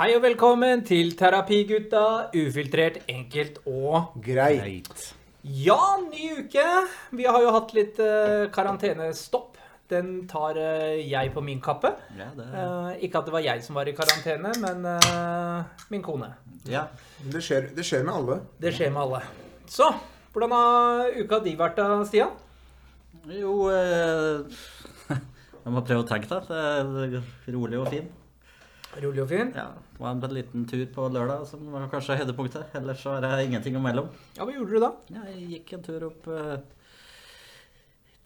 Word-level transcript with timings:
Hei 0.00 0.14
og 0.16 0.22
velkommen 0.24 0.80
til 0.88 1.10
Terapigutta. 1.12 2.30
Ufiltrert, 2.32 2.94
enkelt 3.12 3.58
og 3.68 4.14
Greit. 4.24 5.02
Ja, 5.44 5.76
ny 6.00 6.38
uke. 6.38 6.62
Vi 7.12 7.26
har 7.28 7.42
jo 7.44 7.50
hatt 7.52 7.74
litt 7.76 7.98
uh, 8.00 8.46
karantenestopp. 8.54 9.58
Den 9.92 10.22
tar 10.30 10.56
uh, 10.56 10.96
jeg 10.96 11.34
på 11.34 11.42
min 11.44 11.60
kappe. 11.60 11.90
Ja, 12.16 12.30
det, 12.32 12.46
uh, 12.48 12.96
ikke 12.96 13.20
at 13.20 13.28
det 13.28 13.34
var 13.34 13.44
jeg 13.44 13.60
som 13.66 13.76
var 13.76 13.90
i 13.90 13.94
karantene, 13.98 14.54
men 14.62 14.88
eh, 14.88 15.84
min 15.92 16.06
kone. 16.06 16.30
ja. 16.64 16.86
Det 17.20 17.42
skjer, 17.44 17.68
det 17.76 17.84
skjer 17.84 18.06
med 18.08 18.14
alle. 18.22 18.38
Det 18.56 18.72
skjer 18.78 18.94
med 18.94 19.02
alle. 19.02 19.20
Så, 19.68 19.90
hvordan 20.32 20.54
har 20.56 21.12
uka 21.20 21.42
di 21.44 21.52
vært 21.60 21.76
da, 21.76 21.90
Stian? 22.08 22.32
Jo 23.36 23.68
Jeg 25.60 25.76
må 25.76 25.84
prøve 25.84 26.06
å 26.06 26.08
tenke, 26.08 26.32
da. 26.32 26.40
Det 26.48 26.56
er 27.20 27.52
rolig 27.52 27.82
og 27.84 27.92
fin. 27.92 28.08
Rolig 28.98 29.22
og 29.22 29.28
fin? 29.30 29.52
Ja, 29.54 29.68
det 29.70 30.02
var 30.02 30.16
en 30.16 30.34
liten 30.34 30.64
tur 30.66 30.82
på 30.90 31.04
lørdag 31.14 31.44
som 31.46 31.62
var 31.70 31.86
kanskje 31.92 32.16
høydepunktet. 32.18 32.72
Ellers 32.74 33.04
så 33.04 33.12
er 33.14 33.22
det 33.22 33.44
ingenting 33.46 33.76
imellom. 33.78 34.08
Ja, 34.34 34.42
hva 34.42 34.54
gjorde 34.56 34.74
du 34.74 34.82
da? 34.82 34.90
Ja, 35.14 35.26
jeg 35.30 35.44
gikk 35.52 35.74
en 35.76 35.84
tur 35.86 36.06
opp 36.08 36.26
uh, 36.26 36.56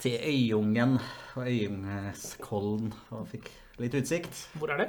til 0.01 0.17
Øyungen 0.25 0.97
og 1.37 1.43
Øyungskollen 1.45 2.95
og 3.12 3.27
fikk 3.34 3.51
litt 3.83 3.97
utsikt. 3.98 4.47
Hvor 4.56 4.73
er 4.73 4.81
det? 4.81 4.89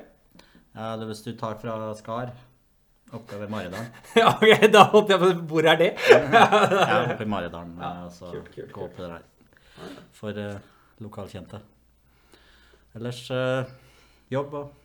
Ja, 0.75 0.93
det 0.95 1.03
er 1.03 1.11
Hvis 1.11 1.25
du 1.27 1.33
tar 1.35 1.59
fra 1.59 1.75
Skar 1.99 2.31
oppover 3.15 3.51
Maridalen 3.51 3.91
ja, 4.19 4.31
ok, 4.31 4.65
da 4.73 4.81
holdt 4.91 5.11
jeg 5.13 5.21
på 5.21 5.27
Hvor 5.51 5.67
er 5.69 5.77
det? 5.79 5.91
Ja, 6.35 7.01
oppe 7.11 7.27
i 7.27 7.29
Maridalen. 7.35 7.75
Ja, 7.83 8.07
så 8.15 8.31
kult, 8.31 8.49
kult, 8.55 8.71
gå 8.71 8.87
opp 8.87 9.03
der. 9.03 9.27
For 10.15 10.39
uh, 10.39 10.55
lokalkjente. 11.03 11.59
Ellers 12.95 13.25
uh, 13.27 13.67
jobb 14.31 14.55
og 14.63 14.84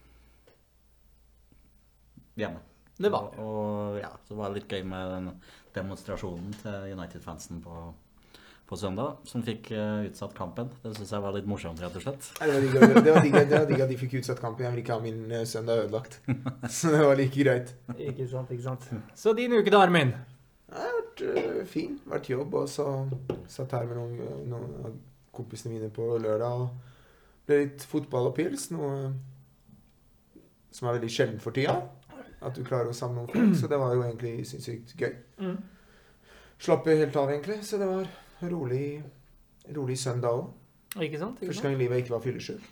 hjemme. 2.45 2.61
Det 3.01 3.09
var 3.09 3.31
Og, 3.41 3.41
og 3.41 3.99
ja, 4.03 4.11
så 4.29 4.37
var 4.37 4.51
det 4.51 4.61
litt 4.61 4.73
gøy 4.75 4.83
med 4.85 5.13
den 5.15 5.29
demonstrasjonen 5.75 6.51
til 6.61 6.91
United-fansen 6.93 7.63
på, 7.65 7.77
på 8.69 8.79
søndag, 8.79 9.23
som 9.31 9.45
fikk 9.47 9.71
uh, 9.73 10.03
utsatt 10.09 10.35
kampen. 10.37 10.69
Det 10.83 10.93
syns 10.99 11.15
jeg 11.15 11.25
var 11.25 11.37
litt 11.37 11.49
morsomt, 11.49 11.81
rett 11.81 11.97
og 11.97 12.05
slett. 12.05 12.29
Det 12.41 13.15
var 13.15 13.25
digg 13.25 13.39
at- 13.41 13.89
de 13.89 13.99
fikk 14.03 14.19
utsatt 14.21 14.43
kampen. 14.43 14.67
Jeg 14.67 14.75
vil 14.75 14.83
ikke 14.85 14.99
ha 14.99 15.05
min 15.05 15.23
eh, 15.33 15.47
søndag 15.49 15.87
ødelagt. 15.87 16.21
Så 16.77 16.93
det 16.93 17.01
var 17.07 17.17
like 17.17 17.41
greit. 17.41 17.73
Ikke 17.97 18.29
sant, 18.29 18.53
ikke 18.53 18.67
sant. 18.69 18.91
Så 19.15 19.33
din 19.39 19.57
uke 19.57 19.73
da, 19.73 19.81
Armin? 19.87 20.13
Det 20.71 20.85
har 20.85 21.01
vært 21.01 21.25
uh, 21.25 21.65
fin. 21.67 21.97
Vært 22.11 22.31
jobb, 22.31 22.55
og 22.55 22.69
så 22.71 22.87
satt 23.51 23.73
her 23.79 23.89
med 23.91 23.99
noen, 23.99 24.45
noen 24.53 24.77
av 24.85 24.95
kompisene 25.35 25.73
mine 25.75 25.89
på 25.95 26.13
lørdag. 26.21 26.67
og 26.67 26.91
ble 27.51 27.65
litt 27.65 27.85
fotball 27.91 28.31
og 28.31 28.37
pils, 28.39 28.69
noe 28.71 29.11
som 30.71 30.87
er 30.87 30.99
veldig 30.99 31.11
sjelden 31.11 31.41
for 31.43 31.55
tida. 31.57 31.81
At 32.41 32.55
du 32.57 32.63
klarer 32.65 32.89
å 32.89 32.97
samle 32.97 33.21
noen 33.21 33.29
folk. 33.35 33.57
Så 33.61 33.69
det 33.69 33.79
var 33.81 33.95
jo 33.95 34.03
egentlig 34.07 34.47
sinnssykt 34.49 34.95
gøy. 34.97 35.13
Mm. 35.45 35.57
Slapp 36.61 36.87
helt 36.89 37.17
av, 37.17 37.31
egentlig. 37.33 37.59
Så 37.65 37.79
det 37.81 37.89
var 37.89 38.07
rolig, 38.51 39.03
rolig 39.77 39.99
søndag 40.01 40.39
òg. 40.39 40.47
Ikke 41.05 41.21
sant? 41.21 41.37
Ikke 41.43 41.53
Første 41.53 41.67
gang 41.69 41.77
i 41.77 41.83
livet 41.83 41.99
jeg 41.99 42.05
ikke 42.07 42.15
var 42.17 42.25
fyllesyk. 42.25 42.71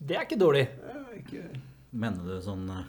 Det 0.00 0.16
er 0.16 0.24
ikke 0.24 0.40
dårlig. 0.40 0.64
Ja, 0.88 1.02
ikke- 1.18 1.60
Mener 1.92 2.22
du 2.24 2.40
sånn 2.40 2.68
eh, 2.70 2.84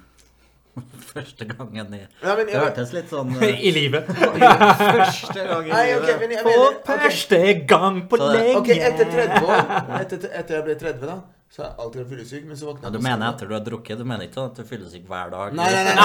Første 1.12 1.46
gangen 1.50 1.94
i 1.98 2.00
Ja, 2.22 2.36
men 2.38 2.46
Det 2.48 2.54
hørtes 2.56 2.92
litt 2.94 3.10
sånn 3.12 3.32
uh, 3.42 3.44
I 3.68 3.72
livet. 3.76 4.08
Første 4.08 5.44
gang 5.50 5.66
i 5.68 5.74
Nei, 5.74 5.86
Okay, 5.98 6.06
livet. 6.06 6.20
men 6.22 6.32
jeg 6.38 6.46
mener 6.46 6.66
ok. 6.70 6.86
første 7.02 7.42
gang 7.68 7.98
på 8.08 8.20
lenge. 8.22 8.56
Ok, 8.62 8.70
etter 8.78 9.12
30 9.12 9.48
år 9.50 9.62
Etter, 10.00 10.28
etter 10.40 10.56
jeg 10.60 10.68
ble 10.70 10.76
30 10.86 11.08
da 11.12 11.18
Så 11.52 11.66
jeg 11.66 11.74
alltid 11.84 12.00
vært 12.00 12.12
fyllesyk 12.14 12.44
Men 12.48 12.56
så 12.56 12.68
våkna 12.70 12.86
Ja, 12.86 12.92
du 12.96 13.02
mener 13.04 13.26
etter 13.28 13.50
du 13.50 13.54
har 13.58 13.64
drukket? 13.66 14.00
Du 14.00 14.06
mener 14.08 14.24
ikke 14.24 14.38
sånn 14.40 14.52
at 14.54 14.56
du 14.56 14.64
fyller 14.64 14.88
fyllesyk 14.88 15.08
hver 15.10 15.32
dag? 15.34 15.56
Nei, 15.58 15.66
nei, 15.76 15.84
nei 15.88 15.96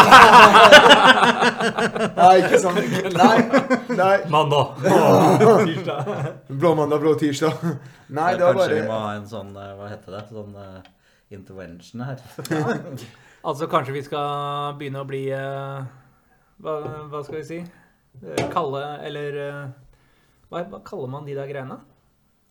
Nei, 2.16 2.32
ikke 2.42 2.58
sånn 2.64 2.80
Nei, 3.14 3.36
nei 4.00 4.16
Mandag. 4.32 4.66
Tirsdag. 5.68 6.10
Blå 6.62 6.72
mandag, 6.78 6.98
blå 7.04 7.12
tirsdag 7.20 7.54
Nei, 7.62 8.32
det 8.34 8.42
var 8.42 8.58
bare 8.58 8.64
Kanskje 8.64 8.80
vi 8.80 8.88
må 8.88 8.96
ha 9.04 9.12
en 9.14 9.28
sånn 9.30 9.52
eh, 9.54 9.70
Hva 9.78 9.86
heter 9.92 10.16
det? 10.16 10.22
Sånn 10.32 10.58
uh, 10.58 10.80
intervention 11.36 12.02
her. 12.06 12.18
Altså, 13.46 13.68
kanskje 13.70 13.92
vi 13.94 14.02
skal 14.02 14.74
begynne 14.80 15.04
å 15.04 15.06
bli 15.06 15.20
uh, 15.30 15.84
hva, 16.58 16.72
hva 17.12 17.20
skal 17.22 17.36
vi 17.38 17.44
si? 17.46 17.58
Kalle 18.50 18.80
eller 19.06 19.38
uh, 19.38 19.68
hva, 20.50 20.64
hva 20.72 20.80
kaller 20.82 21.12
man 21.12 21.28
de 21.28 21.36
der 21.38 21.46
greiene? 21.46 21.78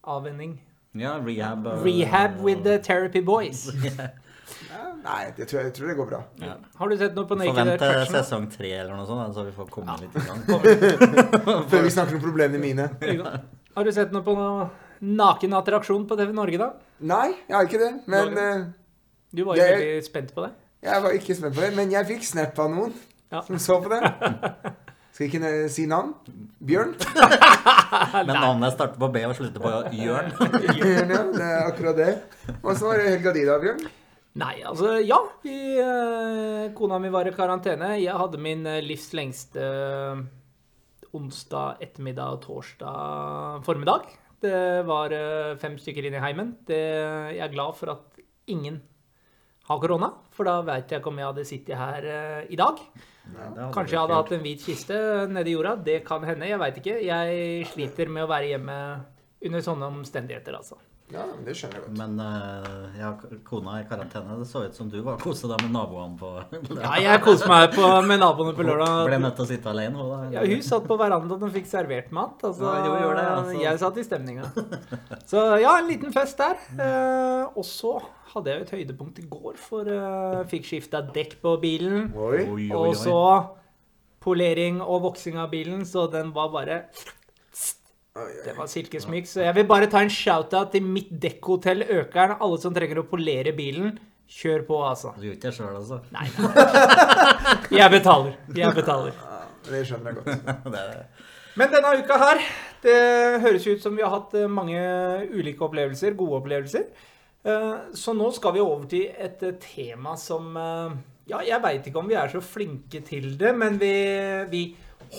Avvenning. 0.08 0.56
Ja, 0.96 1.18
rehab. 1.20 1.66
Uh, 1.68 1.84
Rehab 1.84 2.40
with 2.42 2.64
the 2.64 2.78
therapy 2.80 3.22
boys. 3.22 3.66
Nei, 5.06 5.26
det 5.38 5.46
tror 5.48 5.60
jeg, 5.60 5.68
jeg 5.70 5.74
tror 5.78 5.90
det 5.92 5.96
går 6.00 6.08
bra 6.10 6.20
Ja. 6.42 6.54
Har 6.80 6.90
du 6.90 6.96
sett 6.98 7.14
noe 7.18 7.28
på 7.30 7.36
Naked 7.38 7.60
Attraction? 7.76 8.08
Forvent 8.08 8.16
sesong 8.16 8.48
tre 8.54 8.72
eller 8.74 8.96
noe 8.98 9.06
sånt, 9.06 9.36
så 9.36 9.44
vi 9.46 9.52
får 9.54 9.68
komme 9.74 9.94
litt 10.02 10.16
i 10.18 10.24
gang. 10.26 10.42
Før 11.72 11.84
vi 11.86 11.92
snakker 11.94 12.18
om 12.18 12.24
problemene 12.24 12.62
mine 12.62 12.88
Har 13.76 13.86
du 13.86 13.92
sett 13.94 14.14
noe 14.16 14.26
på 14.26 14.34
noe 14.38 14.66
naken 15.06 15.54
attraksjon 15.60 16.08
på 16.10 16.18
TV 16.18 16.34
Norge, 16.34 16.58
da? 16.62 16.72
Nei, 17.06 17.28
jeg 17.46 17.58
har 17.58 17.70
ikke 17.70 17.82
det 17.84 17.92
Men 18.10 18.34
uh, 18.40 18.66
Du 19.36 19.44
var 19.46 19.60
jo 19.60 19.62
Jeg- 19.68 19.78
veldig 19.84 20.08
spent 20.10 20.34
på 20.38 20.48
det. 20.48 20.52
jeg 20.90 21.04
var 21.06 21.20
ikke 21.20 21.38
spent 21.38 21.56
på 21.60 21.66
det 21.68 21.72
Men 21.78 21.94
jeg 21.94 22.10
fikk 22.14 22.26
snap 22.32 22.60
av 22.66 22.74
noen 22.74 22.98
Ja. 23.34 23.42
Som 23.46 23.60
så 23.62 23.78
på 23.86 23.94
det 23.94 24.02
Skal 25.16 25.30
jeg 25.30 25.40
ikke 25.40 25.68
si 25.72 25.86
navn? 25.88 26.09
Bjørn? 26.59 26.90
Men 28.28 28.34
navnet 28.36 28.74
starter 28.76 29.00
på 29.00 29.08
B 29.14 29.22
og 29.24 29.38
slutter 29.38 29.64
på 29.64 29.70
Jørn. 29.96 30.34
Bjørn, 30.76 31.14
ja, 31.14 31.22
det 31.31 31.46
er 31.46 31.70
akkurat 31.70 31.96
det 31.96 32.09
Hvordan 32.59 32.81
var 32.84 33.00
det 33.00 33.14
helga 33.14 33.34
di 33.38 33.46
da, 33.48 33.56
Bjørn? 33.62 33.86
Nei, 34.44 34.58
altså 34.68 34.98
ja. 35.00 35.22
Vi, 35.46 35.56
eh, 35.80 36.66
kona 36.76 37.00
mi 37.00 37.14
var 37.16 37.31
i 37.31 37.34
karantene. 37.38 37.94
Jeg 38.02 38.12
hadde 38.12 38.44
min 38.44 38.68
eh, 38.68 38.81
livs 38.84 39.08
lengste 39.16 39.64
eh, 39.64 40.26
onsdag 41.16 41.80
ettermiddag 41.88 42.36
og 42.36 42.44
torsdag 42.50 43.64
formiddag. 43.64 44.12
Det 44.44 44.84
var 44.84 45.16
fem 45.64 45.80
stykker 45.80 46.09
inn 46.09 46.20
i 46.20 46.28
heimen. 46.28 46.58
Det, 46.68 46.84
jeg 47.38 47.44
er 47.47 47.56
glad 47.56 47.80
for 47.80 47.96
at 47.96 48.20
ingen 48.52 48.84
har 49.72 49.80
korona, 49.80 50.12
for 50.36 50.44
da 50.44 50.59
veit 50.68 50.92
jeg 50.92 51.00
ikke 51.00 51.16
om 51.16 51.24
jeg 51.24 51.32
hadde 51.32 51.52
sittet 51.56 51.80
her 51.80 52.44
i 52.52 52.59
dag. 52.59 52.84
Kanskje 53.74 53.96
jeg 53.96 54.02
hadde 54.02 54.18
hatt 54.19 54.34
en 54.36 54.44
hvit 54.44 54.63
kiste 54.63 54.97
nedi 55.31 55.56
jorda. 55.56 55.75
Det 55.86 56.00
kan 56.08 56.24
hende, 56.28 56.47
jeg 56.50 56.62
veit 56.62 56.81
ikke. 56.81 56.97
Jeg 57.03 57.69
sliter 57.72 58.12
med 58.12 58.25
å 58.25 58.31
være 58.31 58.52
hjemme 58.53 58.78
under 59.46 59.66
sånne 59.66 59.90
omstendigheter, 59.91 60.58
altså. 60.58 60.78
Ja, 61.14 61.22
men 61.30 61.44
det 61.46 61.54
skjønner 61.54 61.78
jeg 61.78 61.84
godt 61.86 61.98
Men 62.00 62.16
uh, 62.18 62.96
ja, 62.98 63.12
kona 63.46 63.76
i 63.78 63.84
karantene, 63.86 64.40
det 64.40 64.48
så 64.50 64.64
ut 64.66 64.78
som 64.78 64.88
du 64.90 64.98
var 65.06 65.20
kosa 65.22 65.52
deg 65.52 65.62
med 65.62 65.76
naboene 65.76 66.18
på 66.18 66.32
Ja, 66.82 66.96
jeg 67.04 67.22
koste 67.22 67.50
meg 67.52 67.76
på, 67.76 67.84
med 68.10 68.24
naboene 68.24 68.56
på 68.58 68.66
lørdag. 68.66 69.04
Ble 69.06 69.20
nødt 69.22 69.38
til 69.38 69.46
å 69.46 69.50
sitte 69.52 69.70
alene. 69.70 70.02
òg, 70.02 70.10
da. 70.16 70.30
Ja, 70.40 70.46
hun 70.50 70.64
satt 70.66 70.88
på 70.90 70.98
verandaen 70.98 71.46
og 71.46 71.54
fikk 71.54 71.70
servert 71.70 72.09
mat. 72.16 72.41
Altså, 72.50 72.66
Ja, 72.66 72.96
jo, 73.03 73.12
det, 73.14 73.26
altså. 73.35 73.58
Jeg 73.62 73.82
satt 73.84 74.00
i 74.02 74.06
stemninga. 74.08 74.50
Så 75.29 75.44
ja, 75.62 75.76
en 75.78 75.91
liten 75.91 76.16
fest 76.16 76.41
der. 76.41 76.58
Uh, 76.74 77.53
og 77.53 77.68
så 77.70 78.00
hadde 78.34 78.52
jeg 78.52 78.64
jo 78.64 78.66
et 78.66 78.74
høydepunkt 78.79 79.22
i 79.22 79.28
går, 79.29 79.59
for 79.62 79.91
uh, 79.91 80.41
fikk 80.50 80.66
skifta 80.72 81.03
dekk 81.06 81.38
på 81.46 81.53
bilen. 81.62 82.09
Oi 82.18 82.41
Oi, 82.41 82.66
oi, 82.66 82.82
Og 82.82 82.97
så 82.97 83.20
polering 84.26 84.82
og 84.82 85.03
voksing 85.06 85.38
av 85.38 85.53
bilen, 85.53 85.85
så 85.85 86.09
den 86.09 86.34
var 86.34 86.50
bare. 86.53 86.82
Det 88.16 88.53
var 88.56 88.67
silkesmyk. 88.72 89.26
Så 89.28 89.41
jeg 89.44 89.56
vil 89.58 89.66
bare 89.67 89.90
ta 89.91 90.00
en 90.06 90.12
shout-out 90.14 90.70
til 90.72 90.84
mitt 90.88 91.09
dekkhotell 91.22 91.84
Økeren. 91.97 92.38
Alle 92.40 92.59
som 92.64 92.73
trenger 92.76 93.02
å 93.02 93.08
polere 93.09 93.52
bilen, 93.58 93.97
kjør 94.32 94.64
på, 94.70 94.78
altså. 94.88 95.12
Du 95.20 95.26
gjør 95.28 95.35
ikke 95.35 95.50
det 95.50 95.56
sjøl, 95.58 95.73
altså? 95.76 95.97
Nei, 96.16 96.28
nei. 96.40 97.79
Jeg 97.82 97.91
betaler. 97.94 98.38
Jeg 98.56 98.78
betaler. 98.78 99.17
Det 99.66 99.82
skjønner 99.90 100.14
jeg 100.14 100.22
godt 100.22 100.47
Det, 100.76 100.85
Men 101.59 101.72
denne 101.73 101.91
uka 102.00 102.17
her, 102.22 102.41
det 102.85 102.96
høres 103.44 103.67
ut 103.67 103.84
som 103.84 103.96
vi 103.97 104.03
har 104.06 104.14
hatt 104.14 104.34
eh, 104.38 104.47
mange 104.52 104.79
ulike 105.34 105.66
opplevelser, 105.67 106.16
gode 106.17 106.40
opplevelser. 106.40 106.88
Eh, 107.46 107.70
Så 107.97 108.16
nå 108.16 108.32
skal 108.35 108.56
vi 108.56 108.64
over 108.64 108.88
til 108.91 109.09
et 109.12 109.44
eh, 109.44 109.58
tema 109.62 110.16
som 110.22 110.56
Ja, 111.26 111.40
jeg 111.41 111.59
veit 111.64 111.88
ikke 111.90 112.00
om 112.00 112.08
vi 112.09 112.16
er 112.22 112.29
så 112.32 112.40
flinke 112.46 113.02
til 113.06 113.32
det, 113.41 113.52
men 113.58 113.79
vi, 113.82 113.94
vi 114.52 114.64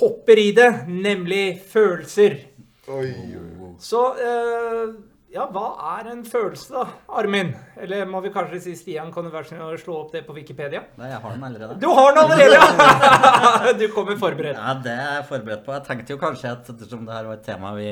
hopper 0.00 0.38
i 0.38 0.50
det, 0.54 0.68
nemlig 0.88 1.58
følelser. 1.66 2.36
Oi, 2.86 3.10
oi 3.34 3.70
Så 3.82 4.00
eh, 4.22 4.90
ja, 5.34 5.44
hva 5.52 5.64
er 5.98 6.12
en 6.12 6.20
følelse, 6.24 6.70
da, 6.72 6.84
Armin? 7.18 7.50
Eller 7.82 8.06
må 8.08 8.20
vi 8.24 8.30
kanskje 8.32 8.60
si 8.62 8.74
Stian, 8.78 9.10
kan 9.12 9.26
du 9.26 9.32
være 9.34 9.48
snill 9.50 9.64
å 9.66 9.80
slå 9.80 9.96
opp 10.04 10.12
det 10.14 10.22
på 10.28 10.36
Wikipedia? 10.36 10.84
nei, 11.00 11.10
jeg 11.10 11.18
har 11.24 11.34
den 11.34 11.44
allerede. 11.48 11.76
Du 11.82 11.88
har 11.90 12.14
den 12.14 12.22
allerede! 12.22 12.54
ja! 12.54 13.74
Du 13.80 13.86
kommer 13.92 14.16
forberedt. 14.20 14.56
Ja, 14.60 14.76
det 14.86 14.94
er 14.94 15.12
jeg 15.18 15.26
forberedt 15.32 15.66
på. 15.66 15.74
Jeg 15.76 15.86
tenkte 15.90 16.14
jo 16.14 16.20
kanskje 16.22 16.52
at 16.54 16.70
ettersom 16.72 17.04
det 17.08 17.16
her 17.18 17.28
var 17.28 17.40
et 17.40 17.44
tema 17.48 17.74
vi 17.76 17.90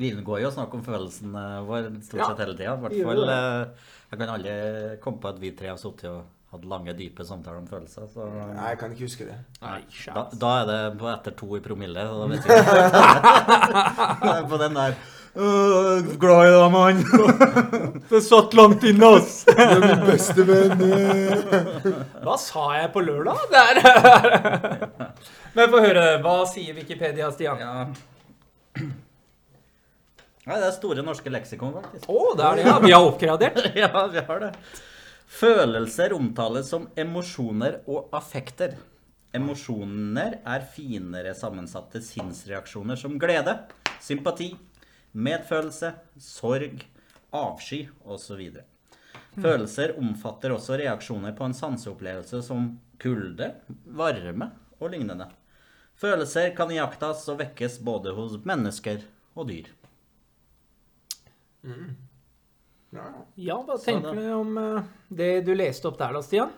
Vi 0.00 0.10
unngår 0.16 0.40
jo 0.40 0.48
å 0.48 0.54
snakke 0.56 0.78
om 0.80 0.84
følelsen 0.86 1.36
våre 1.36 1.62
vår 1.68 1.88
stort 2.08 2.24
sett 2.24 2.40
hele 2.46 2.56
tida. 2.56 2.74
Eh, 2.88 3.88
Jeg 4.10 4.18
kan 4.24 4.32
aldri 4.34 4.54
komme 5.04 5.20
på 5.22 5.28
at 5.30 5.38
vi 5.44 5.52
tre 5.54 5.68
har 5.74 5.78
sittet 5.78 6.08
og 6.10 6.24
hatt 6.50 6.64
lange, 6.66 6.94
dype 6.98 7.24
samtaler 7.26 7.60
om 7.62 7.68
følelser. 7.70 8.08
Så 8.10 8.26
Nei, 8.26 8.72
jeg 8.72 8.78
kan 8.80 8.92
ikke 8.94 9.06
huske 9.06 9.28
det 9.28 9.38
Nei, 9.62 9.80
da, 10.10 10.26
da 10.34 10.50
er 10.58 10.68
det 10.70 10.80
på 10.98 11.06
etter 11.12 11.36
to 11.38 11.48
i 11.58 11.62
promille. 11.64 12.02
Da 12.10 12.26
vet 12.30 12.44
vi 12.50 12.50
på 14.50 14.60
den 14.64 14.78
der 14.78 14.98
glad 16.18 16.48
i 16.48 16.54
deg, 16.54 16.70
mann. 16.74 17.04
Det 18.10 18.22
satt 18.24 18.54
langt 18.58 18.82
inne, 18.84 19.06
ass! 19.16 19.44
Du 19.46 19.52
er 19.62 19.84
min 19.84 20.02
beste 20.08 20.46
venn. 20.46 20.82
Hva 22.24 22.36
sa 22.40 22.64
jeg 22.80 22.90
på 22.94 23.04
lørdag? 23.04 23.38
Der. 23.52 23.80
er 23.84 25.12
Men 25.54 25.70
få 25.70 25.82
høre. 25.82 26.18
Hva 26.24 26.34
sier 26.50 26.74
Wikipedia, 26.74 27.30
Stian? 27.34 27.62
Ja. 27.62 27.86
Nei, 30.46 30.56
det 30.56 30.66
er 30.66 30.74
Store 30.74 31.02
norske 31.06 31.30
leksikon, 31.30 31.76
faktisk. 31.78 32.10
Å, 32.10 32.34
det 32.38 32.46
er 32.46 32.58
det, 32.58 32.66
ja. 32.66 32.78
Vi 32.82 32.94
har 32.94 33.06
oppgradert. 33.06 33.70
ja, 33.78 34.06
vi 34.10 34.26
har 34.26 34.46
det. 34.48 34.52
Følelser 35.30 36.10
omtales 36.12 36.72
som 36.72 36.88
emosjoner 36.98 37.78
og 37.88 38.10
affekter. 38.16 38.74
Emosjoner 39.36 40.40
er 40.42 40.64
finere 40.74 41.36
sammensatte 41.38 42.02
sinnsreaksjoner 42.02 42.98
som 42.98 43.14
glede, 43.22 43.54
sympati, 44.02 44.50
medfølelse, 45.14 45.92
sorg, 46.18 46.82
avsky 47.30 47.84
osv. 48.02 48.42
Følelser 49.38 49.94
omfatter 50.02 50.56
også 50.56 50.80
reaksjoner 50.82 51.38
på 51.38 51.46
en 51.46 51.54
sanseopplevelse 51.54 52.42
som 52.42 52.72
kulde, 53.00 53.52
varme 53.86 54.50
og 54.80 54.90
lignende. 54.96 55.30
Følelser 56.00 56.50
kan 56.58 56.74
iakttas 56.74 57.22
og 57.30 57.38
vekkes 57.44 57.78
både 57.86 58.18
hos 58.18 58.40
mennesker 58.42 59.06
og 59.38 59.52
dyr. 59.54 59.70
Ja. 61.62 61.76
Ja, 62.92 63.60
hva 63.62 63.76
tenker 63.78 64.16
du 64.18 64.24
om 64.34 64.56
eh, 64.58 64.88
det 65.14 65.30
du 65.46 65.52
leste 65.54 65.86
opp 65.90 65.98
der 66.00 66.16
da, 66.16 66.22
Stian? 66.26 66.50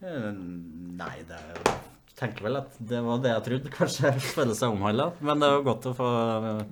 Eh, 0.00 0.30
Nei, 0.32 1.16
det 1.28 1.36
er 1.36 1.58
jo 1.58 1.74
Tenker 2.14 2.46
vel 2.46 2.60
at 2.60 2.76
det 2.78 3.00
var 3.02 3.18
det 3.18 3.32
jeg 3.32 3.42
trodde 3.48 3.70
kanskje 3.74 4.10
følelser 4.36 4.70
omhandla. 4.70 5.08
Men 5.18 5.40
det 5.42 5.48
er 5.48 5.56
jo 5.56 5.64
godt 5.66 5.88
å 5.90 5.94
få 5.98 6.10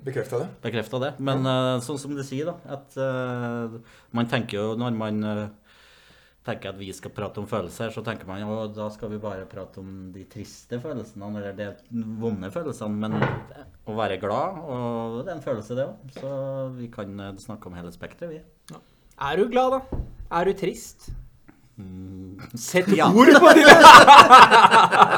Bekrefta 0.05 0.39
det? 0.39 0.45
bekrefta 0.63 1.01
det. 1.03 1.09
Men 1.19 1.43
ja. 1.43 1.55
sånn 1.83 1.99
som 1.99 2.13
du 2.15 2.21
sier, 2.23 2.47
da, 2.47 2.77
at 2.77 2.95
uh, 2.95 3.75
man 4.15 4.29
tenker 4.31 4.55
jo 4.61 4.69
når 4.79 4.95
man 4.95 5.19
eh, 5.27 5.43
tenker 6.43 6.73
at 6.73 6.79
vi 6.79 6.89
skal 6.95 7.13
prate 7.15 7.39
om 7.39 7.47
følelser, 7.47 7.91
så 7.95 8.03
tenker 8.03 8.27
man 8.27 8.41
jo 8.43 8.57
da 8.75 8.89
skal 8.91 9.11
vi 9.13 9.19
bare 9.23 9.45
prate 9.49 9.79
om 9.79 10.11
de 10.13 10.25
triste 10.27 10.79
følelsene, 10.83 11.29
eller 11.39 11.55
de 11.55 11.69
vonde 12.19 12.49
følelsene. 12.51 12.99
Men 13.05 13.15
å 13.87 13.95
være 13.97 14.19
glad, 14.21 14.59
og 14.67 15.19
det 15.23 15.31
er 15.31 15.37
en 15.37 15.45
følelse, 15.45 15.77
det 15.79 15.87
òg. 15.87 16.15
Så 16.19 16.35
vi 16.77 16.91
kan 16.91 17.15
eh, 17.29 17.35
snakke 17.39 17.71
om 17.71 17.77
hele 17.79 17.93
spekteret, 17.95 18.35
vi. 18.35 18.41
Ja. 18.73 18.81
Er 19.31 19.39
du 19.39 19.47
glad, 19.53 19.77
da? 19.77 20.01
Er 20.33 20.49
du 20.49 20.57
trist? 20.59 21.11
Mm. 21.77 22.37
Sett 22.59 22.91
Ja. 22.99 23.07
ord 23.09 23.31
på 23.39 23.53
det! 23.57 23.63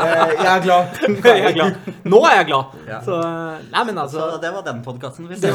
Eh, 0.05 0.31
jeg 0.37 0.45
er 0.45 0.61
glad. 0.61 0.97
jeg 1.25 1.45
er 1.49 1.53
glad. 1.55 1.77
Nå 2.05 2.19
er 2.29 2.35
jeg 2.37 2.45
glad. 2.51 2.73
Ja. 2.87 2.99
Så 3.03 3.15
eh, 3.17 3.63
Nei, 3.71 3.81
men 3.87 3.97
altså 3.97 4.19
Så 4.21 4.37
det 4.43 4.51
var 4.53 4.65
den 4.67 4.83
podkasten 4.85 5.25
vi 5.29 5.39
det. 5.41 5.51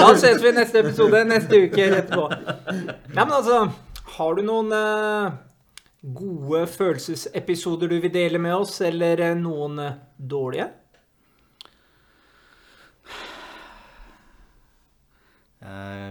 Da 0.00 0.08
ses 0.18 0.42
vi 0.42 0.50
i 0.50 0.54
neste 0.56 0.80
episode 0.82 1.20
neste 1.28 1.60
uke 1.68 1.86
etterpå. 2.00 2.24
Nei, 2.66 3.22
men 3.22 3.34
altså 3.36 3.60
Har 4.16 4.34
du 4.38 4.42
noen 4.46 4.72
eh, 4.72 5.32
gode 6.16 6.62
følelsesepisoder 6.72 7.90
du 7.92 7.98
vil 8.00 8.12
dele 8.14 8.38
med 8.40 8.54
oss, 8.56 8.78
eller 8.86 9.20
eh, 9.30 9.34
noen 9.36 9.78
eh, 9.82 9.98
dårlige? 10.16 10.70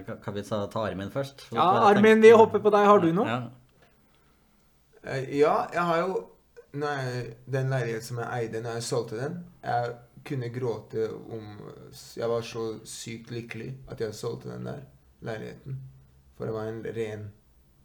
Kan- 0.06 0.34
vi 0.34 0.44
ta, 0.44 0.68
Armin 0.82 1.10
først? 1.12 1.48
Ja, 1.54 1.62
Armin, 1.90 2.22
vi 2.22 2.32
hopper 2.32 2.60
på 2.60 2.70
deg. 2.74 2.86
Har 2.86 3.00
du 3.00 3.12
noe? 3.14 3.28
Ja. 3.30 3.42
Ja, 5.30 5.56
jeg 5.74 5.82
har 5.86 5.98
jo 6.02 6.16
når 6.76 6.88
jeg, 6.98 7.36
Den 7.46 7.70
leiligheten 7.70 8.04
som 8.08 8.18
jeg 8.20 8.40
eide 8.48 8.62
når 8.66 8.74
jeg 8.80 8.84
solgte 8.84 9.20
den 9.20 9.36
Jeg 9.64 9.92
kunne 10.26 10.50
gråte 10.50 11.06
om 11.14 11.44
Jeg 12.18 12.30
var 12.32 12.42
så 12.42 12.64
sykt 12.90 13.30
lykkelig 13.32 13.70
at 13.94 14.02
jeg 14.02 14.14
solgte 14.18 14.50
den 14.50 14.66
der 14.66 14.82
leiligheten. 15.22 15.78
For 16.36 16.46
det 16.50 16.54
var 16.58 16.68
en 16.72 16.82
ren 16.98 17.28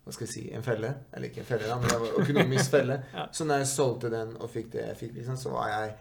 Hva 0.04 0.12
skal 0.16 0.26
jeg 0.26 0.32
si 0.34 0.44
En 0.56 0.62
felle. 0.62 0.94
Eller 1.12 1.28
ikke 1.28 1.40
en 1.44 1.48
felle, 1.50 1.66
da, 1.68 1.76
men 1.78 1.88
det 1.88 1.98
var 2.00 2.20
økonomisk 2.22 2.70
felle. 2.76 3.00
Ja. 3.14 3.26
Så 3.32 3.44
når 3.46 3.58
jeg 3.62 3.66
solgte 3.74 4.10
den 4.10 4.36
og 4.40 4.48
fikk 4.50 4.70
det 4.72 4.86
jeg 4.88 4.96
fikk, 4.96 5.12
liksom, 5.20 5.36
så 5.36 5.50
var 5.54 5.68
jeg 5.68 5.96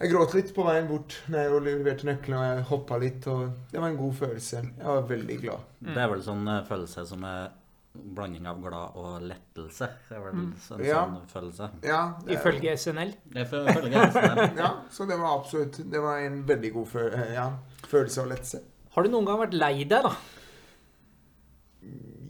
Jeg 0.00 0.10
gråt 0.14 0.32
litt 0.34 0.54
på 0.56 0.64
veien 0.64 0.86
bort 0.88 1.12
når 1.28 1.42
jeg 1.44 1.62
leverte 1.66 2.06
nøklene, 2.08 2.38
og 2.40 2.44
jeg 2.56 2.68
hoppa 2.70 2.96
litt, 3.02 3.26
og 3.28 3.50
det 3.72 3.80
var 3.82 3.88
en 3.90 3.98
god 4.00 4.14
følelse. 4.16 4.62
Jeg 4.78 4.86
var 4.86 5.02
veldig 5.10 5.40
glad. 5.42 5.66
Det 5.80 5.96
er 6.00 6.08
vel 6.08 6.22
sånn 6.24 6.46
eh, 6.48 6.62
følelse 6.68 7.04
som 7.10 7.24
er 7.28 7.50
blanding 7.92 8.46
av 8.48 8.62
glad 8.62 8.96
og 8.96 9.26
lettelse. 9.28 9.88
Det 10.08 10.16
er 10.16 10.22
vel 10.24 10.32
Mm. 10.38 10.54
sånn, 10.62 10.84
Ja. 10.86 11.02
sånn 11.04 11.26
følelse. 11.28 11.68
Ja, 11.84 12.14
det 12.24 12.32
er- 12.32 12.38
Ifølge 12.40 12.72
SNL. 12.78 13.12
Ifølge 13.34 13.90
det. 13.90 14.52
Ja, 14.62 14.70
så 14.90 15.04
det 15.10 15.18
var 15.18 15.36
absolutt 15.40 15.76
Det 15.90 16.00
var 16.00 16.18
en 16.18 16.44
veldig 16.46 16.72
god 16.72 16.86
føl 16.88 17.34
ja, 17.34 17.50
følelse 17.90 18.22
av 18.22 18.28
lettelse. 18.28 18.62
Har 18.94 19.02
du 19.02 19.10
noen 19.10 19.26
gang 19.26 19.38
vært 19.42 19.52
lei 19.58 19.84
deg, 19.84 20.02
da? 20.02 20.14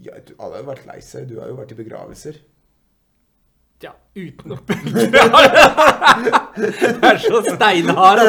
Ja, 0.05 0.13
du, 0.27 0.33
alle 0.39 0.55
har 0.57 0.63
jo 0.65 0.69
vært 0.71 0.87
lei 0.89 1.01
seg. 1.05 1.27
Du 1.29 1.37
har 1.41 1.49
jo 1.51 1.57
vært 1.59 1.73
i 1.75 1.79
begravelser. 1.79 2.39
Ja, 3.81 3.95
uten 4.13 4.53
å 4.53 4.57
Det 6.61 7.07
er 7.09 7.19
så 7.23 7.39
steinhard. 7.47 8.21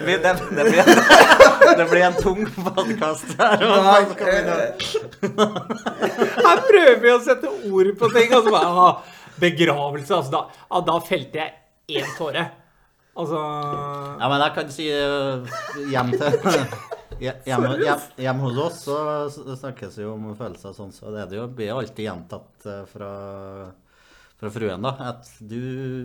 Det, 0.00 0.14
det, 0.24 0.32
det, 0.56 0.64
blir, 0.70 0.90
det 1.76 1.86
blir 1.90 2.04
en 2.06 2.16
tung 2.22 2.40
podkast 2.56 3.34
her. 3.36 3.56
nå- 3.60 3.82
Her 6.46 6.62
prøver 6.70 7.00
vi 7.04 7.12
å 7.12 7.20
sette 7.26 7.52
ord 7.68 7.92
på 8.00 8.10
ting. 8.16 8.32
Og 8.38 8.48
så 8.48 8.54
bare 8.54 8.86
Begravelse. 9.44 10.12
Altså, 10.16 10.32
da, 10.32 10.40
ja, 10.70 10.80
da 10.88 10.96
felte 11.04 11.42
jeg 11.42 12.00
én 12.00 12.08
tåre. 12.16 12.46
Altså 13.16 13.36
Ja, 14.20 14.26
men 14.28 14.40
jeg 14.44 14.52
kan 14.56 14.72
si 14.72 14.86
eh, 14.92 15.58
hjem 15.92 16.10
til 16.16 16.32
hjem, 17.20 17.66
hjem, 17.82 18.04
hjem 18.26 18.44
hos 18.44 18.60
oss 18.62 18.78
så 18.86 19.56
snakkes 19.56 19.98
det 19.98 20.04
jo 20.04 20.14
om 20.14 20.28
følelser 20.36 20.70
og 20.72 20.78
sånn, 20.78 20.94
så 20.94 21.12
det 21.14 21.24
er 21.24 21.32
det 21.32 21.40
jo, 21.40 21.48
blir 21.58 21.70
jo 21.70 21.80
alltid 21.80 22.08
gjentatt 22.08 22.68
eh, 22.70 22.82
fra, 22.90 23.10
fra 24.40 24.52
fruen, 24.52 24.86
da. 24.86 24.94
At 25.12 25.30
du 25.40 25.58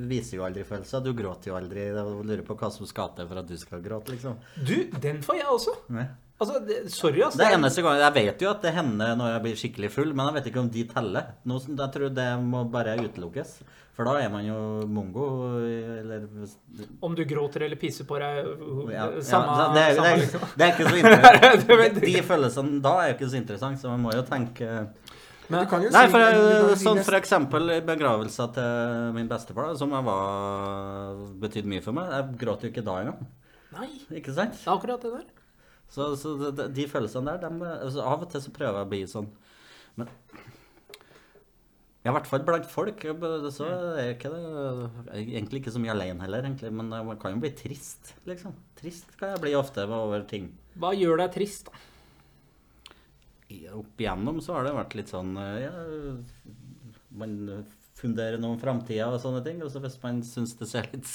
viser 0.10 0.40
jo 0.40 0.48
aldri 0.48 0.66
følelser. 0.68 1.04
Du 1.06 1.14
gråter 1.18 1.52
jo 1.52 1.60
aldri. 1.60 1.88
Jeg 1.90 2.18
lurer 2.32 2.44
på 2.48 2.58
hva 2.60 2.72
som 2.74 2.90
skal 2.90 3.14
til 3.18 3.30
for 3.30 3.44
at 3.44 3.50
du 3.50 3.58
skal 3.60 3.84
gråte, 3.86 4.16
liksom. 4.16 4.38
Du, 4.58 4.76
den 5.02 5.24
får 5.26 5.42
jeg 5.42 5.50
også. 5.60 5.78
Nei. 5.96 6.08
Altså, 6.42 6.58
det, 6.66 6.78
sorry, 6.90 7.22
ass. 7.22 7.36
Det 7.38 7.46
er 7.46 7.54
eneste 7.54 7.84
gang, 7.86 8.00
Jeg 8.02 8.14
vet 8.16 8.42
jo 8.42 8.50
at 8.50 8.64
det 8.66 8.72
hender 8.74 9.14
når 9.20 9.36
jeg 9.36 9.42
blir 9.44 9.60
skikkelig 9.62 9.92
full, 9.94 10.14
men 10.18 10.32
jeg 10.32 10.40
vet 10.40 10.50
ikke 10.50 10.64
om 10.64 10.72
de 10.74 10.86
teller. 10.90 11.28
Nå, 11.46 11.60
jeg 11.70 11.94
tror 11.94 12.14
det 12.18 12.28
må 12.42 12.64
bare 12.74 12.96
utelukkes. 12.98 13.60
For 13.92 14.08
da 14.08 14.16
er 14.24 14.32
man 14.34 14.46
jo 14.48 14.58
mongo, 14.90 15.26
eller 15.62 16.24
Om 17.04 17.16
du 17.18 17.22
gråter 17.30 17.68
eller 17.68 17.78
pisser 17.78 18.08
på 18.10 18.18
deg, 18.22 18.48
ja, 18.94 19.10
samme, 19.28 19.58
ja, 19.60 19.66
det, 19.76 19.82
er, 19.84 20.00
det, 20.00 20.06
er, 20.14 20.22
liksom. 20.24 20.46
det 20.58 20.66
er 20.66 20.72
ikke 20.74 20.88
så 20.88 21.00
interessant. 21.02 22.00
de, 22.00 22.06
De 22.08 22.24
følelsene 22.32 22.80
da 22.88 22.94
er 23.02 23.12
jo 23.12 23.18
ikke 23.18 23.30
så 23.34 23.40
interessant, 23.42 23.82
så 23.84 23.92
man 23.92 24.06
må 24.08 24.16
jo 24.16 24.24
tenke 24.26 24.70
Men 25.52 25.68
jo 25.68 25.92
Nei, 25.92 26.06
for, 26.08 26.24
du 26.24 26.24
kan 26.24 26.40
jo 26.40 26.80
si 26.80 26.88
sånn 26.88 27.04
for 27.04 27.20
eksempel 27.20 27.76
i 27.76 27.82
begravelsen 27.86 28.56
til 28.56 29.12
min 29.20 29.30
bestefar, 29.30 29.76
som 29.78 29.94
jeg 29.94 30.08
var 30.08 31.22
betydde 31.44 31.74
mye 31.76 31.84
for 31.86 32.00
meg. 32.00 32.16
Jeg 32.16 32.42
gråt 32.46 32.66
jo 32.66 32.72
ikke 32.72 32.86
da 32.88 32.98
engang. 33.04 33.30
Nei, 33.76 33.92
Ikke 34.18 34.34
sant? 34.36 34.56
det 34.56 34.66
er 34.66 34.74
akkurat 34.74 35.04
det 35.04 35.14
der. 35.20 35.41
Så, 35.92 36.14
så 36.20 36.34
de, 36.40 36.70
de- 36.72 36.88
følelsene 36.88 37.34
der, 37.34 37.44
de, 37.44 37.72
altså, 37.86 38.04
av 38.08 38.24
og 38.24 38.32
til 38.32 38.44
så 38.46 38.54
prøver 38.56 38.80
jeg 38.80 38.88
å 38.88 38.92
bli 38.94 39.02
sånn 39.12 39.28
Men 40.00 40.08
ja, 42.02 42.10
i 42.10 42.14
hvert 42.16 42.26
fall 42.32 42.42
blant 42.48 42.66
folk. 42.66 43.04
Så 43.54 43.68
er 43.70 44.16
ikke 44.16 44.32
det 44.34 44.40
egentlig 45.22 45.60
ikke 45.62 45.74
så 45.76 45.82
mye 45.84 45.94
alene 45.94 46.24
heller, 46.26 46.48
egentlig. 46.48 46.72
Men 46.74 46.88
man 46.90 47.20
kan 47.22 47.36
jo 47.36 47.42
bli 47.44 47.52
trist, 47.54 48.16
liksom. 48.26 48.56
Trist 48.80 49.12
kan 49.20 49.36
jeg 49.36 49.44
bli 49.44 49.52
ofte 49.60 49.86
over 49.86 50.24
ting. 50.26 50.48
Hva 50.82 50.96
gjør 50.98 51.22
deg 51.22 51.36
trist, 51.36 51.70
da? 51.70 51.78
Opp 53.78 54.02
igjennom 54.02 54.40
så 54.42 54.56
har 54.56 54.66
det 54.66 54.74
vært 54.80 54.96
litt 54.98 55.12
sånn 55.12 55.36
eh, 55.38 55.66
ja, 55.66 55.72
Man 57.20 57.36
funderer 58.02 58.42
noe 58.42 58.56
om 58.56 58.60
framtida 58.62 59.08
og 59.12 59.22
sånne 59.24 59.44
ting. 59.46 59.62
Og 59.64 59.72
så 59.74 59.82
hvis 59.84 59.98
man 60.02 60.22
syns 60.26 60.56
det 60.60 60.68
ser 60.72 60.90
litt 60.92 61.12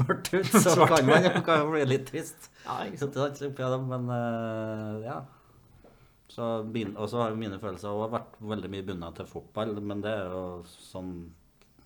mørkt 0.00 0.32
ut, 0.34 0.50
så 0.64 0.88
kan 0.90 1.06
man 1.08 1.28
jo 1.28 1.32
kan 1.46 1.64
bli 1.70 1.84
litt 1.88 2.08
trist. 2.10 2.50
Ja, 2.64 2.80
ikke 2.88 3.04
sant? 3.04 3.18
det 3.40 3.70
men 3.86 4.10
eh, 4.18 5.06
ja. 5.06 5.22
Så 6.34 6.50
og 6.66 7.08
så 7.10 7.20
har 7.20 7.30
jo 7.30 7.38
mine 7.38 7.60
følelser 7.62 7.92
også 7.92 8.10
vært 8.16 8.38
veldig 8.42 8.70
mye 8.72 8.86
bundet 8.88 9.18
til 9.20 9.28
fotball, 9.30 9.76
men 9.78 10.00
det 10.02 10.10
er 10.10 10.32
jo 10.32 10.46
sånn 10.66 11.12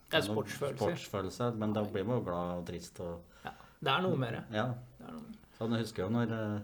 Det 0.09 0.23
er 0.23 0.25
sportsfølelser. 0.25 0.79
sportsfølelse, 0.79 1.51
men 1.61 1.75
da 1.77 1.83
blir 1.85 2.07
man 2.09 2.23
jo 2.23 2.25
glad 2.31 2.55
og 2.63 2.65
trist 2.71 3.03
og 3.05 3.45
Ja, 3.45 3.53
det 3.85 3.93
er 3.93 4.07
noe 4.07 4.17
mer. 4.17 4.39
Ja. 4.55 4.71
Det 4.97 5.05
er 5.11 5.19
noe. 5.19 5.37
Sånn, 5.59 5.75
jeg 5.75 5.85
husker 5.85 6.07
jo 6.07 6.13
når 6.15 6.33
eh, 6.39 6.59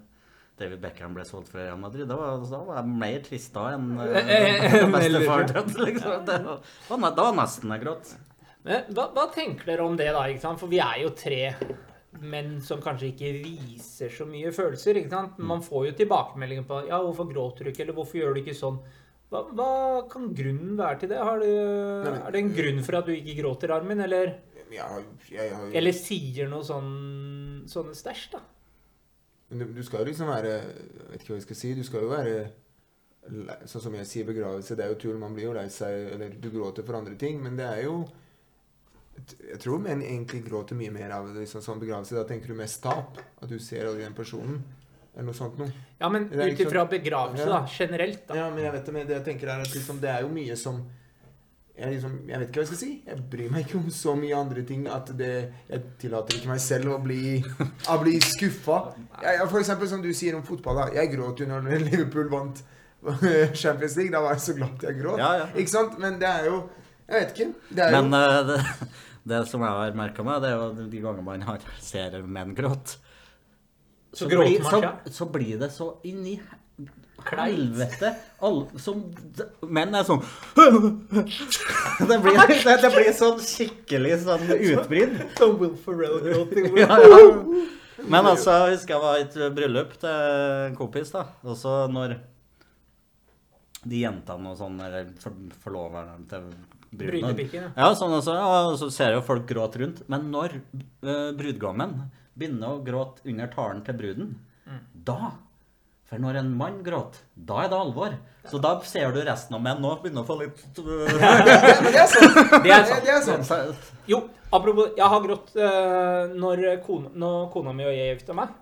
David 0.58 0.80
Beckham 0.84 1.14
ble 1.16 1.24
solgt 1.26 1.48
fra 1.50 1.64
Real 1.64 1.78
Madrid. 1.82 2.06
Da 2.08 2.14
var, 2.16 2.38
da 2.46 2.60
var 2.62 2.76
jeg 2.78 2.92
mer 3.00 3.18
trist 3.26 3.52
da 3.56 3.64
enn 3.74 3.88
uh, 3.98 4.04
Eh, 4.04 4.28
eh, 4.68 4.84
bestefar 4.92 5.42
eller- 5.42 5.52
døde. 5.52 5.86
Liksom. 5.88 6.26
Det 6.28 6.38
var, 6.44 7.10
da 7.10 7.22
var- 7.22 7.34
nesten 7.40 7.72
jeg 7.74 7.82
gråt. 7.82 8.12
Men 8.64 8.84
hva, 8.94 9.08
hva 9.12 9.24
tenker 9.34 9.66
dere 9.66 9.84
om 9.84 9.96
det, 9.96 10.06
da? 10.14 10.22
ikke 10.30 10.40
sant? 10.40 10.60
For 10.60 10.70
vi 10.70 10.78
er 10.80 11.00
jo 11.02 11.10
tre 11.10 11.40
menn 12.22 12.60
som 12.62 12.80
kanskje 12.80 13.10
ikke 13.10 13.32
viser 13.42 14.08
så 14.14 14.24
mye 14.30 14.52
følelser. 14.54 14.96
ikke 15.02 15.10
sant? 15.10 15.38
Man 15.38 15.60
får 15.60 15.88
jo 15.90 15.96
tilbakemeldinger 16.04 16.64
på 16.68 16.86
ja, 16.88 17.00
'Hvorfor 17.02 17.26
gråter 17.32 17.64
du 17.64 17.70
ikke?' 17.72 17.80
eller 17.82 17.92
'Hvorfor 17.98 18.14
gjør 18.22 18.34
du 18.34 18.40
ikke 18.44 18.54
sånn?' 18.54 18.78
Hva, 19.32 19.42
hva 19.50 20.08
kan 20.08 20.32
grunnen 20.32 20.76
være 20.78 21.00
til 21.00 21.08
det? 21.08 21.18
Har 21.18 21.40
du, 21.40 21.44
er 21.50 22.30
det 22.30 22.38
en 22.40 22.54
grunn 22.54 22.82
for 22.84 22.94
at 22.96 23.06
du 23.06 23.12
ikke 23.12 23.42
gråter, 23.42 23.70
Armin? 23.74 24.00
Eller, 24.00 24.36
Jeg 24.70 24.80
har, 24.82 25.02
jeg 25.30 25.50
har, 25.52 25.70
eller 25.74 25.92
sier 25.92 26.48
noe 26.48 26.62
sånn 26.62 27.64
sånne 27.66 27.94
stæsj, 27.98 28.30
da? 28.32 28.38
Men 29.50 29.74
du, 29.76 29.82
skal 29.84 30.02
jo 30.02 30.08
liksom 30.08 30.30
være 30.30 30.52
Jeg 30.52 31.08
vet 31.10 31.22
ikke 31.22 31.34
hva 31.34 31.38
jeg 31.38 31.46
skal 31.46 31.58
si. 31.60 31.72
Du 31.76 31.84
skal 31.86 32.06
jo 32.06 32.12
være 32.12 32.36
Sånn 33.64 33.80
som 33.86 33.94
jeg 33.96 34.08
sier 34.08 34.26
begravelse, 34.28 34.76
det 34.76 34.84
er 34.84 34.90
jo 34.92 34.98
tull. 35.00 35.16
Man 35.20 35.32
blir 35.36 35.46
jo 35.48 35.54
lei 35.56 35.68
seg, 35.72 36.10
eller 36.12 36.34
du 36.36 36.50
gråter 36.52 36.84
for 36.84 36.98
andre 36.98 37.16
ting. 37.20 37.38
Men 37.42 37.56
det 37.56 37.64
er 37.64 37.86
jo 37.86 38.02
Jeg 39.16 39.60
tror 39.62 39.80
menn 39.80 40.02
egentlig 40.04 40.42
gråter 40.48 40.76
mye 40.76 40.92
mer 40.92 41.14
av 41.16 41.30
liksom, 41.36 41.62
sånn 41.64 41.80
begravelse. 41.80 42.16
Da 42.18 42.26
tenker 42.28 42.52
du 42.52 42.58
mest 42.58 42.82
tap. 42.84 43.20
At 43.40 43.48
du 43.48 43.56
ser 43.62 43.86
aldri 43.88 44.04
den 44.04 44.16
personen. 44.16 44.60
Eller 45.14 45.28
noe 45.28 45.38
sånt 45.38 45.56
noe. 45.60 45.70
Ja, 46.00 46.08
men 46.10 46.26
ut 46.26 46.34
liksom- 46.34 46.66
ifra 46.66 46.84
begravelse, 46.90 47.46
da. 47.46 47.62
Generelt, 47.70 48.26
da. 48.26 48.34
Ja, 48.34 48.50
men 48.50 48.64
jeg 48.64 48.72
vet 48.72 48.84
det, 48.84 48.92
men 48.92 49.06
det 49.06 49.16
jeg 49.16 49.24
tenker 49.24 49.48
er 49.48 49.60
at 49.62 49.74
liksom, 49.74 50.00
det 50.00 50.10
er 50.10 50.22
jo 50.22 50.28
mye 50.28 50.56
som 50.58 50.82
jeg, 51.74 51.90
liksom, 51.90 52.12
jeg 52.28 52.38
vet 52.38 52.48
ikke 52.48 52.60
hva 52.60 52.62
jeg 52.62 52.70
skal 52.70 52.78
si. 52.78 52.90
Jeg 53.08 53.22
bryr 53.32 53.48
meg 53.50 53.64
ikke 53.64 53.78
om 53.80 53.88
så 53.90 54.12
mye 54.18 54.36
andre 54.38 54.62
ting 54.66 54.84
at 54.86 55.08
det, 55.18 55.30
jeg 55.66 55.82
tillater 55.98 56.38
ikke 56.38 56.52
meg 56.52 56.60
selv 56.62 56.92
å 56.94 56.98
bli, 57.02 57.40
å 57.90 57.96
bli 58.02 58.14
skuffa. 58.22 58.76
Jeg, 59.24 59.40
for 59.50 59.58
eksempel 59.58 59.90
som 59.90 60.04
du 60.04 60.12
sier 60.14 60.38
om 60.38 60.44
fotball. 60.46 60.84
da. 60.84 60.86
Jeg 61.00 61.10
gråt 61.16 61.42
jo 61.42 61.48
når 61.50 61.66
Liverpool 61.88 62.30
vant 62.30 62.62
Champions 63.62 63.96
League. 63.98 64.12
Da 64.14 64.22
var 64.22 64.36
jeg 64.36 64.44
så 64.46 64.56
glad 64.60 64.78
at 64.78 64.86
jeg 64.88 65.00
gråt. 65.00 65.18
Ja, 65.18 65.32
ja. 65.42 65.48
Ikke 65.54 65.74
sant? 65.74 65.98
Men 66.02 66.20
det 66.22 66.30
er 66.30 66.50
jo 66.50 66.60
Jeg 67.08 67.20
vet 67.20 67.34
ikke. 67.34 67.48
Det 67.68 67.84
er 67.84 67.96
Men 67.98 68.14
jo 68.14 68.20
uh, 68.22 68.38
det, 68.48 68.60
det 69.34 69.40
som 69.50 69.64
jeg 69.66 69.80
har 69.80 69.98
merka 69.98 70.24
meg, 70.24 70.44
det 70.44 70.52
er 70.52 70.60
jo 70.60 70.86
de 70.94 71.02
gangene 71.02 71.26
man 71.26 71.48
har, 71.50 71.66
ser 71.82 72.20
menn 72.22 72.54
gråte. 72.56 73.00
Så 74.14 74.28
så, 74.28 74.30
blir, 74.30 74.62
så, 74.62 74.78
så 75.10 75.26
blir 75.26 75.58
det 75.58 75.72
så 75.74 75.96
inni. 76.06 76.38
Helvete 77.22 78.10
Menn 79.62 79.94
er 79.96 80.04
sånn 80.06 80.20
det 82.10 82.18
blir, 82.24 82.40
det, 82.50 82.74
det 82.82 82.90
blir 82.92 83.10
sånn 83.16 83.40
skikkelig 83.40 84.18
sånn 84.24 84.44
utbrudd. 84.52 85.16
Som 85.38 85.56
Will 85.62 85.74
Ferrell-gråting. 85.84 86.76
Ja, 86.82 86.98
ja. 87.00 87.22
Men 88.04 88.26
altså, 88.28 88.52
jeg 88.52 88.74
husker 88.74 88.96
jeg 88.96 89.02
var 89.04 89.16
i 89.16 89.24
et 89.24 89.36
bryllup 89.56 89.94
til 90.02 90.10
en 90.10 90.76
kompis, 90.76 91.12
da. 91.14 91.22
Og 91.46 91.56
så 91.56 91.72
når 91.88 92.18
de 93.84 94.00
jentene 94.02 94.52
og 94.52 94.58
sånn, 94.58 94.76
eller 94.84 95.12
forloveren 95.62 96.26
til 96.28 96.50
bruden 96.94 97.40
ja. 97.52 97.70
Ja, 97.76 97.88
sånn 97.96 98.14
altså, 98.16 98.34
og 98.36 98.76
så 98.80 98.90
ser 98.92 99.12
jeg 99.12 99.20
jo 99.20 99.26
folk 99.26 99.46
gråte 99.48 99.80
rundt. 99.82 100.04
Men 100.12 100.28
når 100.34 100.58
eh, 100.58 101.30
brudgommen 101.36 101.96
begynner 102.34 102.74
å 102.74 102.84
gråte 102.84 103.24
under 103.30 103.50
talen 103.52 103.82
til 103.86 103.98
bruden, 103.98 104.36
da 105.06 105.34
For 106.14 106.22
når 106.22 106.36
en 106.38 106.50
mann 106.54 106.76
gråter, 106.86 107.24
da 107.34 107.64
er 107.64 107.70
det 107.72 107.74
alvor. 107.74 108.12
Så 108.46 108.60
da 108.62 108.76
ser 108.86 109.10
du 109.10 109.16
resten 109.26 109.56
av 109.56 109.62
menn 109.64 109.80
nå 109.82 109.96
begynner 109.98 110.22
å 110.22 110.28
få 110.28 110.36
litt 110.38 110.60
det 110.78 111.96
er 111.98 112.06
sant. 112.12 112.52
Det 112.62 112.70
er 112.70 112.84
sant. 112.86 113.02
Det 113.02 113.14
er 113.16 113.42
sant. 113.48 113.88
Jo, 114.06 114.20
apropos, 114.54 114.92
jeg 114.94 115.10
har 115.10 115.24
grått 115.24 115.50
eh, 115.58 116.36
når, 116.38 116.62
kona, 116.86 117.10
når 117.18 117.50
kona 117.50 117.74
mi 117.74 117.88
og 117.88 117.96
jeg 117.96 118.12
gifta 118.12 118.38
meg. 118.38 118.54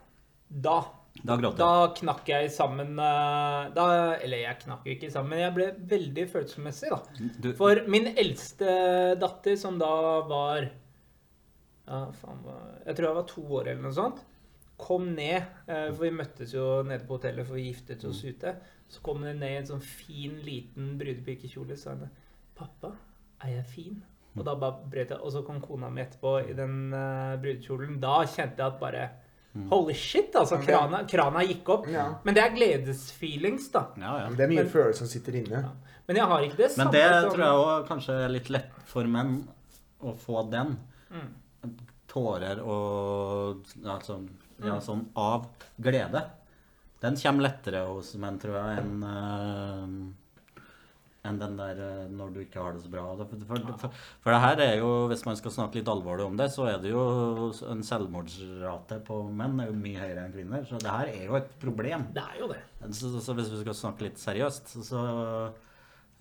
Da 0.48 0.78
Da 1.28 1.36
Da 1.60 1.70
knakk 1.98 2.32
jeg 2.32 2.48
sammen 2.56 2.96
eh, 2.96 3.60
da, 3.76 3.86
Eller 4.16 4.46
jeg 4.46 4.62
knakk 4.64 4.88
ikke 4.94 5.12
sammen, 5.12 5.34
men 5.34 5.44
jeg 5.44 5.56
ble 5.58 5.68
veldig 5.92 6.28
følelsesmessig, 6.32 6.94
da. 6.94 7.28
du. 7.36 7.52
For 7.60 7.84
min 7.92 8.14
eldste 8.14 8.80
datter, 9.20 9.60
som 9.60 9.76
da 9.82 9.92
var 10.24 10.70
ja, 10.70 12.06
faen, 12.16 12.44
Jeg 12.86 12.96
tror 12.96 13.10
jeg 13.10 13.20
var 13.20 13.32
to 13.36 13.48
år 13.60 13.74
eller 13.74 13.90
noe 13.90 13.98
sånt. 14.00 14.24
Kom 14.78 15.14
ned, 15.14 15.42
eh, 15.66 15.88
for 15.92 16.04
vi 16.04 16.10
møttes 16.10 16.54
jo 16.54 16.82
nede 16.82 17.06
på 17.06 17.18
hotellet, 17.18 17.46
for 17.46 17.54
vi 17.54 17.68
giftet 17.68 18.04
oss 18.08 18.24
ute. 18.24 18.56
Så 18.88 19.00
kom 19.02 19.22
hun 19.22 19.38
ned 19.38 19.52
i 19.52 19.60
en 19.60 19.66
sånn 19.66 19.82
fin, 19.84 20.38
liten 20.44 20.96
brudepikekjole 20.98 21.76
så 21.76 21.82
sa 21.82 21.90
hun 21.96 22.10
'Pappa, 22.56 22.92
er 23.44 23.56
jeg 23.56 23.66
fin?' 23.66 24.02
Og 24.36 24.44
da 24.44 24.54
bare 24.56 24.88
brøt 24.88 25.10
jeg, 25.10 25.20
og 25.20 25.32
så 25.32 25.42
kom 25.44 25.60
kona 25.60 25.90
mi 25.90 26.00
etterpå 26.00 26.48
i 26.48 26.54
den 26.56 26.92
uh, 26.94 27.36
brudekjolen. 27.36 28.00
Da 28.00 28.22
kjente 28.24 28.56
jeg 28.56 28.66
at 28.66 28.80
bare 28.80 29.10
Holy 29.68 29.92
shit, 29.92 30.32
altså. 30.32 30.56
Krana, 30.64 31.02
krana 31.04 31.42
gikk 31.44 31.68
opp. 31.74 31.88
Ja. 31.92 32.06
Men 32.24 32.36
det 32.36 32.40
er 32.42 32.54
gledesfeelings, 32.54 33.66
da. 33.74 33.82
Ja, 34.00 34.14
ja. 34.22 34.30
Det 34.32 34.46
er 34.46 34.48
mye 34.48 34.64
følelser 34.64 35.04
som 35.04 35.10
sitter 35.12 35.36
inne. 35.42 35.60
Men 36.08 36.16
jeg 36.16 36.28
har 36.30 36.46
ikke 36.46 36.56
det 36.62 36.70
samme. 36.72 36.88
Men 36.88 36.94
det 36.96 37.10
som- 37.10 37.34
tror 37.34 37.44
jeg 37.44 37.66
òg 37.66 37.88
kanskje 37.90 38.16
er 38.24 38.32
litt 38.32 38.48
lett 38.48 38.72
for 38.88 39.04
menn 39.04 39.34
å 40.00 40.14
få 40.16 40.50
den. 40.50 40.78
Mm. 41.12 41.28
Tårer 42.08 42.62
og 42.64 43.60
altså, 43.84 44.18
ja, 44.64 44.78
Mm. 44.78 44.82
sånn 44.86 45.04
av 45.18 45.46
glede. 45.82 46.24
Den 47.02 47.16
kommer 47.18 47.48
lettere 47.48 47.84
hos 47.88 48.14
menn, 48.14 48.38
tror 48.38 48.54
jeg, 48.60 48.82
enn 48.82 49.02
uh, 49.02 50.10
en 51.24 51.36
den 51.38 51.56
der 51.58 51.78
uh, 51.78 52.04
når 52.10 52.30
du 52.34 52.38
ikke 52.42 52.62
har 52.62 52.72
det 52.74 52.82
så 52.82 52.90
bra. 52.90 53.02
For, 53.18 53.42
for, 53.46 53.66
for, 53.78 53.98
for 54.22 54.34
det 54.34 54.40
her 54.42 54.62
er 54.64 54.72
jo, 54.80 54.88
hvis 55.10 55.24
man 55.26 55.36
skal 55.38 55.54
snakke 55.54 55.78
litt 55.80 55.90
alvorlig 55.90 56.24
om 56.26 56.38
det, 56.38 56.48
så 56.54 56.66
er 56.70 56.78
det 56.82 56.90
jo 56.90 57.02
en 57.70 57.82
selvmordsrate 57.86 59.00
på 59.06 59.18
menn 59.34 59.60
er 59.62 59.70
jo 59.70 59.76
mye 59.82 59.98
høyere 60.02 60.24
enn 60.28 60.34
kvinner. 60.34 60.64
Så 60.66 60.78
det 60.82 60.94
her 60.94 61.10
er 61.12 61.26
jo 61.26 61.38
et 61.38 61.52
problem. 61.62 62.08
Det 62.14 62.22
er 62.22 62.40
jo 62.42 62.48
det. 62.50 62.62
Så, 62.98 63.12
så 63.22 63.34
hvis 63.38 63.50
vi 63.54 63.60
skal 63.62 63.78
snakke 63.78 64.06
litt 64.08 64.18
seriøst, 64.18 64.74
så 64.86 65.02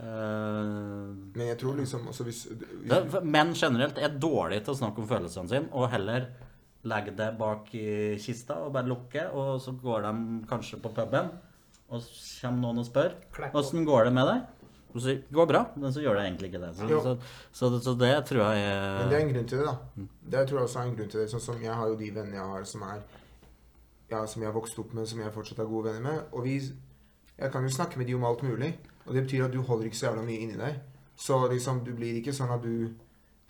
eh, 0.01 1.09
Men 1.33 1.47
jeg 1.47 1.57
tror 1.61 1.77
liksom 1.81 2.07
også 2.11 2.25
hvis, 2.27 2.43
hvis 2.53 2.89
det, 2.89 3.23
Menn 3.25 3.53
generelt 3.57 3.97
er 4.01 4.13
dårlige 4.21 4.65
til 4.67 4.75
å 4.75 4.79
snakke 4.83 5.01
om 5.01 5.09
følelsene 5.09 5.49
sine, 5.49 5.69
og 5.73 5.89
heller 5.93 6.29
legge 6.83 7.13
det 7.17 7.27
bak 7.37 7.67
i 7.77 8.17
kista 8.21 8.57
og 8.65 8.73
bare 8.73 8.89
lukke, 8.89 9.27
og 9.37 9.59
så 9.61 9.73
går 9.77 10.01
de 10.07 10.13
kanskje 10.49 10.79
på 10.81 10.89
puben, 10.95 11.29
og 11.91 12.01
så 12.01 12.47
kommer 12.47 12.63
noen 12.65 12.81
og 12.81 12.87
spør 12.87 13.13
åssen 13.53 13.85
går 13.85 14.05
det 14.09 14.13
med 14.15 14.27
deg. 14.31 14.41
Og 14.91 14.99
så 14.99 15.05
sier 15.05 15.19
det 15.23 15.35
går 15.37 15.47
bra, 15.47 15.61
men 15.79 15.93
så 15.95 16.01
gjør 16.03 16.17
det 16.19 16.23
egentlig 16.25 16.49
ikke 16.51 16.59
det. 16.65 16.71
Så, 16.75 16.87
Jo. 16.89 16.99
så, 16.99 17.11
så, 17.55 17.69
så 17.79 17.93
det 17.95 18.11
tror 18.27 18.41
jeg 18.43 18.65
Men 18.99 19.09
det 19.09 19.15
er 19.15 19.21
er 19.21 19.25
en 19.27 19.33
grunn 19.33 19.47
til 19.47 19.61
det, 19.61 19.67
da. 19.67 20.05
Det 20.33 20.41
tror 20.49 20.57
jeg 20.59 20.67
også 20.67 20.79
er 20.81 20.89
en 20.89 20.95
grunn 20.97 21.11
til 21.13 21.21
det. 21.21 21.29
Sånn 21.31 21.43
som 21.45 21.61
Jeg 21.63 21.73
har 21.79 21.87
jo 21.87 21.95
de 21.95 22.09
vennene 22.11 22.35
jeg 22.35 22.49
har 22.55 22.65
som 22.67 22.81
er 22.89 22.99
Ja, 24.11 24.25
som 24.27 24.41
jeg 24.43 24.49
har 24.51 24.57
vokst 24.57 24.79
opp 24.83 24.91
med, 24.93 25.07
som 25.07 25.21
jeg 25.23 25.31
fortsatt 25.31 25.59
er 25.63 25.69
gode 25.69 25.87
venner 25.87 26.03
med. 26.09 26.25
Og 26.33 26.43
vi 26.43 26.57
Jeg 27.39 27.51
kan 27.53 27.63
jo 27.63 27.69
snakke 27.71 27.97
med 27.97 28.07
de 28.07 28.15
om 28.15 28.25
alt 28.27 28.43
mulig. 28.43 28.73
Og 29.05 29.13
det 29.15 29.23
betyr 29.23 29.45
at 29.45 29.53
du 29.55 29.61
holder 29.61 29.85
ikke 29.87 29.97
så 29.97 30.09
jævla 30.09 30.25
mye 30.27 30.39
inni 30.43 30.57
deg. 30.59 30.81
Så 31.15 31.39
liksom, 31.51 31.85
du 31.85 31.93
blir 31.95 32.19
ikke 32.19 32.33
sånn 32.35 32.51
at 32.51 32.61
du 32.61 32.91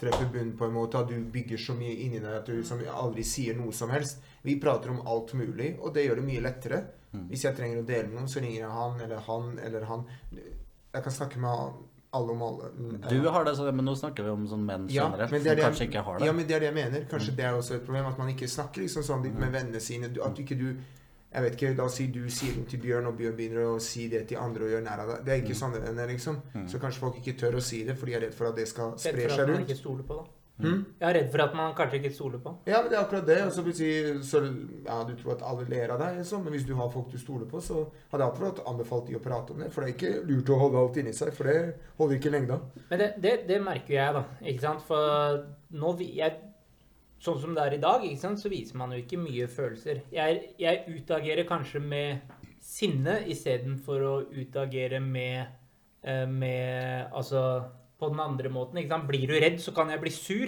treffer 0.02 0.32
bunnen 0.34 0.56
på 0.58 0.66
en 0.68 0.74
måte, 0.76 1.02
at 1.02 1.12
du 1.12 1.20
bygger 1.34 1.62
så 1.62 1.76
mye 1.78 1.94
inni 2.06 2.20
deg 2.22 2.40
at 2.40 2.50
du 2.50 2.56
liksom 2.58 2.82
aldri 2.90 3.26
sier 3.28 3.58
noe 3.60 3.74
som 3.76 3.94
helst. 3.94 4.24
Vi 4.42 4.58
prater 4.62 4.94
om 4.94 5.04
alt 5.06 5.36
mulig, 5.38 5.76
og 5.80 5.94
det 5.96 6.08
gjør 6.08 6.22
det 6.22 6.28
mye 6.28 6.44
lettere. 6.48 6.82
Hvis 7.30 7.44
jeg 7.44 7.58
trenger 7.58 7.82
å 7.82 7.88
dele 7.88 8.08
med 8.08 8.22
noen, 8.22 8.32
så 8.32 8.40
ringer 8.40 8.62
jeg 8.64 8.76
han 8.76 9.02
eller 9.04 9.24
han 9.28 9.56
eller 9.60 9.88
han. 9.90 10.06
Jeg 10.32 11.04
kan 11.04 11.16
snakke 11.16 11.42
med 11.44 11.74
alle 12.12 12.32
om 12.32 12.42
alle. 12.44 12.70
Du 13.10 13.28
har 13.28 13.46
det, 13.48 13.56
men 13.72 13.86
nå 13.88 13.96
snakker 13.96 14.24
vi 14.28 14.32
om 14.34 14.48
sånn 14.48 14.64
menn 14.68 14.88
generelt 14.92 15.32
men 15.32 15.44
det 15.44 15.52
er 15.54 15.60
det 15.60 15.68
kanskje 15.70 15.88
ikke 15.88 16.04
har 16.08 16.20
det. 16.20 16.28
Ja, 16.28 16.34
men 16.36 16.48
det 16.48 16.58
er 16.58 16.64
det 16.64 16.72
jeg 16.72 16.78
mener. 16.78 17.06
Kanskje 17.12 17.36
det 17.38 17.46
er 17.48 17.60
også 17.60 17.78
et 17.78 17.86
problem 17.86 18.10
at 18.10 18.20
man 18.20 18.32
ikke 18.34 18.50
snakker 18.52 18.84
liksom 18.84 19.06
sånn 19.08 19.24
litt 19.28 19.38
med 19.40 19.54
vennene 19.54 19.80
sine. 19.84 20.12
At 20.26 20.42
ikke 20.44 20.58
du 20.60 20.68
Jeg 21.34 21.44
vet 21.44 21.54
ikke, 21.56 21.76
Da 21.78 21.88
sier 21.88 22.12
du 22.12 22.26
sier 22.30 22.54
det 22.60 22.68
til 22.74 22.80
Bjørn, 22.84 23.06
og 23.08 23.16
Bjørn 23.18 23.38
begynner 23.38 23.70
å 23.72 23.80
si 23.80 24.08
det 24.12 24.26
til 24.28 24.38
andre 24.38 24.66
og 24.68 24.70
gjør 24.76 24.84
nær 24.84 25.00
av 25.06 25.08
deg. 25.16 25.26
Det 25.26 25.34
er 25.38 25.42
ikke 25.46 25.56
sånne 25.62 25.80
venner, 25.86 26.08
liksom. 26.12 26.42
Så 26.68 26.80
kanskje 26.82 27.00
folk 27.06 27.16
ikke 27.22 27.38
tør 27.40 27.56
å 27.56 27.64
si 27.64 27.84
det, 27.88 27.96
for 27.98 28.06
de 28.12 28.14
er 28.20 28.26
redd 28.28 28.34
for 28.36 28.52
at 28.52 28.56
det 28.60 28.68
skal 28.68 28.94
spre 29.00 29.30
seg 29.32 29.48
rundt. 29.48 29.64
ikke 29.70 29.80
stole 29.80 30.04
på, 30.04 30.20
da. 30.20 30.28
Mm. 30.62 30.82
Jeg 31.00 31.08
er 31.10 31.16
redd 31.18 31.32
for 31.34 31.42
at 31.42 31.56
man 31.58 31.72
kanskje 31.74 31.98
ikke 31.98 32.12
stoler 32.14 32.38
på. 32.44 32.52
Ja, 32.70 32.82
men 32.84 32.92
det 32.92 32.98
er 33.00 33.02
akkurat 33.06 33.26
det. 33.26 33.38
Og 33.48 33.52
så 33.56 33.64
vil 33.66 33.74
si, 33.74 33.88
så, 34.28 34.42
ja, 34.86 34.98
Du 35.08 35.16
tror 35.18 35.32
at 35.34 35.42
alle 35.48 35.66
ler 35.72 35.90
av 35.96 36.00
deg, 36.04 36.18
liksom. 36.20 36.44
men 36.44 36.54
hvis 36.54 36.68
du 36.68 36.76
har 36.78 36.92
folk 36.94 37.10
du 37.12 37.18
stoler 37.18 37.48
på, 37.50 37.62
så 37.66 37.88
hadde 38.12 38.22
jeg 38.28 38.34
akkurat 38.36 38.62
anbefalt 38.70 39.08
de 39.08 39.16
å 39.18 39.24
prate 39.24 39.56
om 39.56 39.64
det. 39.64 39.72
For 39.74 39.82
det 39.82 39.90
er 39.90 39.96
ikke 39.96 40.28
lurt 40.30 40.52
å 40.54 40.60
holde 40.60 40.78
alt 40.84 40.98
inni 41.02 41.14
seg, 41.18 41.34
for 41.34 41.50
det 41.50 41.58
holder 41.98 42.20
ikke 42.20 42.34
lengda. 42.36 42.60
Men 42.92 43.00
det, 43.00 43.10
det, 43.24 43.34
det 43.48 43.62
merker 43.64 43.94
jeg, 43.96 44.14
da. 44.20 44.24
ikke 44.44 44.62
sant? 44.68 44.86
For 44.86 45.42
nå 45.72 45.96
vi- 45.98 46.12
jeg, 46.20 46.38
Sånn 47.22 47.38
som 47.38 47.54
det 47.54 47.64
er 47.64 47.76
i 47.78 47.82
dag, 47.82 48.06
sant? 48.18 48.40
så 48.42 48.50
viser 48.50 48.80
man 48.82 48.94
jo 48.96 49.02
ikke 49.04 49.20
mye 49.22 49.46
følelser. 49.52 50.02
Jeg, 50.14 50.56
jeg 50.58 50.86
utagerer 50.90 51.46
kanskje 51.50 51.82
med 51.84 52.32
sinne 52.62 53.20
istedenfor 53.30 54.06
å 54.08 54.14
utagere 54.34 55.02
med, 55.04 55.52
eh, 56.02 56.26
med 56.26 57.12
Altså 57.14 57.44
på 58.02 58.10
den 58.10 58.20
andre 58.24 58.50
måten. 58.50 58.80
ikke 58.82 58.96
sant? 58.96 59.08
Blir 59.08 59.28
du 59.30 59.36
redd, 59.38 59.60
så 59.62 59.74
kan 59.74 59.90
jeg 59.94 60.02
bli 60.02 60.10
sur 60.10 60.48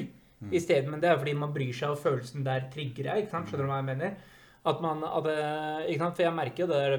isteden. 0.51 0.89
Men 0.89 1.01
det 1.01 1.12
er 1.12 1.20
fordi 1.20 1.36
man 1.38 1.53
bryr 1.53 1.74
seg, 1.74 1.94
og 1.94 2.01
følelsen 2.01 2.46
der 2.46 2.65
trigger 2.74 3.12
deg. 3.12 3.22
ikke 3.22 3.36
sant? 3.36 3.51
Skjønner 3.51 3.68
du 3.68 3.70
hva 3.70 3.77
jeg 3.77 3.89
mener? 3.92 4.15
At 4.65 4.82
man, 4.82 5.03
at, 5.03 5.30
ikke 5.86 6.01
sant? 6.01 6.18
For 6.18 6.25
jeg 6.25 6.38
merker 6.39 6.63
jo 6.63 6.72
det 6.72 6.82
der 6.82 6.98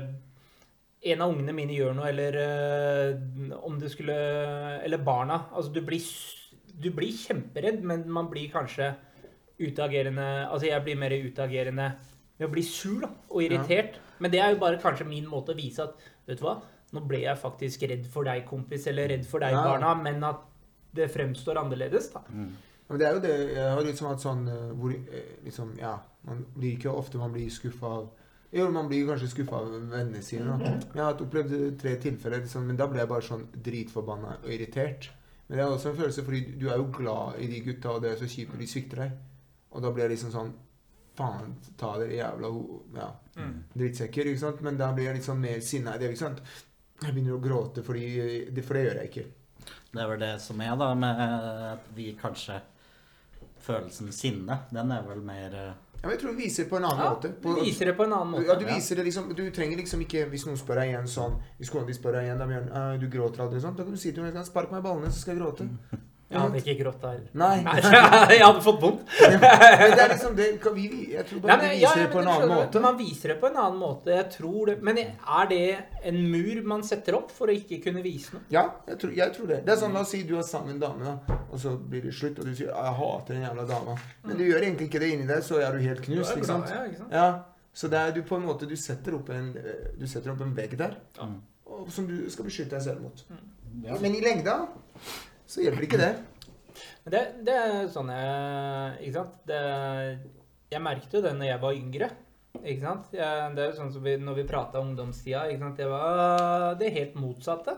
en 1.05 1.25
av 1.25 1.33
ungene 1.35 1.53
mine 1.57 1.75
gjør 1.77 1.97
noe, 1.97 2.09
eller 2.09 2.39
øh, 2.41 3.57
om 3.67 3.75
det 3.81 3.91
skulle 3.93 4.15
Eller 4.85 5.03
barna. 5.05 5.49
Altså, 5.53 5.73
du 5.73 5.83
blir, 5.85 6.07
du 6.81 6.91
blir 6.95 7.13
kjemperedd, 7.13 7.83
men 7.83 8.07
man 8.11 8.31
blir 8.31 8.53
kanskje 8.53 8.95
utagerende 9.59 10.27
Altså, 10.51 10.67
jeg 10.69 10.83
blir 10.85 10.97
mer 10.99 11.15
utagerende 11.25 11.93
ved 12.39 12.49
å 12.49 12.53
bli 12.53 12.63
sur 12.67 13.01
da, 13.05 13.11
og 13.31 13.43
irritert. 13.45 13.99
Men 14.19 14.31
det 14.31 14.41
er 14.41 14.55
jo 14.55 14.61
bare 14.63 14.81
kanskje 14.83 15.07
min 15.07 15.27
måte 15.31 15.55
å 15.55 15.59
vise 15.59 15.83
at 15.87 15.95
Vet 16.27 16.39
du 16.41 16.45
hva, 16.47 16.55
nå 16.97 17.03
ble 17.05 17.19
jeg 17.27 17.37
faktisk 17.37 17.83
redd 17.91 18.07
for 18.09 18.25
deg, 18.25 18.47
kompis, 18.49 18.87
eller 18.89 19.11
redd 19.13 19.27
for 19.29 19.41
deg, 19.45 19.53
Ja. 19.53 19.63
barna, 19.65 19.95
men 20.03 20.23
at 20.25 20.41
det 20.95 21.11
fremstår 21.13 21.59
annerledes, 21.61 22.07
da. 22.15 22.23
Men 22.31 22.99
det 22.99 23.07
er 23.07 23.15
jo 23.15 23.21
det 23.21 23.35
Jeg 23.55 23.71
har 23.75 23.83
liksom 23.85 24.09
hatt 24.09 24.21
sånn 24.25 24.49
eh, 24.49 24.71
hvor 24.79 24.93
eh, 24.95 25.35
liksom 25.45 25.75
Ja, 25.79 25.99
man 26.25 26.45
blir 26.57 26.77
ikke 26.79 26.93
ofte 26.95 27.19
man 27.19 27.33
blir 27.33 27.51
skuffa 27.51 27.87
av 27.87 28.09
Jo, 28.53 28.71
man 28.71 28.89
blir 28.89 29.07
kanskje 29.09 29.29
skuffa 29.33 29.57
av 29.59 29.71
vennene 29.91 30.23
sine. 30.23 30.57
Da. 30.61 30.73
Jeg 30.95 31.03
har 31.03 31.21
opplevd 31.21 31.79
tre 31.81 31.97
tilfeller, 31.99 32.41
liksom, 32.45 32.67
men 32.69 32.77
da 32.77 32.87
ble 32.87 33.01
jeg 33.03 33.09
bare 33.11 33.27
sånn 33.27 33.47
dritforbanna 33.67 34.37
og 34.45 34.51
irritert. 34.55 35.09
Men 35.49 35.59
det 35.59 35.65
er 35.65 35.73
også 35.75 35.91
en 35.91 35.97
følelse 35.99 36.23
fordi 36.25 36.43
du 36.61 36.69
er 36.71 36.77
jo 36.79 36.87
glad 36.95 37.41
i 37.43 37.49
de 37.51 37.61
gutta, 37.67 37.91
og 37.97 38.03
det 38.05 38.13
er 38.13 38.21
så 38.23 38.29
kjipt 38.31 38.55
når 38.55 38.63
de 38.63 38.69
svikter 38.71 38.97
deg. 39.03 39.11
Og 39.75 39.83
da 39.83 39.91
blir 39.91 40.05
jeg 40.09 40.17
liksom 40.17 40.31
sånn 40.33 40.53
faen 41.19 41.55
ta 41.79 41.93
dere 41.99 42.17
jævla 42.17 42.49
ho- 42.51 42.83
ja, 42.97 43.11
Mm. 43.37 43.65
drittsekker, 43.77 44.27
ikke 44.31 44.39
sant? 44.39 44.61
Men 44.63 44.77
da 44.79 44.93
blir 44.93 45.05
jeg 45.09 45.15
litt 45.17 45.25
sånn 45.27 45.41
mer 45.41 45.61
sinna 45.61 45.95
i 45.95 45.99
det, 45.99 46.11
ikke 46.13 46.19
sant? 46.19 46.41
Jeg 47.03 47.13
begynner 47.15 47.35
å 47.39 47.43
gråte 47.43 47.83
fordi 47.83 48.51
det, 48.55 48.65
For 48.65 48.75
det 48.75 48.85
gjør 48.87 49.01
jeg 49.03 49.11
ikke. 49.11 49.25
Det 49.93 50.03
er 50.03 50.07
vel 50.09 50.19
det 50.21 50.41
som 50.41 50.61
er, 50.61 50.77
da, 50.77 50.95
med 50.95 51.21
at 51.21 51.89
vi 51.97 52.13
kanskje 52.21 52.61
Følelsen 53.65 54.13
sinne, 54.13 54.59
den 54.73 54.93
er 54.93 55.03
vel 55.09 55.21
mer 55.25 55.55
eh, 55.55 55.73
Ja, 56.03 56.09
men 56.09 56.11
jeg 56.11 56.21
tror 56.21 56.33
du 56.35 56.37
viser 56.43 56.65
det 56.65 56.71
på 56.71 56.77
en 56.77 56.85
annen 56.85 56.99
Ja, 57.01 57.15
måte. 57.15 57.31
du 57.41 57.55
viser 57.65 57.87
det 57.87 57.97
på 57.97 58.05
en 58.05 58.13
annen 58.13 58.31
måte. 58.35 58.47
ja, 58.47 58.55
du 58.61 58.65
viser 58.67 58.97
det 58.97 59.05
liksom 59.07 59.35
Du 59.35 59.51
trenger 59.51 59.77
liksom 59.81 60.01
ikke 60.05 60.27
Hvis 60.31 60.45
noen 60.47 60.59
spør 60.61 60.75
deg 60.83 60.91
igjen 60.93 61.09
sånn 61.09 61.39
Hvis 61.59 61.71
kona 61.73 61.87
di 61.87 61.95
spør 61.97 62.13
deg 62.19 62.27
igjen 62.29 62.39
da, 62.39 62.47
Bjørn, 62.51 62.69
uh, 62.71 62.97
du 63.01 63.07
gråter 63.09 63.41
aldri 63.47 63.61
sånn, 63.65 63.75
da 63.77 63.83
kan 63.87 63.93
du 63.93 63.97
si 63.99 64.13
til 64.13 64.23
henne 64.25 64.37
at 64.43 64.47
spark 64.51 64.71
meg 64.71 64.81
i 64.85 64.89
ballene, 64.89 65.11
så 65.11 65.23
skal 65.25 65.35
jeg 65.37 65.43
gråte. 65.43 65.69
Jeg 66.31 66.41
hadde 66.41 66.59
ikke 66.63 66.75
grått 66.83 67.03
der. 67.05 67.19
Nei. 67.39 67.57
Nei, 67.63 67.75
jeg 68.35 68.41
hadde 68.43 68.63
fått 68.65 68.79
vondt. 68.83 69.03
Men 69.21 69.41
det 69.45 70.01
er 70.03 70.09
liksom 70.15 70.33
det 70.39 70.47
vi, 70.75 70.87
Jeg 71.13 71.27
tror 71.29 71.39
Nei, 71.39 71.47
bare 71.47 71.59
men, 71.61 71.71
vi 71.71 71.77
viser 71.77 72.01
ja, 72.01 72.07
det 72.07 72.09
på 72.15 72.19
en 72.23 72.27
annen 72.31 72.41
skjønner. 72.41 72.63
måte. 72.65 72.81
Man 72.81 72.97
viser 72.99 73.29
det 73.29 73.37
på 73.43 73.47
en 73.51 73.59
annen 73.61 73.79
måte. 73.79 74.11
Jeg 74.17 74.27
tror 74.33 74.71
det. 74.71 74.77
Men 74.89 74.99
er 75.05 75.51
det 75.53 75.61
en 76.11 76.19
mur 76.33 76.63
man 76.73 76.83
setter 76.89 77.19
opp 77.21 77.31
for 77.37 77.53
å 77.53 77.55
ikke 77.55 77.79
kunne 77.85 78.03
vise 78.03 78.35
noe? 78.35 78.43
Ja, 78.51 78.65
jeg 78.89 78.99
tror, 79.05 79.13
jeg 79.21 79.35
tror 79.37 79.47
det. 79.53 79.61
Det 79.69 79.75
er 79.77 79.81
sånn, 79.85 79.93
La 79.95 80.03
oss 80.03 80.11
si 80.17 80.23
du 80.27 80.35
har 80.35 80.47
sammen 80.49 80.73
med 80.73 80.75
en 80.75 80.85
dame, 80.89 81.13
da, 81.29 81.39
og 81.53 81.61
så 81.61 81.75
blir 81.79 82.03
det 82.09 82.15
slutt, 82.17 82.39
og 82.41 82.49
du 82.49 82.55
sier 82.55 82.73
'jeg 82.73 82.95
hater 82.99 83.35
den 83.35 83.43
jævla 83.45 83.67
dama'. 83.71 83.99
Men 84.25 84.37
du 84.37 84.45
gjør 84.45 84.63
egentlig 84.65 84.89
ikke 84.91 85.01
det 85.05 85.11
inni 85.15 85.27
deg, 85.27 85.43
så 85.45 85.61
er 85.61 85.73
du 85.73 85.79
helt 85.85 86.03
knust. 86.03 86.35
Du 86.35 86.41
ikke 86.41 86.47
sant? 86.47 86.71
ja, 86.75 86.85
ikke 86.89 86.99
sant? 86.99 87.13
Ja, 87.13 87.29
Så 87.75 87.89
det 87.91 87.99
er 87.99 88.11
du 88.13 88.23
på 88.23 88.37
en 88.37 88.47
måte 88.47 88.67
Du 88.69 88.77
setter 88.77 89.15
opp 89.15 89.29
en, 89.31 89.53
du 89.99 90.07
setter 90.07 90.31
opp 90.33 90.41
en 90.41 90.55
vegg 90.57 90.77
der, 90.79 90.97
Ja. 91.19 91.29
og, 91.67 91.87
som 91.93 92.07
du 92.09 92.31
skal 92.31 92.45
beskytte 92.45 92.71
deg 92.71 92.83
selv 92.83 93.01
mot. 93.03 93.25
ja. 93.85 93.97
Men 94.01 94.15
i 94.15 94.21
lengda 94.21 94.69
så 95.47 95.65
hjelper 95.65 95.87
ikke 95.87 96.01
det. 96.01 96.13
Men 97.05 97.15
det, 97.15 97.23
det 97.47 97.55
er 97.55 97.75
sånn 97.93 98.11
jeg 98.11 99.07
Ikke 99.07 99.17
sant? 99.21 99.35
Det, 99.47 99.59
jeg 100.73 100.83
merket 100.83 101.13
jo 101.15 101.23
det 101.25 101.35
når 101.37 101.51
jeg 101.51 101.63
var 101.63 101.79
yngre. 101.79 102.09
Ikke 102.63 102.83
sant? 102.83 103.11
Jeg, 103.15 103.51
det 103.55 103.63
er 103.63 103.69
jo 103.71 103.79
sånn 103.79 103.93
som 103.95 104.07
vi, 104.07 104.15
Når 104.21 104.39
vi 104.41 104.47
prata 104.49 104.83
ungdomstida, 104.83 105.45
ikke 105.51 105.67
sant? 105.67 105.83
det 105.83 105.91
var 105.91 106.79
det 106.81 106.95
helt 106.97 107.19
motsatte. 107.21 107.77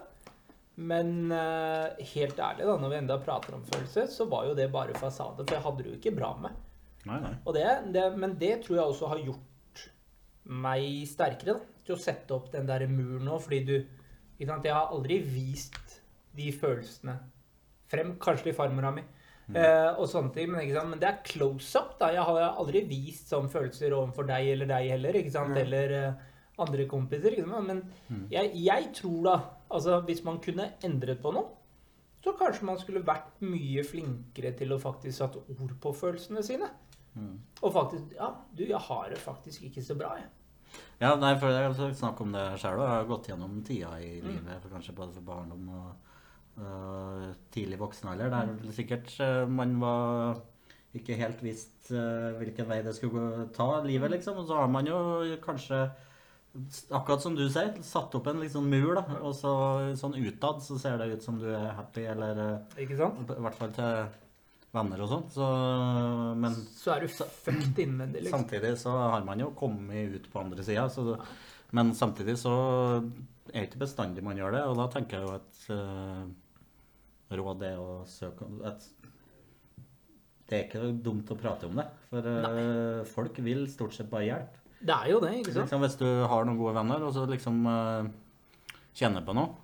Men 0.77 1.33
eh, 1.33 2.07
helt 2.13 2.41
ærlig, 2.41 2.67
da, 2.69 2.75
når 2.77 2.91
vi 2.93 2.97
enda 3.01 3.17
prater 3.25 3.57
om 3.57 3.63
følelser, 3.65 4.11
så 4.13 4.27
var 4.29 4.45
jo 4.45 4.57
det 4.57 4.69
bare 4.73 4.97
fasade. 5.01 5.45
For 5.45 5.57
jeg 5.57 5.65
hadde 5.65 5.85
det 5.85 5.93
jo 5.93 6.01
ikke 6.01 6.17
bra 6.19 6.35
med. 6.41 6.59
Nei, 7.07 7.21
nei. 7.23 7.33
Og 7.47 7.57
det, 7.57 7.65
det, 7.95 8.03
men 8.21 8.35
det 8.37 8.59
tror 8.67 8.77
jeg 8.77 8.91
også 8.93 9.09
har 9.15 9.23
gjort 9.25 9.87
meg 10.67 11.07
sterkere 11.09 11.57
da, 11.57 11.71
til 11.87 11.97
å 11.97 12.03
sette 12.03 12.35
opp 12.37 12.51
den 12.53 12.69
der 12.69 12.85
muren 12.91 13.25
nå, 13.27 13.39
fordi 13.43 13.63
du 13.67 13.77
ikke 14.37 14.51
sant, 14.51 14.67
Jeg 14.69 14.77
har 14.77 14.93
aldri 14.93 15.17
vist 15.25 15.97
de 16.37 16.51
følelsene 16.53 17.15
frem. 17.89 18.15
Kanskje 18.23 18.51
til 18.51 18.55
farmora 18.59 18.93
mi. 18.95 19.03
Eh, 19.55 19.93
og 20.01 20.09
sånne 20.11 20.33
ting, 20.35 20.49
men, 20.51 20.73
men 20.91 20.99
det 20.99 21.07
er 21.09 21.21
close 21.25 21.79
up. 21.79 21.93
da. 22.01 22.09
Jeg 22.11 22.25
har 22.27 22.57
aldri 22.59 22.81
vist 22.89 23.29
sånne 23.31 23.49
følelser 23.53 23.93
overfor 23.95 24.27
deg 24.27 24.49
eller 24.57 24.67
deg 24.67 24.89
heller. 24.91 25.15
ikke 25.21 25.31
sant? 25.31 25.53
mm. 25.55 25.61
Eller 25.63 25.93
eh, 26.01 26.25
andre 26.59 26.87
kompiser. 26.91 27.31
ikke 27.37 27.47
sant? 27.51 27.67
Men 27.69 27.83
Mm. 28.09 28.27
jeg, 28.31 28.51
jeg 28.65 28.89
tror 28.95 29.23
da 29.25 29.37
altså 29.71 30.01
Hvis 30.07 30.25
man 30.25 30.39
kunne 30.39 30.73
endret 30.87 31.21
på 31.23 31.33
noe, 31.35 31.49
så 32.23 32.33
kanskje 32.39 32.63
man 32.67 32.79
skulle 32.79 33.05
vært 33.07 33.41
mye 33.43 33.83
flinkere 33.87 34.53
til 34.59 34.73
å 34.75 34.79
faktisk 34.83 35.17
satt 35.19 35.37
ord 35.37 35.75
på 35.81 35.93
følelsene 35.95 36.43
sine. 36.43 36.69
Mm. 37.15 37.39
Og 37.63 37.73
faktisk 37.73 38.15
Ja, 38.19 38.33
du, 38.55 38.65
jeg 38.67 38.79
har 38.89 39.09
det 39.11 39.19
faktisk 39.19 39.63
ikke 39.71 39.83
så 39.83 39.95
bra, 39.99 40.17
jeg. 40.19 40.27
Ja, 41.01 41.15
nei, 41.17 41.37
for 41.39 41.49
jeg 41.55 41.63
har 41.71 41.95
snakket 41.95 42.21
om 42.27 42.33
det 42.35 42.45
sjøl. 42.61 42.81
Jeg 42.83 42.91
har 42.97 43.05
gått 43.09 43.29
gjennom 43.31 43.63
tida 43.65 43.95
i 44.03 44.21
Mm. 44.21 44.27
livet, 44.33 44.61
for 44.63 44.69
kanskje 44.75 44.95
både 44.95 45.15
for 45.15 45.21
barndom 45.23 45.69
og 45.69 46.06
tidlig 47.53 47.79
voksen 47.81 48.09
alder, 48.13 48.33
der 48.33 48.73
sikkert 48.73 49.13
øh, 49.21 49.45
man 49.51 49.77
var 49.81 50.41
ikke 50.97 51.19
helt 51.21 51.43
visst 51.45 51.91
øh, 51.93 52.37
hvilken 52.39 52.69
vei 52.71 52.81
det 52.85 52.95
skulle 52.97 53.21
gå, 53.21 53.47
ta 53.57 53.83
livet, 53.85 54.11
liksom. 54.17 54.39
Og 54.41 54.47
så 54.49 54.61
har 54.63 54.71
man 54.73 54.89
jo 54.89 54.99
kanskje, 55.45 55.83
akkurat 56.91 57.23
som 57.23 57.37
du 57.37 57.45
sier, 57.53 57.75
satt 57.85 58.15
opp 58.17 58.31
en 58.33 58.41
liksom 58.41 58.69
mur, 58.73 58.95
da. 58.97 59.19
Og 59.21 59.35
så 59.37 59.53
sånn 60.01 60.17
utad 60.17 60.63
så 60.65 60.79
ser 60.81 60.97
det 61.03 61.11
ut 61.13 61.27
som 61.27 61.41
du 61.43 61.51
er 61.53 61.75
happy, 61.77 62.07
eller 62.15 62.41
Ikke 62.81 62.97
sant? 62.97 63.29
i 63.29 63.45
hvert 63.45 63.59
fall 63.59 63.75
til 63.77 64.07
venner 64.77 65.05
og 65.05 65.13
sånt. 65.13 65.37
Så, 65.37 65.51
men 66.41 66.57
Så 66.73 66.95
er 66.95 67.05
du 67.05 67.13
fucked 67.13 67.85
innvendig, 67.85 68.25
liksom. 68.25 68.47
Samtidig 68.47 68.73
så 68.81 68.97
har 68.97 69.29
man 69.29 69.45
jo 69.45 69.53
kommet 69.57 70.17
ut 70.17 70.33
på 70.33 70.41
andre 70.41 70.65
sida. 70.65 70.89
Men 71.77 71.93
samtidig 71.99 72.39
så 72.41 72.57
er 73.53 73.61
det 73.61 73.69
ikke 73.69 73.85
bestandig 73.85 74.25
man 74.25 74.39
gjør 74.39 74.57
det. 74.57 74.65
Og 74.71 74.81
da 74.81 74.89
tenker 74.93 75.19
jeg 75.19 75.29
jo 75.29 75.37
at 75.37 75.63
eh, 75.77 76.27
råd 77.31 77.61
det 77.63 77.73
å 77.81 78.05
søke 78.07 78.47
om 78.47 78.61
Det 80.47 80.59
er 80.59 80.67
ikke 80.69 80.93
dumt 81.03 81.31
å 81.33 81.39
prate 81.39 81.67
om 81.67 81.81
det. 81.81 81.87
For 82.11 82.23
Nei. 82.23 82.67
folk 83.11 83.41
vil 83.43 83.67
stort 83.71 83.97
sett 83.97 84.11
bare 84.11 84.29
hjelpe. 84.29 84.63
Det 84.77 84.95
er 84.95 85.11
jo 85.11 85.19
det, 85.25 85.33
ikke 85.41 85.55
sant? 85.55 85.65
Liksom, 85.65 85.83
hvis 85.83 85.99
du 85.99 86.07
har 86.31 86.45
noen 86.47 86.59
gode 86.61 86.77
venner, 86.77 87.03
og 87.03 87.15
så 87.17 87.25
liksom 87.27 87.65
uh, 87.67 88.07
kjenner 88.95 89.27
på 89.27 89.37
noe 89.37 89.63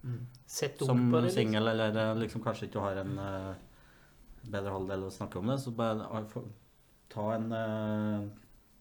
Mm. 0.00 0.26
Sett 0.48 0.80
ord 0.80 0.88
som 0.88 1.00
på 1.12 1.18
det. 1.18 1.26
Liksom. 1.26 1.42
singel, 1.42 1.68
eller 1.68 1.96
eh, 1.96 2.14
liksom 2.22 2.40
kanskje 2.40 2.70
ikke 2.70 2.80
har 2.80 3.02
en 3.02 3.18
uh, 3.20 3.50
bedre 4.48 4.72
halvdel 4.72 5.02
å 5.04 5.10
snakke 5.12 5.36
om 5.36 5.50
det, 5.52 5.58
så 5.60 5.72
bare 5.76 6.06
uh, 6.08 6.38
ta 7.12 7.26
en 7.34 7.52
eh, 7.52 8.30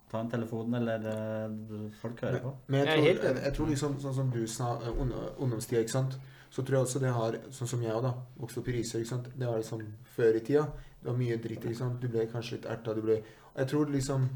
Ta 0.09 0.23
en 0.23 0.29
telefon, 0.29 0.73
eller 0.73 1.03
eh, 1.05 1.91
folk 2.01 2.21
hører 2.25 2.39
på. 2.41 2.55
Men 2.67 2.79
jeg 2.79 2.87
Jeg 2.87 3.17
tror, 3.17 3.25
jeg, 3.27 3.41
jeg 3.43 3.53
tror 3.53 3.67
liksom, 3.69 3.99
sånn 4.01 4.15
som 4.15 4.31
du 4.33 4.39
sa, 4.49 4.71
eh, 4.81 5.01
ungdomstida, 5.37 5.83
ikke 5.85 5.93
sant. 5.93 6.15
Så 6.49 6.63
tror 6.65 6.79
jeg 6.79 6.87
også 6.87 6.99
det 7.03 7.13
har, 7.13 7.37
sånn 7.53 7.69
som 7.69 7.81
jeg 7.85 7.93
òg, 7.93 8.03
da. 8.07 8.13
Vokste 8.41 8.61
opp 8.61 8.69
i 8.71 8.77
Risør. 8.79 9.05
Det 9.29 9.45
var 9.45 9.59
liksom 9.61 9.83
før 10.15 10.37
i 10.39 10.43
tida. 10.45 10.65
Det 10.99 11.07
var 11.11 11.17
mye 11.19 11.37
dritt, 11.41 11.67
sant. 11.77 12.01
Du 12.01 12.09
ble 12.09 12.25
kanskje 12.31 12.57
litt 12.57 12.69
erta, 12.69 12.95
du 12.97 13.03
ble 13.05 13.21
Jeg 13.21 13.67
tror 13.69 13.89
liksom 13.93 14.29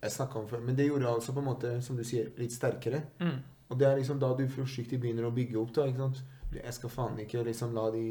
Jeg 0.00 0.12
snakka 0.14 0.38
om 0.40 0.46
før, 0.48 0.60
men 0.64 0.76
det 0.76 0.86
gjorde 0.86 1.08
altså 1.10 1.32
på 1.36 1.42
en 1.42 1.44
måte, 1.50 1.70
som 1.84 1.96
du 1.96 2.04
sier, 2.08 2.30
litt 2.40 2.54
sterkere. 2.54 3.02
Mm. 3.20 3.34
Og 3.68 3.78
det 3.78 3.86
er 3.86 3.98
liksom 3.98 4.18
da 4.18 4.30
du 4.34 4.46
forsiktig 4.48 4.98
begynner 5.00 5.26
å 5.28 5.34
bygge 5.34 5.58
opp, 5.60 5.74
da. 5.76 5.84
ikke 5.90 6.06
sant? 6.06 6.22
Jeg 6.54 6.72
skal 6.74 6.92
faen 6.94 7.18
ikke 7.20 7.44
liksom 7.46 7.74
la 7.76 7.90
de 7.94 8.04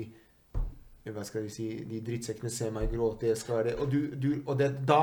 Hva 1.09 1.23
skal 1.25 1.47
vi 1.47 1.49
si 1.51 1.65
De 1.89 1.99
drittsekkene 2.05 2.51
se 2.53 2.69
meg 2.71 2.93
gråte. 2.93 3.31
Jeg 3.31 3.41
skal 3.41 3.63
være. 3.63 3.73
Og, 3.81 3.89
du, 3.89 4.13
du, 4.15 4.29
og 4.45 4.59
det, 4.59 4.69
da 4.87 5.01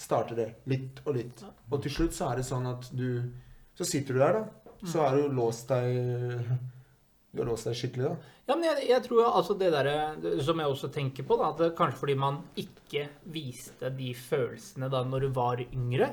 starter 0.00 0.40
det. 0.40 0.48
Litt 0.72 1.02
og 1.04 1.18
litt. 1.18 1.44
Og 1.68 1.82
til 1.84 1.92
slutt 1.92 2.16
så 2.16 2.30
er 2.30 2.40
det 2.40 2.48
sånn 2.48 2.66
at 2.72 2.88
du 2.96 3.28
Så 3.76 3.84
sitter 3.84 4.16
du 4.16 4.22
der, 4.24 4.40
da. 4.40 4.72
Så 4.88 5.04
har 5.04 5.16
du 5.16 5.28
låst 5.36 5.68
deg 5.68 6.48
Du 7.36 7.42
har 7.42 7.50
låst 7.50 7.68
deg 7.68 7.76
skikkelig, 7.76 8.08
da. 8.08 8.32
Ja, 8.48 8.54
men 8.56 8.64
jeg, 8.70 8.86
jeg 8.88 9.02
tror 9.04 9.26
altså 9.28 9.56
det 9.58 9.68
derre 9.74 10.40
Som 10.46 10.60
jeg 10.62 10.70
også 10.72 10.88
tenker 10.94 11.26
på, 11.28 11.36
da, 11.40 11.50
at 11.52 11.58
det, 11.60 11.68
kanskje 11.78 12.00
fordi 12.00 12.14
man 12.18 12.40
ikke 12.56 13.06
viste 13.34 13.90
de 13.98 14.12
følelsene 14.16 14.88
da 14.92 15.04
når 15.04 15.26
du 15.26 15.28
var 15.36 15.60
yngre. 15.66 16.10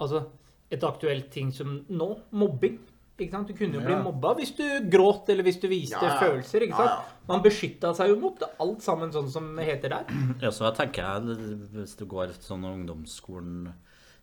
Altså 0.00 0.26
et 0.70 0.84
aktuelt 0.86 1.30
ting 1.34 1.48
som 1.52 1.80
nå, 1.88 2.10
mobbing. 2.30 2.78
Ikke 3.20 3.34
sant? 3.34 3.48
Du 3.50 3.56
kunne 3.58 3.76
jo 3.76 3.82
bli 3.84 3.92
Ja. 3.92 4.02
mobba 4.02 4.30
hvis 4.38 4.52
du 4.56 4.62
gråt 4.88 5.28
eller 5.28 5.44
hvis 5.44 5.58
du 5.60 5.66
viste 5.68 5.98
Ja, 6.00 6.14
ja. 6.14 6.20
følelser. 6.22 6.62
ikke 6.64 6.78
Ja, 6.78 6.86
sant? 6.88 7.16
Man 7.28 7.42
beskytta 7.44 7.90
seg 7.94 8.08
jo 8.08 8.16
mot 8.22 8.40
alt 8.60 8.80
sammen 8.82 9.10
sånn 9.12 9.28
som 9.30 9.50
det 9.56 9.66
heter 9.66 9.92
der. 9.92 10.04
Ja, 10.40 10.48
så 10.50 10.64
jeg 10.70 10.76
tenker 10.78 11.02
jeg, 11.04 11.36
hvis 11.74 11.96
du 11.98 12.06
går 12.06 12.32
sånn 12.40 12.64
ungdomsskolen 12.64 13.72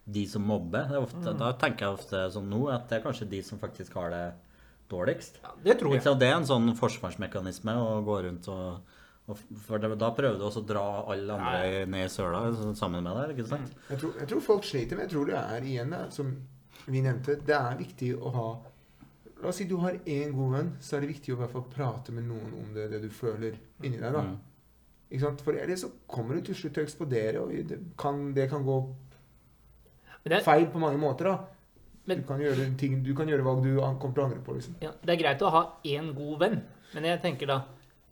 De 0.07 0.23
som 0.25 0.41
mobber, 0.47 0.87
det 0.87 0.95
er 0.95 1.03
ofte, 1.03 1.33
da 1.37 1.51
tenker 1.59 1.83
jeg 1.85 1.97
ofte 1.99 2.19
sånn 2.31 2.47
nå 2.49 2.69
at 2.71 2.87
det 2.89 2.97
er 3.01 3.03
kanskje 3.03 3.25
de 3.29 3.41
som 3.43 3.59
faktisk 3.59 3.93
har 3.99 4.09
det 4.13 4.25
dårligst. 4.91 5.41
Ja, 5.43 5.55
det 5.63 5.79
tror 5.79 5.95
jeg. 5.95 6.03
Så 6.05 6.13
det 6.19 6.29
er 6.29 6.37
en 6.37 6.47
sånn 6.47 6.71
forsvarsmekanisme 6.77 7.75
å 7.81 7.99
gå 8.07 8.21
rundt 8.27 8.47
og, 8.53 8.95
og 9.27 9.41
For 9.65 9.83
da 9.83 10.11
prøver 10.15 10.39
du 10.39 10.45
også 10.47 10.63
å 10.63 10.67
dra 10.67 10.85
alle 11.11 11.35
andre 11.35 11.85
ned 11.91 12.05
i 12.05 12.11
søla 12.11 12.45
sammen 12.79 13.03
med 13.03 13.11
deg, 13.11 13.35
ikke 13.35 13.49
sant? 13.49 13.73
Jeg 13.89 14.01
tror, 14.03 14.13
jeg 14.21 14.31
tror 14.31 14.45
folk 14.45 14.67
sliter, 14.67 14.95
men 14.95 15.07
jeg 15.07 15.15
tror 15.15 15.31
det 15.31 15.41
er 15.41 15.67
igjen, 15.67 15.91
da, 15.91 16.05
som 16.15 16.31
vi 16.87 17.03
nevnte, 17.03 17.35
det 17.43 17.57
er 17.57 17.79
viktig 17.81 18.15
å 18.15 18.33
ha 18.37 18.49
La 19.37 19.51
oss 19.51 19.59
si 19.61 19.67
du 19.69 19.75
har 19.77 19.93
én 20.09 20.31
god 20.33 20.53
venn, 20.55 20.69
så 20.81 20.95
er 20.97 21.03
det 21.03 21.11
viktig 21.11 21.29
å 21.29 21.35
i 21.35 21.39
hvert 21.43 21.51
fall 21.53 21.65
prate 21.69 22.13
med 22.15 22.25
noen 22.25 22.55
om 22.57 22.71
det, 22.73 22.87
det 22.89 23.03
du 23.03 23.11
føler 23.13 23.53
inni 23.85 23.99
deg. 23.99 24.15
da. 24.15 24.23
Mm. 24.25 24.31
Ikke 25.11 25.23
sant? 25.27 25.43
For 25.45 25.59
ellers 25.61 25.83
så 25.85 25.91
kommer 26.09 26.39
du 26.39 26.47
til 26.47 26.57
slutt 26.57 26.73
til 26.73 26.81
å 26.81 26.87
eksplodere, 26.87 27.43
og 27.43 27.53
det 27.69 27.77
kan, 28.01 28.23
det 28.33 28.47
kan 28.49 28.65
gå 28.65 28.79
feil 30.43 30.65
på 30.73 30.81
mange 30.81 30.97
måter. 30.97 31.29
da. 31.29 31.56
Men- 32.07 32.21
du, 32.21 32.27
kan 32.27 32.39
gjøre 32.39 32.67
ting, 32.79 33.01
du 33.03 33.13
kan 33.15 33.27
gjøre 33.27 33.43
valg 33.43 33.63
du 33.63 33.73
kommer 33.77 34.13
til 34.13 34.23
å 34.23 34.27
angre 34.29 34.43
på. 34.45 34.53
liksom. 34.57 34.75
ja, 34.81 34.91
det 35.03 35.13
er 35.15 35.23
greit 35.23 35.41
å 35.41 35.49
ha 35.51 35.63
én 35.83 36.13
god 36.15 36.39
venn, 36.39 36.61
men 36.93 37.03
jeg 37.03 37.21
tenker 37.21 37.47
da 37.47 37.61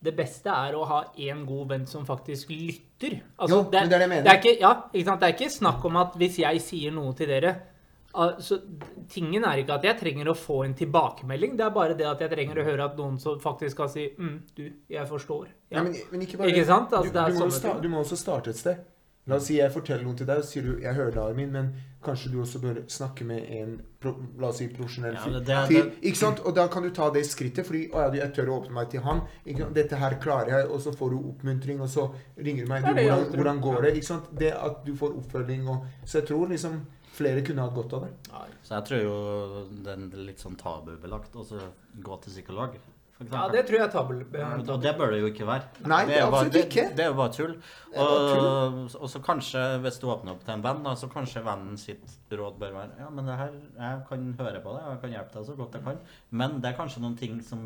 det 0.06 0.14
beste 0.16 0.52
er 0.52 0.76
å 0.78 0.84
ha 0.86 1.04
én 1.18 1.46
god 1.48 1.70
venn 1.70 1.86
som 1.88 2.06
faktisk 2.06 2.50
lytter. 2.52 3.22
Altså, 3.40 3.56
Jo, 3.56 3.62
men 3.64 3.72
det 3.72 3.80
er 3.80 3.88
det 3.90 4.00
jeg 4.02 4.10
mener. 4.10 4.24
Det 4.24 4.34
er 4.34 4.42
ikke, 4.42 4.60
ja, 4.62 4.74
ikke 4.94 5.06
sant? 5.08 5.20
det 5.22 5.30
er 5.30 5.34
ikke 5.34 5.50
snakk 5.56 5.86
om 5.86 5.96
at 5.98 6.14
hvis 6.20 6.38
jeg 6.44 6.62
sier 6.62 6.92
noe 6.92 7.14
til 7.18 7.28
dere 7.32 7.56
altså, 8.16 8.60
Tingen 9.12 9.44
er 9.46 9.62
ikke 9.62 9.76
at 9.76 9.84
jeg 9.88 9.98
trenger 10.00 10.30
å 10.32 10.36
få 10.38 10.64
en 10.66 10.74
tilbakemelding, 10.78 11.56
det 11.58 11.66
er 11.66 11.74
bare 11.76 11.98
det 11.98 12.08
at 12.10 12.22
jeg 12.24 12.32
trenger 12.32 12.62
å 12.62 12.66
høre 12.68 12.86
at 12.86 12.98
noen 12.98 13.20
som 13.22 13.40
faktisk 13.40 13.76
skal 13.78 13.90
si 13.90 14.08
mm, 14.18 14.38
'Du, 14.56 14.64
jeg 14.90 15.08
forstår'. 15.08 15.48
Ja, 15.70 15.78
Ja. 15.78 15.84
men, 15.84 15.96
men 16.12 16.22
ikke 16.22 16.38
bare 16.38 16.50
Ikke 16.50 16.66
sant? 16.66 16.94
Altså, 16.94 17.12
du, 17.12 17.20
det 17.20 17.34
du, 17.34 17.40
må 17.40 17.46
jo 17.46 17.52
sta, 17.52 17.80
du 17.82 17.90
må 17.90 18.04
også 18.04 18.18
starte 18.18 18.50
et 18.50 18.58
sted. 18.58 18.78
La 19.28 19.36
oss 19.36 19.48
si 19.50 19.58
jeg 19.58 19.72
forteller 19.74 20.04
noe 20.06 20.16
til 20.16 20.28
deg, 20.28 20.38
og 20.38 20.44
så 20.44 20.50
sier 20.52 20.64
du 20.64 20.80
'jeg 20.82 20.94
hører 20.94 21.12
det, 21.12 21.22
Armin', 21.22 21.52
men 21.52 21.74
kanskje 22.06 22.32
du 22.32 22.40
også 22.44 22.62
bør 22.64 22.80
snakke 22.92 23.26
med 23.28 23.44
en 23.58 23.76
la 24.40 24.48
oss 24.52 24.60
si 24.62 24.68
profesjonell 24.70 25.14
Ja, 25.18 25.24
fyr. 25.24 25.34
det- 25.40 25.46
det- 25.46 25.70
det- 25.70 26.02
Ikke 26.04 26.18
sant? 26.18 26.40
Og 26.46 26.56
da 26.56 26.68
kan 26.68 26.84
du 26.84 26.90
ta 26.92 27.10
det 27.10 27.26
skrittet, 27.26 27.66
fordi 27.66 27.90
'å 27.90 27.96
ja, 28.06 28.24
jeg 28.24 28.34
tør 28.34 28.48
å 28.50 28.62
åpne 28.62 28.72
meg 28.72 28.90
til 28.90 29.02
han'. 29.02 29.22
Ikke 29.46 29.60
sant? 29.60 29.74
'Dette 29.74 29.96
her 29.96 30.20
klarer 30.22 30.50
jeg', 30.50 30.72
og 30.72 30.80
så 30.82 30.92
får 30.96 31.10
du 31.10 31.18
oppmuntring, 31.18 31.82
og 31.82 31.88
så 31.90 32.12
ringer 32.38 32.64
du 32.66 32.70
meg. 32.70 32.84
Du, 32.84 32.94
hvordan, 32.94 33.32
hvordan 33.36 33.62
går 33.62 33.82
det? 33.82 33.94
Ikke 33.96 34.06
sant? 34.06 34.26
Det 34.38 34.54
at 34.54 34.86
du 34.86 34.94
får 34.96 35.18
oppfølging 35.18 35.68
og 35.68 35.86
Så 36.06 36.20
jeg 36.20 36.28
tror 36.28 36.48
liksom 36.48 36.82
flere 37.16 37.42
kunne 37.42 37.62
hatt 37.62 37.74
godt 37.74 37.94
av 37.94 38.02
det. 38.02 38.12
Ja, 38.30 38.46
Så 38.64 38.76
jeg 38.76 38.86
tror 38.86 39.02
jo 39.02 39.92
er 39.92 40.18
litt 40.18 40.40
sånn 40.40 40.56
tabubelagt 40.58 41.34
å 41.36 41.46
gå 42.02 42.22
til 42.22 42.32
psykolog. 42.32 42.76
For 43.16 43.32
Ja, 43.32 43.46
det 43.48 43.62
tror 43.68 43.78
jeg 43.78 43.86
er 43.86 43.92
tabel. 43.94 44.18
Og 44.68 44.82
det 44.84 44.92
bør 45.00 45.14
det 45.14 45.22
jo 45.22 45.30
ikke 45.30 45.46
være. 45.48 45.70
Nei, 45.88 46.02
det 46.10 46.18
er 46.18 46.26
bare, 46.26 46.42
absolutt 46.42 46.56
det, 46.58 46.64
ikke. 46.68 46.84
det 46.98 47.04
er 47.06 47.08
jo 47.08 47.16
bare 47.16 47.32
tull. 47.32 47.54
bare 47.96 48.34
Og, 48.36 48.96
og 49.00 49.12
så 49.14 49.22
kanskje, 49.24 49.62
hvis 49.86 50.00
du 50.02 50.10
åpner 50.12 50.34
opp 50.34 50.42
til 50.44 50.56
en 50.58 50.66
venn, 50.66 50.82
da, 50.84 50.96
så 51.00 51.08
kanskje 51.14 51.44
vennen 51.46 51.80
sitt 51.80 52.18
råd 52.36 52.58
bør 52.60 52.76
være 52.76 53.00
Ja, 53.00 53.08
men 53.16 53.30
det 53.30 53.38
her, 53.40 53.54
jeg 53.80 54.02
kan 54.10 54.26
høre 54.42 54.60
på 54.66 54.76
det, 54.76 54.82
jeg 54.84 55.00
kan 55.06 55.16
hjelpe 55.16 55.38
deg 55.38 55.48
så 55.48 55.56
godt 55.62 55.78
jeg 55.80 55.86
kan. 55.86 56.02
Men 56.42 56.58
det 56.60 56.72
er 56.72 56.80
kanskje 56.82 57.04
noen 57.06 57.16
ting 57.22 57.40
som, 57.46 57.64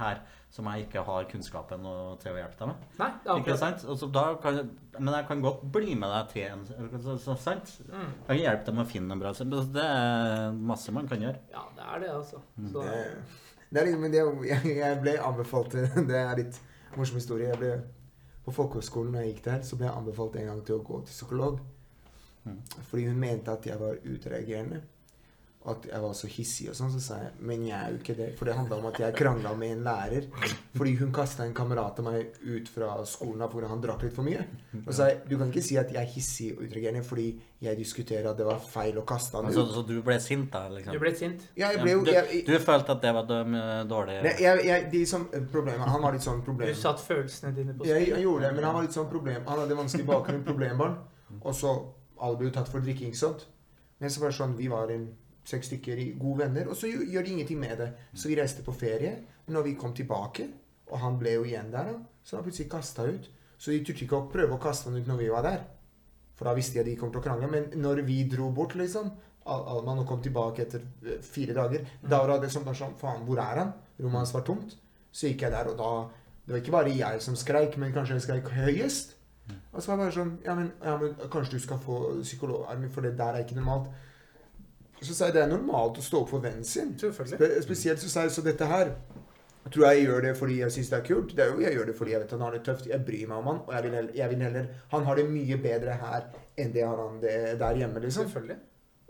her 0.00 0.22
som 0.50 0.72
jeg 0.72 0.86
ikke 0.86 1.04
har 1.06 1.28
kunnskapen 1.28 1.84
til 2.22 2.32
å 2.32 2.40
hjelpe 2.40 2.62
deg 2.62 2.72
med. 2.72 2.88
Nei, 3.02 3.10
det 3.20 3.34
er 3.34 3.44
Ikke 3.44 3.58
sant? 3.60 3.84
Og 3.84 4.00
så 4.00 4.08
da 4.16 4.24
kan, 4.40 4.62
men 4.96 5.12
jeg 5.18 5.28
kan 5.28 5.44
godt 5.44 5.68
bli 5.76 5.92
med 5.92 6.08
deg 6.16 6.32
til 6.32 6.48
en 6.48 6.64
så, 7.04 7.18
så, 7.20 7.36
sant? 7.36 7.76
Mm. 7.84 8.08
Jeg 8.08 8.26
kan 8.32 8.42
hjelpe 8.46 8.70
deg 8.70 8.80
med 8.80 8.86
å 8.86 8.90
finne 8.96 9.14
en 9.18 9.22
bra 9.22 9.36
Det 9.76 9.84
er 9.84 10.58
masse 10.72 10.96
man 10.96 11.12
kan 11.12 11.28
gjøre. 11.28 11.44
Ja, 11.52 11.68
det 11.76 11.86
er 11.86 12.04
det, 12.06 12.12
altså. 12.16 12.40
Så, 12.72 12.88
Det, 12.88 13.06
det 13.70 13.80
er 13.80 13.86
liksom, 13.86 14.00
men 14.04 14.12
det, 14.12 14.22
jeg, 14.52 14.76
jeg 14.76 15.00
ble 15.02 15.16
anbefalt 15.22 15.76
Det 16.10 16.20
er 16.20 16.38
litt 16.38 16.60
morsom 16.96 17.20
historie. 17.20 17.50
Jeg 17.52 17.60
ble, 17.60 17.74
på 18.44 18.54
folkehøgskolen 18.54 19.14
når 19.14 19.26
jeg 19.26 19.34
gikk 19.34 19.44
der, 19.46 19.60
så 19.66 19.78
ble 19.78 19.88
jeg 19.88 19.98
anbefalt 19.98 20.38
en 20.40 20.50
gang 20.50 20.64
til 20.66 20.78
å 20.78 20.86
gå 20.86 21.02
til 21.04 21.14
psykolog. 21.14 21.60
Mm. 22.44 22.58
Fordi 22.88 23.06
hun 23.06 23.20
mente 23.20 23.52
at 23.52 23.68
jeg 23.68 23.78
var 23.80 24.00
utreagerende. 24.00 24.80
At 25.68 25.84
jeg 25.84 26.00
var 26.00 26.14
så 26.16 26.28
hissig 26.32 26.70
og 26.72 26.76
sånn. 26.78 26.88
Så 26.94 27.00
sa 27.04 27.16
jeg 27.20 27.32
men 27.44 27.66
jeg 27.68 27.76
er 27.76 27.90
jo 27.92 27.98
ikke 28.00 28.14
det. 28.16 28.28
For 28.38 28.48
det 28.48 28.54
handla 28.56 28.78
om 28.80 28.86
at 28.88 28.96
jeg 29.02 29.12
krangla 29.18 29.50
med 29.60 29.74
en 29.74 29.82
lærer. 29.84 30.28
Fordi 30.72 30.94
hun 30.96 31.10
kasta 31.12 31.44
en 31.44 31.52
kamerat 31.54 31.98
av 32.00 32.06
meg 32.06 32.38
ut 32.46 32.70
fra 32.72 32.94
skolen 33.04 33.44
fordi 33.52 33.68
han 33.68 33.82
drakk 33.84 34.06
litt 34.06 34.16
for 34.16 34.24
mye. 34.24 34.46
Og 34.80 34.88
så 34.88 34.94
sa 35.02 35.08
jeg 35.10 35.18
du 35.28 35.34
kan 35.36 35.52
ikke 35.52 35.64
si 35.66 35.76
at 35.76 35.92
jeg 35.92 36.00
er 36.00 36.08
hissig 36.14 36.48
og 36.54 36.64
utreagerende 36.64 37.04
fordi 37.04 37.26
jeg 37.60 37.76
diskuterer 37.76 38.30
at 38.30 38.40
det 38.40 38.46
var 38.48 38.56
feil 38.72 38.96
å 38.96 39.04
kaste 39.04 39.36
han 39.36 39.50
Altså, 39.50 39.66
ut. 39.68 39.74
så 39.76 39.84
du 39.84 40.00
ble 40.02 40.16
sint, 40.24 40.48
da? 40.54 40.64
liksom? 40.72 40.96
du 40.96 41.04
ble 41.04 41.12
sint? 41.20 41.44
Ja, 41.60 41.74
jeg 41.74 41.84
ble 41.84 41.92
jo 41.92 42.02
du, 42.08 42.12
jeg, 42.16 42.42
du 42.48 42.56
følte 42.64 42.96
at 42.96 43.04
det 43.04 43.12
var 43.18 43.28
dårlig 43.84 44.16
Nei, 44.24 44.34
jeg, 44.40 44.64
jeg, 44.64 44.88
de 44.96 45.04
som, 45.12 45.28
problemet, 45.52 45.84
Han 45.92 46.00
var 46.08 46.16
litt 46.16 46.24
sånn 46.24 46.40
problem... 46.46 46.72
Du 46.72 46.80
satt 46.80 47.04
følelsene 47.04 47.52
dine 47.52 47.76
på 47.76 47.84
spill? 47.84 48.08
jeg 48.14 48.24
gjorde 48.24 48.46
det, 48.48 48.54
men 48.56 48.64
han 48.64 48.78
var 48.80 48.88
litt 48.88 48.96
sånn 48.96 49.10
problem... 49.12 49.44
Han 49.44 49.60
hadde 49.66 49.76
vanskelig 49.76 50.08
bakgrunn, 50.08 50.40
problembarn. 50.48 50.96
Og 51.42 51.52
så 51.52 51.76
alle 52.16 52.40
ble 52.40 52.48
jo 52.48 52.54
tatt 52.56 52.72
for 52.72 52.80
drikking, 52.84 53.12
sånt. 53.12 53.44
Men 54.00 54.08
så 54.08 54.24
var 54.24 54.32
det 54.32 54.38
sånn, 54.40 54.56
vi 54.56 54.72
var 54.72 54.88
en 54.96 55.10
seks 55.50 55.70
stykker 55.70 56.00
i 56.00 56.06
gode 56.18 56.44
venner, 56.44 56.70
og 56.70 56.78
så 56.78 56.88
gjør 56.90 57.26
de 57.26 57.34
ingenting 57.34 57.60
med 57.60 57.76
det. 57.80 57.90
Så 58.14 58.30
vi 58.30 58.38
reiste 58.38 58.64
på 58.66 58.74
ferie. 58.76 59.16
Og 59.46 59.54
når 59.56 59.66
vi 59.66 59.76
kom 59.78 59.94
tilbake, 59.96 60.46
og 60.90 60.98
han 61.02 61.18
ble 61.18 61.36
jo 61.36 61.44
igjen 61.46 61.72
der, 61.72 61.92
så 62.22 62.36
var 62.36 62.42
han 62.42 62.48
plutselig 62.48 62.70
kasta 62.70 63.06
ut. 63.06 63.30
Så 63.60 63.74
de 63.74 63.82
turte 63.84 64.06
ikke 64.06 64.18
å 64.18 64.28
prøve 64.32 64.56
å 64.56 64.62
kaste 64.62 64.88
han 64.88 64.98
ut 64.98 65.08
når 65.10 65.20
vi 65.20 65.32
var 65.32 65.44
der. 65.46 65.64
For 66.38 66.48
da 66.48 66.54
visste 66.56 66.78
de 66.78 66.84
at 66.84 66.88
de 66.88 66.96
kom 66.96 67.10
til 67.12 67.20
å 67.20 67.24
krangle. 67.24 67.50
Men 67.52 67.68
når 67.82 68.02
vi 68.06 68.22
dro 68.30 68.48
bort, 68.56 68.76
liksom, 68.78 69.10
Alman 69.50 70.02
og 70.02 70.06
kom 70.08 70.20
tilbake 70.22 70.62
etter 70.66 70.82
eh, 71.04 71.20
fire 71.24 71.56
dager, 71.56 71.86
da 72.04 72.20
var 72.22 72.38
det 72.40 72.50
sånn 72.52 72.64
bare 72.66 72.78
sånn 72.78 72.96
Faen, 73.00 73.24
hvor 73.26 73.40
er 73.42 73.62
han? 73.62 73.72
Rommet 73.98 74.22
hans 74.22 74.34
var 74.36 74.44
tomt. 74.46 74.76
Så 75.10 75.30
gikk 75.30 75.46
jeg 75.46 75.54
der, 75.56 75.72
og 75.72 75.78
da 75.80 75.92
Det 76.40 76.54
var 76.54 76.62
ikke 76.62 76.72
bare 76.72 76.92
jeg 76.96 77.22
som 77.22 77.36
skreik, 77.36 77.76
men 77.78 77.92
kanskje 77.94 78.16
jeg 78.16 78.24
skreik 78.24 78.48
høyest. 78.54 79.12
Og 79.72 79.82
så 79.82 79.90
var 79.90 79.98
det 79.98 80.04
bare 80.04 80.14
sånn 80.16 80.32
Ja, 80.44 80.54
men, 80.58 80.70
ja, 80.84 80.96
men 80.98 81.12
kanskje 81.30 81.58
du 81.58 81.62
skal 81.62 81.82
få 81.82 81.98
psykologarmen, 82.22 82.90
for 82.90 83.06
det 83.06 83.16
der 83.18 83.36
er 83.36 83.44
ikke 83.44 83.58
normalt. 83.58 83.90
Så 85.00 85.14
sier 85.14 85.30
jeg 85.30 85.36
det 85.38 85.42
er 85.46 85.52
normalt 85.52 85.98
å 85.98 86.04
stå 86.04 86.22
opp 86.24 86.32
for 86.34 86.44
vennen 86.44 86.66
sin. 86.66 86.92
Spe 86.98 87.50
spesielt 87.64 88.02
så 88.02 88.08
sier 88.08 88.28
jeg 88.28 88.34
så 88.36 88.44
dette 88.44 88.68
her 88.68 88.94
Tror 89.70 89.84
jeg 89.90 90.06
gjør 90.06 90.22
det 90.24 90.30
fordi 90.38 90.54
jeg 90.62 90.72
syns 90.72 90.88
det 90.90 90.96
er 90.96 91.04
kult? 91.04 91.32
Det 91.36 91.44
er 91.44 91.50
jo 91.52 91.60
jeg 91.60 91.76
gjør 91.76 91.90
det 91.90 91.94
fordi 91.98 92.14
jeg 92.14 92.22
vet 92.22 92.30
han 92.32 92.42
har 92.46 92.54
det 92.56 92.62
tøft. 92.64 92.86
Jeg 92.88 93.04
bryr 93.06 93.26
meg 93.28 93.42
om 93.42 93.50
han, 93.50 93.58
og 93.66 93.74
jeg 93.74 93.84
vil, 93.84 93.94
heller, 93.98 94.14
jeg 94.16 94.30
vil 94.30 94.44
heller 94.46 94.68
Han 94.90 95.04
har 95.04 95.20
det 95.20 95.26
mye 95.28 95.58
bedre 95.60 95.96
her 96.00 96.26
enn 96.56 96.72
det 96.74 96.86
har 96.86 96.96
han 96.96 97.20
det 97.20 97.36
der 97.60 97.76
hjemme, 97.76 98.00
liksom. 98.00 98.24
Selvfølgelig. 98.24 98.56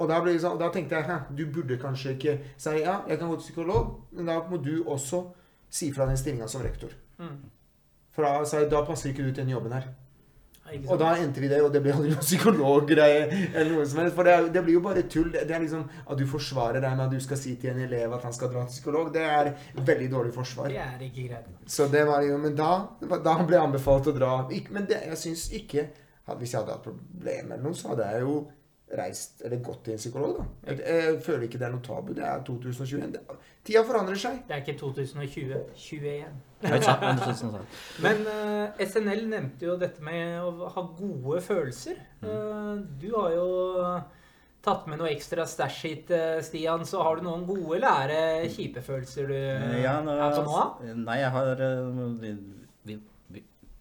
Og 0.01 0.09
da, 0.09 0.19
ble 0.25 0.35
sånn, 0.41 0.59
da 0.61 0.71
tenkte 0.75 0.99
jeg 0.99 1.07
Hæ, 1.07 1.17
du 1.39 1.45
burde 1.55 1.79
kanskje 1.81 2.17
ikke 2.17 2.37
si 2.57 2.75
ja, 2.81 2.99
jeg 3.09 3.21
kan 3.21 3.31
gå 3.31 3.39
til 3.39 3.47
psykolog, 3.47 3.95
men 4.17 4.29
da 4.33 4.41
må 4.51 4.59
du 4.65 4.75
også 4.83 5.23
si 5.71 5.93
fra 5.95 6.09
den 6.11 6.19
stillinga 6.19 6.49
som 6.51 6.65
rektor. 6.67 6.93
Mm. 7.21 7.39
For 8.17 8.27
da 8.27 8.43
jeg 8.43 8.71
da 8.73 8.83
passer 8.85 9.13
ikke 9.13 9.23
du 9.23 9.31
til 9.31 9.45
den 9.45 9.55
jobben 9.55 9.77
her. 9.77 9.87
Og 10.87 10.99
da 11.01 11.11
endte 11.19 11.43
vi 11.43 11.49
det, 11.51 11.61
og 11.65 11.73
det 11.75 11.83
ble 11.85 11.95
aldri 11.95 12.13
noen 12.13 12.25
psykologgreie. 12.25 13.23
eller 13.55 13.73
noe 13.75 13.87
som 13.89 14.03
helst, 14.03 14.17
For 14.17 14.29
det, 14.29 14.35
er, 14.35 14.51
det 14.55 14.63
blir 14.67 14.79
jo 14.79 14.83
bare 14.85 15.05
tull. 15.11 15.31
Det, 15.33 15.47
det 15.49 15.57
er 15.57 15.65
liksom 15.65 15.87
At 16.07 16.21
du 16.21 16.27
forsvarer 16.31 16.81
deg 16.85 16.97
med 16.97 17.07
at 17.07 17.17
du 17.17 17.25
skal 17.25 17.41
si 17.41 17.57
til 17.61 17.73
en 17.75 17.83
elev 17.87 18.15
at 18.17 18.27
han 18.29 18.37
skal 18.37 18.53
dra 18.53 18.65
til 18.67 18.77
psykolog, 18.77 19.11
det 19.15 19.25
er 19.25 19.53
veldig 19.75 20.11
dårlig 20.13 20.35
forsvar. 20.37 20.71
Det 20.71 20.81
er 20.85 21.03
ikke 21.09 21.27
greit. 21.29 21.51
Så 21.67 21.89
det 21.93 22.07
var 22.09 22.23
jo 22.27 22.39
Men 22.41 22.57
da, 22.59 22.71
da 23.01 23.37
ble 23.43 23.59
jeg 23.59 23.67
anbefalt 23.67 24.13
å 24.13 24.17
dra. 24.17 24.33
Men 24.71 24.89
det, 24.91 25.03
jeg 25.11 25.21
syns 25.27 25.51
ikke 25.61 25.89
at 26.31 26.39
Hvis 26.39 26.53
jeg 26.55 26.61
hadde 26.63 26.77
hatt 26.77 26.85
problemer 26.85 27.57
eller 27.57 27.65
noe, 27.65 27.75
så 27.75 27.91
hadde 27.91 28.07
jeg 28.13 28.23
jo 28.23 28.35
reist 28.99 29.43
eller 29.47 29.63
gått 29.65 29.85
til 29.87 29.95
en 29.95 30.01
psykolog. 30.01 30.39
da. 30.41 30.47
Jeg, 30.71 30.83
jeg 30.83 31.19
føler 31.27 31.47
ikke 31.47 31.61
det 31.61 31.67
er 31.69 31.75
noe 31.75 31.85
tabu. 31.87 32.13
Det 32.17 32.25
er 32.27 32.45
2021. 32.47 33.11
Det, 33.15 33.41
tida 33.67 33.83
forandrer 33.87 34.21
seg. 34.21 34.39
Det 34.49 34.57
er 34.57 34.65
ikke 34.65 34.79
2020. 34.81 35.61
21. 35.75 36.39
Ikke 36.61 36.81
sant? 36.87 37.45
Men. 37.53 37.69
Men 38.07 38.25
eh, 38.35 38.87
SNL 38.87 39.27
nevnte 39.31 39.69
jo 39.69 39.77
dette 39.81 40.05
med 40.05 40.41
å 40.43 40.73
ha 40.75 40.87
gode 40.99 41.43
følelser. 41.45 42.01
Uh, 42.25 42.81
du 43.01 43.13
har 43.15 43.37
jo 43.37 43.51
tatt 44.65 44.89
med 44.91 45.01
noe 45.01 45.11
ekstra 45.11 45.47
stæsj 45.49 45.81
hit, 45.89 46.11
eh, 46.15 46.41
Stian. 46.45 46.85
Så 46.87 47.03
har 47.03 47.19
du 47.19 47.27
noen 47.27 47.47
gode 47.49 47.81
lære 47.83 48.49
kjipe 48.53 48.83
følelser 48.85 49.31
du 49.31 49.37
Ja, 49.81 50.01
nå, 50.05 50.17
er 50.17 50.37
på 50.37 50.45
nå? 50.47 50.95
Nei, 51.01 51.21
jeg 51.23 51.33
har 51.37 51.65
eh, 51.67 52.35
vi, 52.85 52.99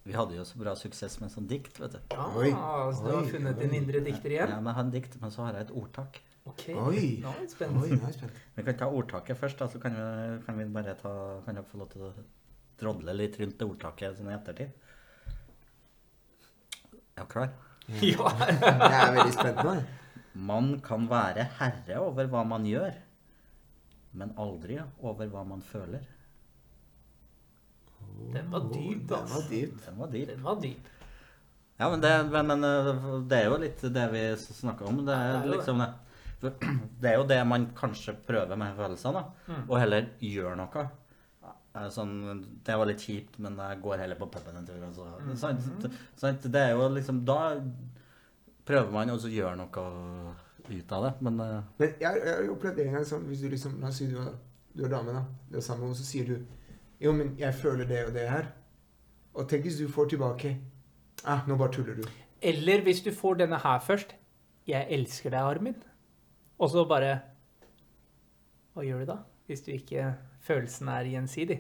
vi, 0.10 0.16
hadde 0.18 0.38
jo 0.38 0.46
så 0.48 0.58
bra 0.58 0.74
suksess 0.78 1.20
med 1.22 1.30
sånn 1.34 1.48
dikt, 1.50 1.78
vet 1.78 1.94
du. 1.94 2.00
Ja, 2.16 2.26
Oi. 2.34 2.50
så 2.96 3.06
du 3.06 3.12
har 3.12 3.22
Oi, 3.22 3.30
funnet 3.30 3.62
din 3.62 3.76
indre 3.78 4.02
dikter 4.06 4.34
Ja, 4.34 4.48
men 4.56 4.72
jeg 4.72 4.78
har 4.80 4.86
en 4.88 4.92
dikt, 4.96 5.20
men 5.22 5.34
så 5.36 5.46
har 5.46 5.60
jeg 5.60 5.68
et 5.68 5.74
ordtak. 5.78 6.20
Ok. 6.50 6.66
Oi. 6.74 7.04
Nå 7.22 7.34
er 7.36 7.48
spent. 7.52 7.78
Oi, 7.78 7.92
nå 7.94 8.02
er 8.02 8.08
jeg 8.08 8.18
spent. 8.18 8.42
Vi 8.56 8.66
kan 8.66 8.78
ta 8.80 8.90
ordtaket 8.90 9.38
først, 9.38 9.62
da, 9.62 9.70
så 9.70 9.82
kan 9.84 9.94
vi, 9.94 10.10
kan 10.48 10.58
vi 10.58 10.68
bare 10.74 10.96
ta 10.98 11.14
Kan 11.46 11.60
dere 11.60 11.70
få 11.70 11.82
lov 11.84 11.92
til 11.94 12.08
å 12.08 12.12
drodle 12.80 13.14
litt 13.14 13.38
rundt 13.42 13.60
det 13.60 13.68
ordtaket 13.68 14.18
sånn 14.18 14.32
i 14.32 14.36
ettertid? 14.38 14.74
Er 17.14 17.22
dere 17.22 17.32
klar? 17.34 17.54
Ja. 17.90 18.30
Jeg 18.40 19.02
er 19.02 19.16
veldig 19.16 19.34
spent 19.34 19.64
nå. 19.66 19.76
Man 20.50 20.76
kan 20.86 21.08
være 21.10 21.48
herre 21.58 22.02
over 22.06 22.30
hva 22.32 22.44
man 22.48 22.66
gjør, 22.70 22.94
men 24.18 24.34
aldri 24.40 24.78
over 25.02 25.30
hva 25.30 25.42
man 25.48 25.64
føler. 25.66 26.06
Den 28.34 28.52
var 28.52 28.68
dyp, 28.74 29.08
Den 29.10 29.30
var 29.34 29.50
dyp. 29.50 29.86
Den 29.86 30.00
var 30.00 30.14
dyp. 30.14 30.28
Den 30.32 30.44
var 30.44 30.62
dyp. 30.62 30.94
Ja, 31.80 31.90
men 31.90 32.02
det, 32.04 32.12
men, 32.32 32.48
men 32.48 32.64
øh, 32.68 33.28
det 33.32 33.38
er 33.38 33.46
jo 33.48 33.60
litt 33.62 33.82
det 33.96 34.06
vi 34.12 34.24
snakker 34.38 34.90
om. 34.90 35.04
Det 35.08 35.16
er 35.16 35.38
det 35.38 35.44
er 35.44 35.54
liksom 35.54 35.84
det. 35.84 35.90
For 36.40 36.56
Det 37.02 37.12
er 37.12 37.20
jo 37.20 37.28
det 37.28 37.40
man 37.48 37.70
kanskje 37.76 38.16
prøver 38.28 38.60
med 38.60 38.76
følelsene, 38.76 39.22
da. 39.22 39.54
Mm. 39.54 39.62
Og 39.70 39.80
heller 39.80 40.10
gjør 40.24 40.58
noe. 40.60 40.84
Eh, 41.46 41.88
Sånn, 41.94 42.14
det 42.66 42.76
var 42.82 42.90
litt 42.90 43.06
kjipt, 43.06 43.40
men 43.44 43.56
jeg 43.60 43.80
går 43.84 44.04
heller 44.04 44.20
på 44.20 44.28
puben 44.34 44.60
en 44.60 44.68
tur. 44.68 44.84
Altså. 44.84 45.08
Mm 45.08 45.30
-hmm. 45.30 45.40
sant? 45.40 45.90
Sant? 46.16 46.52
Det 46.54 46.62
er 46.62 46.72
jo 46.76 46.90
liksom 46.90 47.26
Da 47.26 47.56
prøver 48.66 48.92
man 48.92 49.10
å 49.10 49.18
gjøre 49.18 49.56
noe 49.56 50.36
ut 50.70 50.92
av 50.92 51.04
det, 51.04 51.14
men 51.22 51.40
eh, 51.40 51.64
Men 51.78 51.90
jeg, 52.00 52.22
jeg 52.26 52.36
har 52.36 52.44
jo 52.44 52.54
opplevd 52.54 52.80
en 52.80 52.94
gang 52.94 53.06
sånn 53.06 53.26
Hvis 53.26 53.42
du 53.42 53.50
liksom 53.50 53.82
La 53.82 53.88
oss 53.88 53.98
si 53.98 54.08
du 54.08 54.18
du 54.74 54.86
er 54.86 54.90
dame, 54.90 55.12
da. 55.12 55.24
Du 55.52 55.58
er 55.58 55.62
sammen, 55.62 55.82
med 55.82 55.90
noen, 55.90 55.98
så 55.98 56.06
sier 56.06 56.26
du 56.26 56.36
Jo, 57.00 57.12
men 57.16 57.36
jeg 57.40 57.56
føler 57.56 57.88
det 57.88 58.06
og 58.08 58.14
det 58.14 58.30
her. 58.30 58.50
Og 59.34 59.48
tenk 59.50 59.64
hvis 59.68 59.78
du 59.80 59.88
får 59.92 60.10
tilbake 60.16 60.58
Ah, 61.28 61.42
nå 61.48 61.56
bare 61.60 61.72
tuller 61.72 61.98
du. 61.98 62.04
Eller 62.42 62.82
hvis 62.82 63.02
du 63.04 63.12
får 63.12 63.42
denne 63.42 63.58
her 63.60 63.80
først. 63.84 64.16
'Jeg 64.68 64.88
elsker 64.90 65.30
deg, 65.34 65.40
Armin'. 65.40 65.82
Og 66.60 66.70
så 66.70 66.86
bare 66.86 67.20
Hva 68.74 68.84
gjør 68.86 69.00
du 69.00 69.06
da? 69.06 69.16
Hvis 69.48 69.62
du 69.66 69.72
ikke 69.72 70.14
Følelsen 70.42 70.88
er 70.88 71.04
gjensidig. 71.04 71.60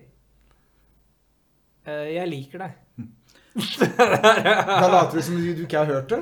«Eh, 1.85 2.13
'Jeg 2.15 2.27
liker 2.27 2.59
deg'. 2.59 2.77
Da 3.59 4.87
later 4.87 5.15
du 5.17 5.21
som 5.21 5.35
du, 5.35 5.53
du 5.55 5.61
ikke 5.65 5.77
har 5.77 5.85
hørt 5.85 6.09
det. 6.09 6.19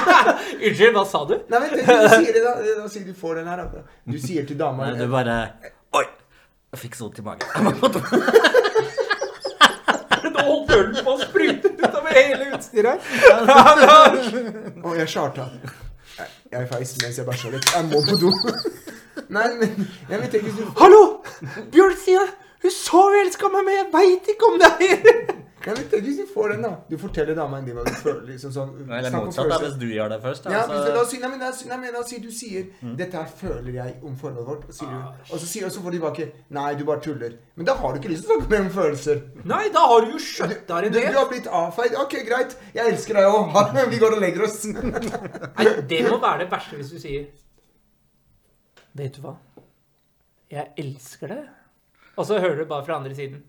Unnskyld, 0.66 0.92
hva 0.96 1.04
sa 1.06 1.20
du? 1.28 1.34
Nei, 1.50 1.60
men 1.60 1.70
du, 1.70 1.76
du 1.76 2.08
sier 2.08 2.32
det 2.34 2.42
da. 2.42 2.54
Da 2.80 2.88
sier 2.88 3.06
du 3.06 3.14
får 3.14 3.34
den 3.38 3.46
her. 3.46 3.62
Da. 3.70 3.82
Du 4.10 4.18
sier 4.18 4.46
til 4.48 4.58
dama 4.58 4.90
du 4.96 5.06
bare 5.12 5.36
Oi! 5.94 6.04
Jeg 6.74 6.80
fikk 6.80 6.94
så 6.98 7.04
vondt 7.06 7.18
i 7.18 7.22
magen. 7.22 7.46
Nå 10.34 10.40
holdt 10.42 10.70
ølen 10.74 10.96
på 11.06 11.10
å 11.12 11.18
sprute 11.20 11.70
utover 11.70 12.10
hele 12.16 12.48
utstyret 12.56 12.98
her. 13.14 13.38
Å, 14.82 14.94
jeg 14.98 15.06
charta. 15.12 15.44
Jeg, 16.18 16.26
jeg 16.50 16.66
feis 16.72 16.90
mens 17.04 17.18
jeg 17.20 17.26
bæsja 17.28 17.48
litt. 17.54 17.68
Jeg 17.76 17.84
må 17.92 17.98
på 18.08 18.14
do. 18.18 18.30
Nei, 19.30 19.48
men 19.60 19.70
jeg 20.10 20.18
vet 20.24 20.34
ikke 20.40 20.50
Hallo! 20.80 21.02
Bjørn 21.70 21.94
sier 22.02 22.26
Hun 22.64 22.72
så 22.74 23.02
elska 23.20 23.46
meg, 23.54 23.62
men 23.68 23.74
jeg 23.78 23.86
veit 23.94 24.24
ikke 24.34 24.46
om 24.50 24.56
det 24.58 24.72
er 24.88 24.98
Ja, 25.64 25.72
men 25.72 25.86
tenk 25.88 26.04
hvis 26.04 26.18
du 26.20 26.26
får 26.28 26.50
den, 26.52 26.64
da. 26.66 26.70
Du 26.90 26.96
forteller 27.00 27.36
dama 27.38 27.60
din 27.64 27.76
hva 27.78 27.84
du 27.86 27.92
føler. 27.96 28.26
liksom 28.28 28.52
sånn. 28.52 28.72
Eller 28.84 29.14
motsatt, 29.14 29.48
da, 29.48 29.58
hvis 29.62 29.78
du 29.80 29.86
gjør 29.88 30.10
det 30.12 30.18
først. 30.20 30.44
Da, 30.44 30.52
Ja, 30.52 30.64
hvis 30.68 30.90
la 30.92 31.00
oss 31.00 31.10
si, 31.14 31.20
nei, 31.22 31.30
men, 31.32 31.40
nei, 31.40 31.78
men 31.80 31.94
la 31.94 32.02
oss 32.02 32.10
si 32.12 32.18
du 32.20 32.30
sier 32.30 32.66
'Dette 32.82 33.16
her 33.16 33.30
føler 33.38 33.72
jeg 33.78 33.94
om 34.02 34.16
forholdet 34.16 34.44
vårt', 34.48 34.66
og, 34.68 34.74
sier 34.74 34.90
du, 34.90 35.32
og 35.32 35.40
så 35.40 35.46
sier 35.46 35.64
og 35.64 35.72
så 35.72 35.80
får 35.80 35.90
de 35.90 35.98
tilbake 35.98 36.28
'Nei, 36.50 36.74
du 36.74 36.84
bare 36.84 37.00
tuller'. 37.00 37.38
Men 37.56 37.66
da 37.66 37.74
har 37.74 37.92
du 37.92 38.00
ikke 38.00 38.12
lyst 38.12 38.26
til 38.26 38.34
å 38.34 38.36
snakke 38.36 38.50
mer 38.50 38.60
om 38.66 38.70
følelser. 38.76 39.22
Nei, 39.44 39.68
da 39.72 39.86
har 39.88 40.00
du 40.04 40.12
jo 40.12 40.18
skjøtta 40.18 40.82
i 40.84 40.88
det 40.90 41.06
du 41.12 41.18
har 41.18 41.28
blitt 41.32 41.46
avfeid. 41.46 41.96
Ok, 41.96 42.14
greit. 42.28 42.56
Jeg 42.74 42.92
elsker 42.92 43.14
deg 43.14 43.24
òg. 43.24 43.90
Vi 43.90 43.98
går 43.98 44.18
og 44.18 44.20
legger 44.20 44.44
oss. 44.44 44.64
Nei, 44.68 45.68
det 45.88 46.04
må 46.10 46.20
være 46.20 46.44
det 46.44 46.50
verste 46.52 46.76
hvis 46.76 46.90
du 46.92 46.98
sier 46.98 47.26
Vet 48.94 49.16
du 49.16 49.24
hva? 49.24 49.34
Jeg 50.50 50.70
elsker 50.78 51.26
det. 51.32 51.42
Og 52.16 52.26
så 52.28 52.38
hører 52.38 52.62
du 52.62 52.64
bare 52.70 52.84
fra 52.86 53.00
andre 53.00 53.14
siden. 53.14 53.42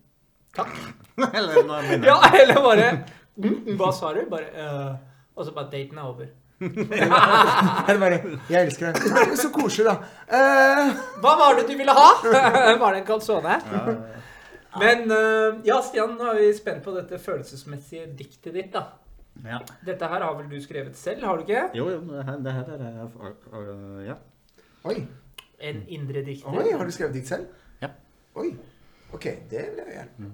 Takk. 0.56 0.72
Eller 1.36 1.62
noe 1.66 1.82
minner. 1.84 2.08
Ja, 2.08 2.16
eller 2.42 2.60
bare 2.64 2.88
mm, 3.44 3.76
Hva 3.78 3.92
sa 3.94 4.10
du? 4.16 4.22
Bare 4.30 4.50
uh, 4.56 4.90
Og 5.36 5.46
så 5.46 5.54
bare 5.56 5.70
daten 5.72 5.98
er 6.00 6.08
over. 6.08 6.28
Eller 7.88 7.98
bare 8.00 8.18
'Jeg 8.48 8.66
elsker 8.66 8.92
deg'. 8.92 9.08
Nei, 9.12 9.24
men 9.28 9.36
Så 9.36 9.50
koselig, 9.52 9.86
da. 9.90 9.96
Uh... 10.32 10.94
Hva 11.24 11.34
var 11.40 11.58
det 11.58 11.66
du 11.68 11.74
ville 11.76 11.92
ha? 11.96 12.06
Var 12.24 12.92
det 12.96 13.02
en 13.02 13.08
calzone? 13.08 13.58
Men 14.80 15.04
uh, 15.12 15.60
ja, 15.64 15.80
Stian, 15.84 16.16
nå 16.16 16.30
er 16.32 16.40
vi 16.40 16.48
spent 16.56 16.84
på 16.84 16.92
dette 16.96 17.20
følelsesmessige 17.20 18.08
diktet 18.16 18.56
ditt, 18.56 18.72
da. 18.72 18.86
Ja. 19.44 19.60
Dette 19.84 20.08
her 20.08 20.24
har 20.24 20.34
vel 20.38 20.48
du 20.50 20.56
skrevet 20.64 20.96
selv, 20.96 21.24
har 21.28 21.36
du 21.36 21.44
ikke? 21.44 21.62
Jo, 21.76 21.90
jo, 21.92 22.00
det 22.00 22.24
her, 22.24 22.40
det 22.44 22.52
her 22.56 22.72
er 22.72 24.08
Ja. 24.08 24.16
oi. 24.84 24.96
En 25.60 25.84
indre 25.88 26.24
dikter. 26.24 26.52
Oi, 26.52 26.72
Har 26.72 26.84
du 26.84 26.92
skrevet 26.92 27.14
dikt 27.14 27.28
selv? 27.28 27.46
Ja. 27.80 27.88
Oi. 28.34 28.50
Ok, 29.12 29.24
det 29.50 29.62
vil 29.72 29.84
jeg 29.84 29.94
gjerne. 29.96 30.32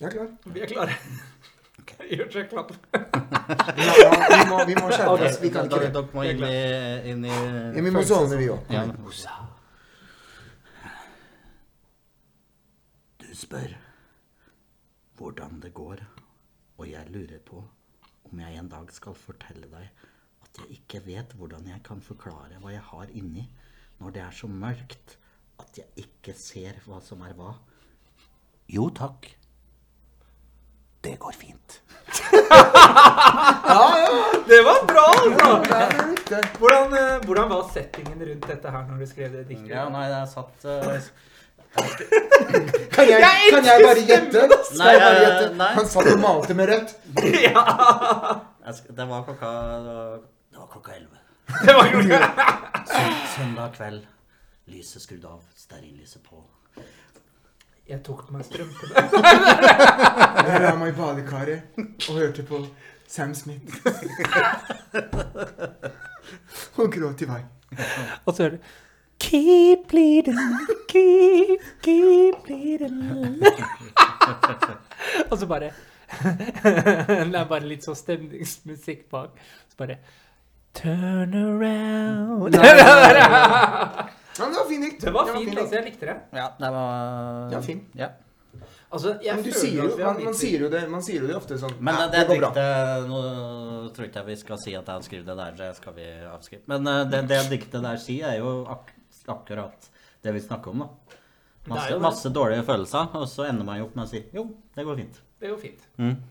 Jeg 0.00 0.06
er 0.08 0.12
klar. 0.12 0.32
Vi 0.52 0.60
er 0.60 0.68
klare. 0.68 0.96
Gjør 2.16 2.28
seg 2.32 2.48
klar. 2.50 2.68
Ja, 2.92 4.10
vi 4.32 4.40
må, 4.50 4.58
vi 4.68 4.74
må 4.76 4.88
skjerpe 4.90 5.28
oss. 5.28 5.38
Vi 5.40 5.50
kan 5.54 5.68
ikke 5.68 5.78
Dere 5.80 5.92
dere 5.94 6.10
må 6.12 6.24
inn 6.28 6.42
i, 6.44 6.56
inn 7.12 7.24
i 7.24 7.32
Ja, 7.32 7.84
vi 7.86 7.92
må 7.94 8.02
sovne, 8.04 8.36
vi 8.40 8.48
òg. 8.52 8.72
Ja. 8.74 8.82
Du 13.22 13.28
spør 13.36 13.72
hvordan 15.16 15.60
det 15.64 15.72
går, 15.76 16.02
og 16.76 16.90
jeg 16.90 17.08
lurer 17.14 17.40
på 17.48 17.62
om 18.26 18.42
jeg 18.42 18.58
en 18.60 18.68
dag 18.68 18.90
skal 18.92 19.16
fortelle 19.16 19.68
deg 19.72 20.04
at 20.44 20.60
jeg 20.60 20.76
ikke 20.80 21.00
vet 21.06 21.32
hvordan 21.38 21.68
jeg 21.70 21.80
kan 21.86 22.02
forklare 22.04 22.58
hva 22.60 22.74
jeg 22.74 22.84
har 22.90 23.12
inni 23.16 23.46
når 24.00 24.12
det 24.12 24.22
er 24.26 24.36
så 24.36 24.50
mørkt 24.50 25.16
at 25.62 25.80
jeg 25.80 26.04
ikke 26.04 26.34
ser 26.36 26.82
hva 26.84 27.00
som 27.00 27.22
er 27.24 27.32
hva. 27.38 27.54
Jo 28.68 28.90
takk. 28.92 29.30
Det 31.06 31.14
går 31.22 31.32
fint. 31.38 31.80
Det 34.50 34.60
var 34.68 34.78
bra, 34.90 35.06
altså! 35.22 35.48
Ja. 36.30 36.40
Hvordan, 36.58 36.94
øh, 37.00 37.24
hvordan 37.24 37.48
var 37.50 37.70
settingen 37.74 38.18
rundt 38.28 38.46
dette 38.50 38.70
her 38.74 38.82
når 38.88 38.96
du 39.02 39.06
skrev 39.06 39.32
det 39.32 39.44
diktet? 39.48 39.70
Ja, 39.70 39.84
nei, 39.94 40.06
det 40.10 40.16
er 40.18 40.26
satt 40.30 40.64
uh, 40.66 40.70
Kan 41.76 43.04
jeg, 43.10 43.20
Jeg 43.20 43.52
kan 43.52 43.64
jeg 43.68 43.84
bare 43.84 44.02
gjette? 44.08 44.42
Skal 44.64 44.78
Nei, 44.80 44.88
jeg 44.94 45.00
bare 45.04 45.16
eh, 45.20 45.22
gjette? 45.26 45.50
nei. 45.60 45.70
Han 45.78 45.88
satt 45.92 46.10
og 46.14 46.20
malte 46.24 46.56
med 46.58 46.70
rødt. 46.72 46.94
Ja! 47.46 47.64
Det 48.96 49.06
var 49.12 49.22
klokka 49.28 49.50
det 49.86 49.94
var- 49.94 50.68
klokka 50.72 50.96
elleve. 50.96 51.18
Det 51.66 51.74
var 51.76 51.86
jo 51.92 51.98
Søndag 53.36 53.68
kveld. 53.76 54.02
Lyset 54.72 55.02
skrudd 55.04 55.24
av. 55.30 55.40
Stearinlyset 55.56 56.22
på. 56.26 56.42
Jeg 57.88 58.02
tok 58.06 58.26
på 58.26 58.32
meg 58.36 58.44
strømpene. 58.46 59.04
Jeg 60.46 60.62
la 60.64 60.72
meg 60.78 60.90
i 60.90 60.96
badekaret 60.96 61.78
og 62.08 62.16
hørte 62.18 62.42
på 62.46 62.62
Sam 63.06 63.34
Smith. 63.34 63.76
og 66.76 66.90
gråt 66.92 67.22
i 67.22 67.28
vei. 67.30 67.42
Og 68.24 68.34
så 68.34 68.42
hører 68.42 68.56
du 68.56 68.74
Keep 69.18 69.86
bleeding, 69.88 70.38
keep, 70.88 71.62
keep 71.82 72.42
bleeding. 72.44 72.98
Og 75.30 75.38
så 75.38 75.46
bare 75.48 75.70
Det 76.12 77.38
er 77.40 77.48
bare 77.48 77.64
litt 77.64 77.86
sånn 77.86 77.96
stemningsmusikk 77.96 79.06
bak. 79.10 79.40
Så 79.72 79.80
bare 79.80 79.96
Turn 80.76 81.32
around. 81.32 82.58
Ja, 84.38 84.44
men 84.44 84.52
det 84.54 84.60
var 84.62 84.68
fin 84.70 84.80
dikt. 84.86 85.00
Det 85.04 85.12
var 85.14 85.26
fint, 85.32 85.48
fin 85.50 85.58
altså. 85.58 85.74
Jeg 85.78 85.84
likte 85.90 86.06
det. 86.10 86.16
Ja, 86.36 86.46
det 86.60 86.70
var 86.76 87.52
Ja, 87.56 87.60
fin. 87.64 87.82
Ja. 87.94 88.08
Altså, 88.86 89.16
jeg 89.20 89.34
Men 89.34 89.42
du 89.44 89.50
føler 89.50 89.60
sier 89.60 89.82
jo, 89.82 89.86
at 89.90 89.96
vi 89.98 90.02
har 90.02 90.12
man, 90.14 90.22
man, 90.24 90.32
litt- 90.32 90.40
sier 90.40 90.60
jo 90.62 90.68
det, 90.72 90.80
man 90.90 91.02
sier 91.02 91.20
jo 91.20 91.26
det 91.26 91.36
ofte 91.36 91.56
sånn 91.60 91.72
Men 91.80 91.96
det, 91.98 92.06
det 92.14 92.20
går 92.28 92.38
bra. 92.40 92.50
diktet 92.54 93.08
Nå 93.10 93.20
tror 93.96 94.06
ikke 94.06 94.20
jeg 94.22 94.26
vi 94.30 94.36
skal 94.40 94.60
si 94.62 94.74
at 94.78 94.86
jeg 94.86 94.94
har 94.94 95.02
skrevet 95.08 95.26
det 95.26 95.36
der, 95.40 95.56
det 95.58 95.70
skal 95.76 95.92
vi 95.98 96.06
avskrive. 96.30 96.62
Men 96.70 96.86
eh, 96.92 97.02
det, 97.10 97.20
det 97.28 97.40
diktet 97.50 97.82
der 97.82 97.96
sier, 98.00 98.30
er 98.30 98.38
jo 98.38 98.54
ak 98.72 98.92
akkurat 99.26 99.90
det 100.22 100.32
vi 100.36 100.40
snakker 100.40 100.70
om, 100.70 100.84
da. 100.86 100.88
Det 101.66 101.72
er 101.72 101.74
Masse, 101.74 101.90
jo 101.90 101.96
det. 101.98 102.02
masse 102.06 102.30
dårlige 102.30 102.62
følelser, 102.68 103.08
og 103.18 103.26
så 103.28 103.48
ender 103.50 103.64
man 103.66 103.78
jo 103.80 103.88
opp 103.88 103.96
med 103.98 104.06
å 104.06 104.10
si 104.14 104.22
jo, 104.32 104.44
det 104.76 104.84
går 104.86 104.96
fint. 105.02 105.20
Det 105.40 105.46
er 105.46 105.50
jo 105.52 105.56
fint. 105.60 105.82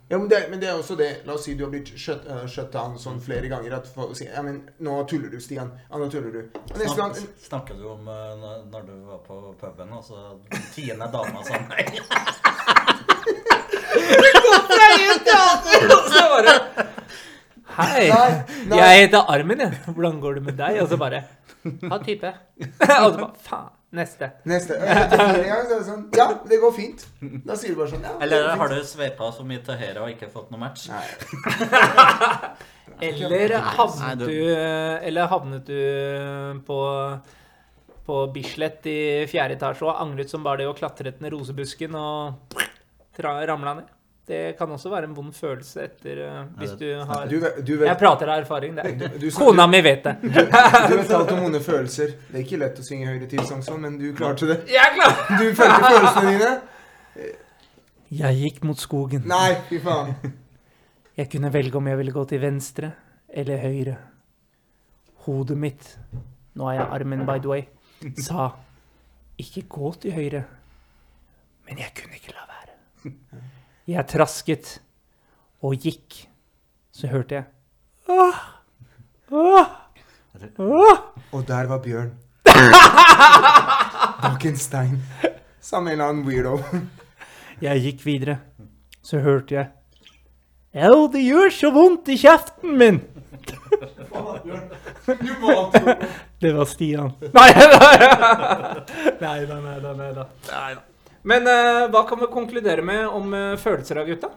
Ja, 0.09 0.17
men 0.17 0.29
det, 0.29 0.37
men 0.49 0.59
det 0.61 0.67
er 0.69 0.79
også 0.79 0.95
det 0.97 1.07
La 1.27 1.35
oss 1.37 1.43
si 1.45 1.53
du 1.53 1.61
har 1.63 1.69
blitt 1.69 1.91
shut, 1.99 2.23
uh, 2.25 2.47
shut 2.49 2.71
down 2.73 2.95
sånn 2.97 3.19
flere 3.21 3.51
ganger 3.51 3.75
at 3.77 3.85
folk 3.93 4.15
sier 4.17 4.31
Ja, 4.33 4.41
men 4.41 4.63
nå 4.81 4.95
tuller 5.11 5.29
du, 5.29 5.37
Stian. 5.39 5.69
Ja, 5.91 5.99
nå 6.01 6.07
tuller 6.09 6.33
du. 6.33 6.39
Og 6.73 6.81
gang 6.97 7.13
Snak, 7.13 7.37
snakker 7.45 7.77
du 7.77 7.85
om 7.93 8.07
uh, 8.09 8.33
når- 8.71 8.87
du 8.89 8.95
var 9.11 9.21
på 9.27 9.37
puben, 9.61 9.93
og 9.93 10.03
så 10.03 10.39
tiende 10.73 11.11
dama 11.13 11.43
sa 11.45 11.61
nei? 11.69 11.85
Hei, 17.75 18.07
Nei, 18.07 18.29
nei. 18.69 18.77
jeg 18.79 18.99
heter 19.05 19.25
Armin, 19.33 19.59
jeg. 19.65 19.79
Hvordan 19.87 20.19
går 20.23 20.37
det 20.39 20.43
med 20.45 20.57
deg? 20.59 20.77
Og 20.83 20.87
så 20.91 20.97
bare 21.01 21.23
Ha 21.65 21.97
type. 22.05 22.31
Og 23.03 23.09
så 23.11 23.17
bare 23.17 23.31
Faen. 23.47 23.71
Neste. 23.95 24.27
Neste. 24.49 24.75
Ganger 24.81 25.67
så 25.69 25.77
sånn 25.87 26.01
Ja, 26.17 26.25
det 26.49 26.57
går 26.61 26.73
fint. 26.75 27.05
Da 27.47 27.55
sier 27.55 27.71
du 27.73 27.79
bare 27.79 27.93
sånn 27.93 28.03
Ja, 28.03 28.13
Eller 28.25 28.49
har 28.59 28.73
du 28.73 28.81
sveipa 28.87 29.29
så 29.35 29.45
mye 29.47 29.61
til 29.63 29.79
høyre 29.79 30.03
og 30.03 30.11
ikke 30.11 30.27
fått 30.33 30.51
noe 30.51 30.59
match? 30.61 30.89
Nei. 30.91 31.05
Eller 33.05 33.55
havnet 33.75 34.19
du- 34.19 34.55
Eller 35.09 35.27
havnet 35.31 35.65
du 35.67 36.61
på 36.67 36.79
på 38.05 38.19
Bislett 38.29 38.85
i 38.85 39.25
fjerde 39.25 39.55
etasje 39.57 39.81
og 39.87 39.97
angret 40.03 40.29
som 40.29 40.43
bare 40.45 40.59
det 40.61 40.67
og 40.69 40.75
klatret 40.77 41.23
ned 41.23 41.33
rosebusken 41.33 41.95
og 41.97 42.53
ramla 43.17 43.73
ned. 43.79 43.87
Det 44.25 44.55
kan 44.57 44.71
også 44.73 44.89
være 44.89 45.05
en 45.05 45.13
vond 45.13 45.29
følelse 45.37 45.83
etter 45.85 46.17
eh, 46.25 46.37
Hvis 46.57 46.71
du 46.79 46.85
har 47.05 47.27
Du, 47.29 47.35
vet- 47.43 47.85
Jeg 47.91 47.97
prater 47.99 48.31
av 48.33 48.39
erfaring. 48.41 48.73
Det 48.75 48.85
er. 49.05 49.17
du, 49.21 49.27
Kona 49.35 49.67
mi 49.69 49.81
vet 49.85 50.03
det. 50.07 50.15
Du 50.23 50.95
vet 50.97 51.11
alt 51.13 51.31
om 51.35 51.43
vonde 51.43 51.59
følelser. 51.61 52.15
Det 52.31 52.39
er 52.39 52.43
ikke 52.45 52.57
lett 52.63 52.79
å 52.81 52.85
synge 52.87 53.05
høyre 53.11 53.27
til 53.29 53.43
sånn, 53.45 53.61
men 53.83 53.99
du 54.01 54.07
klarte 54.17 54.47
det. 54.49 54.57
Jeg 54.73 54.95
klar! 54.97 55.13
Du 55.37 55.45
følte 55.59 55.91
følelsene 55.91 56.33
dine. 56.33 56.53
Jeg 58.15 58.35
gikk 58.41 58.63
mot 58.65 58.81
skogen. 58.81 59.21
Nei, 59.29 59.51
fy 59.69 59.77
faen. 59.85 60.15
Jeg 61.17 61.29
kunne 61.31 61.53
velge 61.53 61.77
om 61.77 61.87
jeg 61.87 61.97
ville 62.01 62.11
gå 62.17 62.25
til 62.33 62.41
venstre 62.41 62.89
eller 63.29 63.61
høyre. 63.61 63.95
Hodet 65.27 65.57
mitt, 65.57 65.85
nå 66.57 66.65
er 66.71 66.79
jeg 66.79 66.87
armen 66.97 67.25
by 67.29 67.37
the 67.41 67.49
way, 67.53 67.63
sa 68.21 68.49
ikke 69.41 69.63
gå 69.69 69.93
til 70.01 70.11
høyre. 70.17 70.43
Men 71.69 71.77
jeg 71.81 71.93
kunne 72.01 72.17
ikke. 72.17 72.24
Jeg 73.85 74.07
trasket 74.09 74.79
og 75.61 75.75
gikk. 75.77 76.23
Så 76.95 77.09
hørte 77.11 77.35
jeg 77.35 77.45
Åh! 78.09 78.37
Åh! 79.31 79.65
Åh! 80.61 80.97
Og 81.31 81.43
der 81.47 81.67
var 81.69 81.81
Bjørn. 81.83 82.11
Bakkenstein. 84.23 85.01
Samme. 85.61 85.93
En 85.93 86.01
annen 86.01 86.25
weirdo. 86.25 86.59
Jeg 87.61 87.81
gikk 87.83 88.05
videre. 88.05 88.37
Så 89.05 89.19
hørte 89.21 89.55
jeg 89.55 89.71
Au, 90.75 91.05
det 91.07 91.21
gjør 91.23 91.53
så 91.55 91.69
vondt 91.71 92.09
i 92.11 92.17
kjeften 92.19 92.73
min! 92.75 92.97
Det 96.41 96.51
var 96.51 96.65
Stian. 96.67 97.13
Nei 97.31 97.47
da. 97.55 97.91
Nei 99.21 99.45
da, 99.47 99.59
nei 99.61 100.09
da. 100.17 100.25
Men 101.25 101.47
uh, 101.49 101.87
hva 101.89 102.03
kan 102.05 102.21
vi 102.21 102.29
konkludere 102.29 102.85
med 102.85 103.07
om 103.09 103.33
uh, 103.33 103.57
følelser 103.57 103.97
av 104.01 104.09
gutta? 104.09 104.29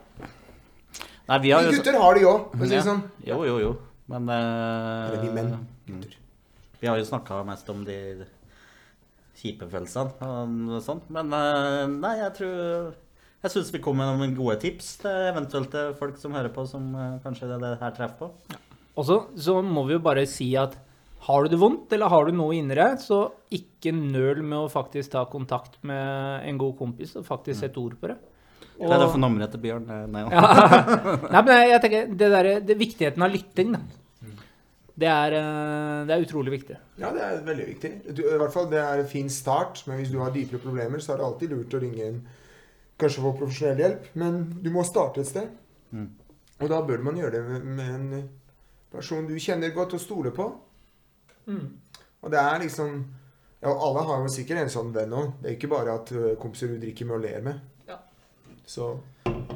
Nei, 1.28 1.38
vi 1.44 1.52
har 1.52 1.66
jo 1.66 1.74
gutter 1.76 1.98
har 2.00 2.16
de 2.16 2.24
òg, 2.24 2.46
for 2.54 2.64
å 2.64 2.68
si 2.70 2.76
det 2.78 2.86
sånn. 2.86 3.02
Jo, 3.28 3.42
jo, 3.44 3.58
jo. 3.60 3.74
Men 4.08 4.30
uh, 4.32 5.10
Eller 5.10 5.20
vi 5.26 5.34
menn. 5.34 5.52
Gutter. 5.90 6.16
Vi 6.80 6.88
har 6.88 6.96
jo 6.96 7.04
snakka 7.04 7.42
mest 7.44 7.68
om 7.68 7.82
de 7.84 7.98
kjipe 9.38 9.68
følelsene 9.68 10.30
og 10.78 10.80
sånt. 10.82 11.10
Men 11.14 11.28
nei, 11.98 12.12
jeg 12.20 12.32
tror 12.38 12.56
Jeg 13.42 13.52
syns 13.52 13.72
vi 13.74 13.80
kom 13.82 13.98
med 13.98 14.08
noen 14.08 14.34
gode 14.34 14.56
tips 14.62 14.92
til 15.02 15.26
eventuelt 15.28 15.74
folk 15.98 16.16
som 16.22 16.34
hører 16.38 16.50
på, 16.54 16.64
som 16.70 16.86
kanskje 17.22 17.50
det, 17.50 17.58
det 17.62 17.72
her 17.82 17.94
treffer 17.98 18.22
på. 18.22 18.58
Og 18.98 19.06
så, 19.06 19.18
så 19.38 19.58
må 19.62 19.84
vi 19.86 19.94
jo 19.94 20.02
bare 20.02 20.24
si 20.30 20.48
at 20.58 20.78
har 21.26 21.44
du 21.44 21.52
det 21.52 21.58
vondt, 21.60 21.92
eller 21.92 22.12
har 22.12 22.26
du 22.28 22.36
noe 22.36 22.54
inni 22.56 22.76
deg, 22.78 22.98
så 23.02 23.24
ikke 23.54 23.92
nøl 23.96 24.42
med 24.42 24.58
å 24.60 24.72
faktisk 24.72 25.12
ta 25.16 25.24
kontakt 25.30 25.78
med 25.86 26.46
en 26.46 26.58
god 26.60 26.76
kompis 26.78 27.16
og 27.18 27.26
faktisk 27.26 27.64
sette 27.64 27.80
ord 27.82 27.96
på 28.00 28.12
det. 28.12 28.18
Og, 28.78 28.86
det 28.86 28.94
er 28.94 29.02
derfor 29.02 29.18
nummeret 29.18 29.50
til 29.50 29.62
Bjørn? 29.64 29.88
Nei, 30.12 30.22
Ja. 30.30 30.42
Nei, 31.34 31.40
men 31.42 31.54
jeg 31.66 31.80
tenker, 31.82 32.12
det 32.20 32.28
der, 32.34 32.50
det 32.62 32.78
viktigheten 32.78 33.24
av 33.26 33.32
lytting, 33.34 33.74
da. 33.74 33.82
Det 34.98 35.06
er, 35.06 35.34
eh, 35.38 36.06
det 36.08 36.14
er 36.14 36.24
utrolig 36.24 36.52
viktig. 36.56 36.76
Ja, 36.98 37.12
det 37.14 37.22
er 37.22 37.42
veldig 37.46 37.66
viktig. 37.68 37.90
Du, 38.10 38.24
I 38.26 38.38
hvert 38.40 38.54
fall, 38.54 38.66
Det 38.70 38.80
er 38.82 38.98
en 38.98 39.10
fin 39.10 39.28
start, 39.30 39.84
men 39.86 40.00
hvis 40.00 40.10
du 40.10 40.18
har 40.18 40.32
dypere 40.34 40.58
problemer, 40.58 40.98
så 40.98 41.12
er 41.12 41.20
det 41.20 41.26
alltid 41.26 41.54
lurt 41.54 41.74
å 41.74 41.82
ringe 41.82 42.04
en 42.06 42.20
Kanskje 42.98 43.22
få 43.22 43.30
profesjonell 43.38 43.78
hjelp, 43.78 44.06
men 44.18 44.40
du 44.58 44.72
må 44.74 44.82
starte 44.82 45.22
et 45.22 45.28
sted. 45.28 45.52
Mm. 45.94 46.08
Og 46.58 46.70
da 46.72 46.80
bør 46.82 47.04
man 47.06 47.20
gjøre 47.20 47.36
det 47.36 47.42
med, 47.46 47.68
med 47.78 47.92
en 47.94 48.24
person 48.90 49.28
du 49.28 49.36
kjenner 49.38 49.70
godt 49.70 49.94
og 49.94 50.02
stoler 50.02 50.34
på. 50.34 50.48
Mm. 51.48 51.66
Og 52.22 52.30
det 52.34 52.38
er 52.42 52.60
liksom 52.64 52.98
Ja, 53.62 53.72
alle 53.72 54.02
har 54.06 54.20
jo 54.22 54.28
sikkert 54.30 54.60
en 54.62 54.70
sånn 54.70 54.92
venn 54.94 55.14
òg. 55.18 55.32
Det 55.42 55.48
er 55.50 55.56
ikke 55.56 55.70
bare 55.72 55.94
at 55.98 56.12
kompiser 56.38 56.70
du 56.70 56.76
drikker 56.78 57.08
med 57.08 57.16
og 57.16 57.24
ler 57.24 57.40
med. 57.42 57.58
Ja. 57.88 57.96
Så 58.68 58.92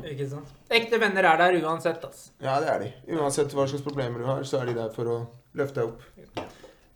Ikke 0.03 0.27
sant? 0.31 0.49
Ekte 0.73 0.99
venner 0.99 1.29
er 1.29 1.39
der 1.39 1.59
uansett, 1.63 2.03
altså. 2.09 2.33
ja, 2.43 2.57
det 2.65 2.69
er 2.73 2.83
de. 2.83 2.91
Uansett 3.15 3.55
hva 3.55 3.69
slags 3.71 3.85
problemer 3.87 4.19
du 4.19 4.27
har, 4.27 4.43
så 4.49 4.59
er 4.63 4.73
de 4.73 4.75
der 4.81 4.91
for 4.97 5.07
å 5.13 5.17
løfte 5.55 5.85
deg 5.85 5.93
opp. 5.93 6.43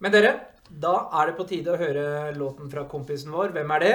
Men 0.02 0.12
dere, 0.16 0.32
da 0.66 0.96
er 1.20 1.30
det 1.30 1.36
på 1.38 1.46
tide 1.46 1.76
å 1.76 1.78
høre 1.78 2.32
låten 2.34 2.70
fra 2.72 2.82
kompisen 2.90 3.30
vår. 3.36 3.52
Hvem 3.54 3.70
er 3.76 3.84
det? 3.84 3.94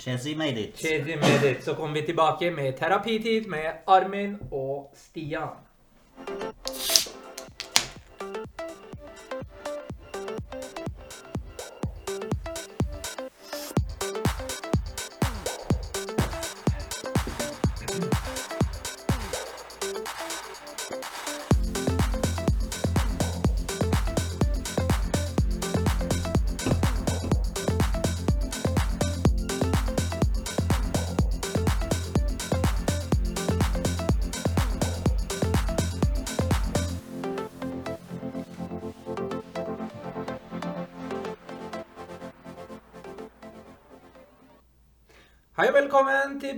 Chessy 0.00 0.32
made 0.38 0.58
it. 0.58 0.78
Shady 0.80 1.16
Made 1.20 1.50
It. 1.50 1.60
Så 1.64 1.74
kommer 1.76 2.00
vi 2.00 2.06
tilbake 2.08 2.48
med 2.50 2.78
terapitid 2.78 3.46
med 3.50 3.84
Armin 3.86 4.38
og 4.50 4.88
Stian. 4.96 5.52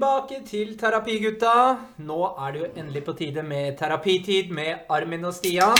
Tilbake 0.01 0.39
til 0.49 0.71
Terapigutta. 0.81 1.53
Nå 2.09 2.17
er 2.41 2.53
det 2.55 2.61
jo 2.63 2.69
endelig 2.81 3.03
på 3.05 3.13
tide 3.19 3.43
med 3.45 3.75
terapitid 3.77 4.49
med 4.57 4.87
Armin 4.89 5.27
og 5.29 5.35
Stian. 5.37 5.77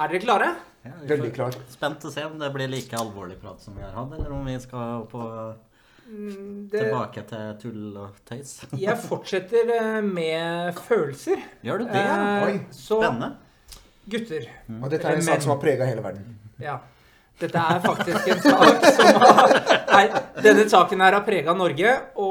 Er 0.00 0.10
dere 0.10 0.20
klare? 0.24 0.48
Ja, 0.82 0.90
Veldig 1.06 1.30
klar. 1.36 1.54
Spent 1.70 2.02
å 2.08 2.10
se 2.10 2.24
om 2.26 2.34
det 2.40 2.48
blir 2.56 2.66
like 2.72 2.96
alvorlig 2.98 3.36
prat 3.38 3.60
som 3.62 3.76
vi 3.78 3.84
har 3.86 3.92
hatt, 3.94 4.16
eller 4.18 4.32
om 4.34 4.46
vi 4.50 4.58
skal 4.60 5.06
på, 5.12 5.26
Mm, 6.10 6.66
Det, 6.72 6.80
tilbake 6.80 7.22
til 7.22 7.50
tull 7.62 7.96
og 8.02 8.16
tøys. 8.26 8.56
jeg 8.82 8.96
fortsetter 8.98 9.68
eh, 9.76 9.98
med 10.02 10.74
følelser. 10.88 11.38
Gjør 11.62 11.84
du 11.84 11.84
det? 11.86 12.00
Eh, 12.02 12.46
Oi, 12.48 12.54
Så 12.74 12.98
Spennende. 12.98 13.28
gutter, 14.10 14.48
Og 14.82 14.88
dette 14.90 15.06
er 15.06 15.20
en 15.20 15.22
sak 15.22 15.44
som 15.44 15.52
har 15.54 15.60
prega 15.62 15.86
hele 15.86 16.02
verden. 16.02 16.32
ja. 16.58 16.80
Dette 17.40 17.56
er 17.56 17.78
faktisk 17.80 18.26
en 18.28 18.42
sak 18.44 18.82
som 18.98 19.22
har 19.22 19.52
Nei, 19.88 20.02
denne 20.44 20.66
saken 20.68 21.00
her 21.00 21.14
har 21.16 21.22
prega 21.24 21.54
Norge, 21.56 21.94
og 22.20 22.29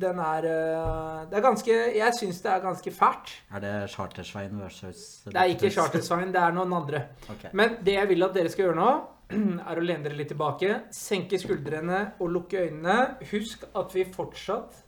den 0.00 0.20
er 0.22 0.46
eh, 0.50 1.26
Det 1.30 1.38
er 1.38 1.44
ganske 1.44 1.74
Jeg 1.96 2.16
syns 2.18 2.40
det 2.44 2.50
er 2.52 2.62
ganske 2.64 2.92
fælt. 2.94 3.34
Er 3.54 3.64
det 3.64 3.74
Chartersvein 3.92 4.56
versus 4.60 5.02
Det 5.26 5.36
er 5.36 5.52
ikke 5.54 5.70
Chartersveien, 5.74 6.32
det 6.34 6.42
er 6.42 6.56
noen 6.56 6.72
andre. 6.76 7.02
Okay. 7.28 7.52
Men 7.52 7.78
det 7.84 7.98
jeg 7.98 8.10
vil 8.12 8.26
at 8.26 8.36
dere 8.36 8.52
skal 8.52 8.68
gjøre 8.68 8.80
nå, 8.80 8.90
er 9.70 9.80
å 9.80 9.86
lene 9.86 10.06
dere 10.06 10.18
litt 10.18 10.30
tilbake, 10.34 10.80
senke 10.94 11.40
skuldrene 11.42 12.02
og 12.20 12.30
lukke 12.34 12.66
øynene. 12.66 12.98
Husk 13.32 13.66
at 13.74 13.96
vi 13.96 14.06
fortsatt 14.14 14.82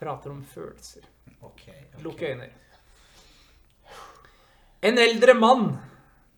prater 0.00 0.34
om 0.34 0.42
følelser. 0.44 1.06
Ok, 1.40 1.66
ok. 1.68 2.02
Lukk 2.04 2.22
øynene. 2.28 2.52
En 4.84 5.00
eldre 5.00 5.32
mann 5.38 5.70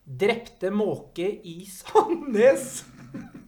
drepte 0.07 0.71
måke 0.71 1.27
i 1.27 1.65
Sandnes. 1.67 2.85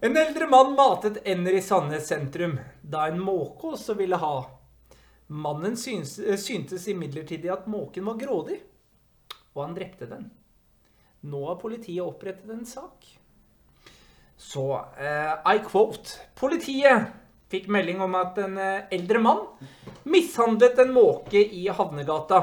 En 0.00 0.16
eldre 0.16 0.46
mann 0.46 0.74
matet 0.76 1.22
ender 1.24 1.54
i 1.56 1.62
Sandnes 1.62 2.08
sentrum, 2.08 2.58
da 2.82 3.06
en 3.08 3.20
måke 3.20 3.70
også 3.72 3.94
ville 3.96 4.18
ha. 4.20 4.34
Mannen 5.26 5.76
syns, 5.80 6.18
syntes 6.42 6.84
imidlertid 6.92 7.46
at 7.50 7.64
måken 7.70 8.04
var 8.04 8.18
grådig, 8.20 8.58
og 9.54 9.62
han 9.62 9.76
drepte 9.78 10.08
den. 10.10 10.28
Nå 11.26 11.40
har 11.48 11.56
politiet 11.62 12.04
opprettet 12.04 12.52
en 12.52 12.66
sak. 12.68 13.08
Så 14.36 14.66
uh, 14.76 15.32
I 15.48 15.62
quote 15.64 16.20
Politiet 16.36 17.08
fikk 17.48 17.70
melding 17.72 18.02
om 18.04 18.12
at 18.18 18.36
en 18.42 18.56
eh, 18.58 18.88
eldre 18.92 19.20
mann 19.22 19.44
mishandlet 20.04 20.80
en 20.82 20.90
måke 20.92 21.40
i 21.40 21.62
Havnegata. 21.72 22.40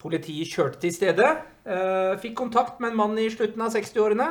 Politiet 0.00 0.48
kjørte 0.48 0.80
til 0.80 0.94
stedet, 0.94 1.30
uh, 1.66 2.14
fikk 2.22 2.38
kontakt 2.38 2.80
med 2.80 2.94
en 2.94 3.00
mann 3.02 3.18
i 3.20 3.28
slutten 3.28 3.60
av 3.66 3.74
60-årene. 3.74 4.30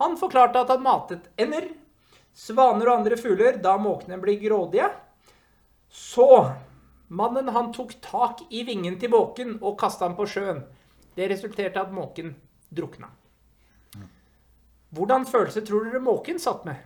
Han 0.00 0.16
forklarte 0.18 0.60
at 0.64 0.72
han 0.72 0.82
matet 0.82 1.28
ender, 1.40 1.68
svaner 2.34 2.88
og 2.90 3.00
andre 3.00 3.18
fugler 3.20 3.60
da 3.62 3.76
måkene 3.78 4.18
blir 4.22 4.40
grådige. 4.42 4.88
Så 5.94 6.26
mannen 7.14 7.48
han 7.54 7.70
tok 7.72 7.94
tak 8.02 8.42
i 8.50 8.64
vingen 8.66 8.96
til 8.98 9.12
måken 9.14 9.58
og 9.60 9.76
kasta 9.78 10.08
den 10.08 10.16
på 10.18 10.26
sjøen. 10.26 10.64
Det 11.14 11.28
resulterte 11.30 11.78
i 11.78 11.84
at 11.84 11.94
måken 11.94 12.34
drukna. 12.74 13.12
Hvordan 14.94 15.26
følelse 15.26 15.62
tror 15.66 15.86
dere 15.86 16.02
måken 16.02 16.38
satt 16.42 16.66
med? 16.66 16.82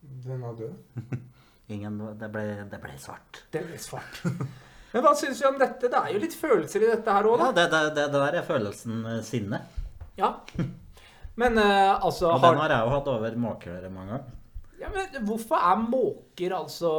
Den 0.00 0.42
var 0.42 0.58
død. 0.58 0.74
Ingen, 1.74 1.98
det, 2.18 2.28
ble, 2.34 2.42
det 2.70 2.78
ble 2.82 2.96
svart. 2.98 3.44
Det 3.54 3.62
ble 3.66 3.78
svart. 3.78 4.20
Men 4.90 5.04
hva 5.04 5.12
syns 5.18 5.38
vi 5.38 5.46
om 5.46 5.58
dette? 5.58 5.86
Det 5.86 5.98
er 5.98 6.14
jo 6.14 6.20
litt 6.22 6.34
følelser 6.34 6.82
i 6.82 6.90
dette 6.90 7.14
her 7.14 7.28
òg, 7.30 7.38
Ja, 7.38 7.50
da. 7.50 7.60
det, 7.60 7.66
det, 7.70 7.82
det, 7.94 8.06
det 8.10 8.22
der 8.24 8.38
er 8.40 8.46
følelsen 8.46 9.04
eh, 9.06 9.20
sinne. 9.26 9.62
Ja. 10.18 10.32
Men 11.38 11.58
uh, 11.58 12.00
altså 12.02 12.32
Og 12.34 12.42
den 12.42 12.58
har, 12.60 12.74
jeg 12.74 12.86
jo 12.86 12.94
hatt 12.96 13.08
over 13.12 13.36
måker 13.38 13.86
mange 13.92 14.16
ganger. 14.16 14.26
ja, 14.80 14.90
men 14.94 15.22
Hvorfor 15.28 15.60
er 15.60 15.84
måker 15.84 16.56
altså 16.56 16.92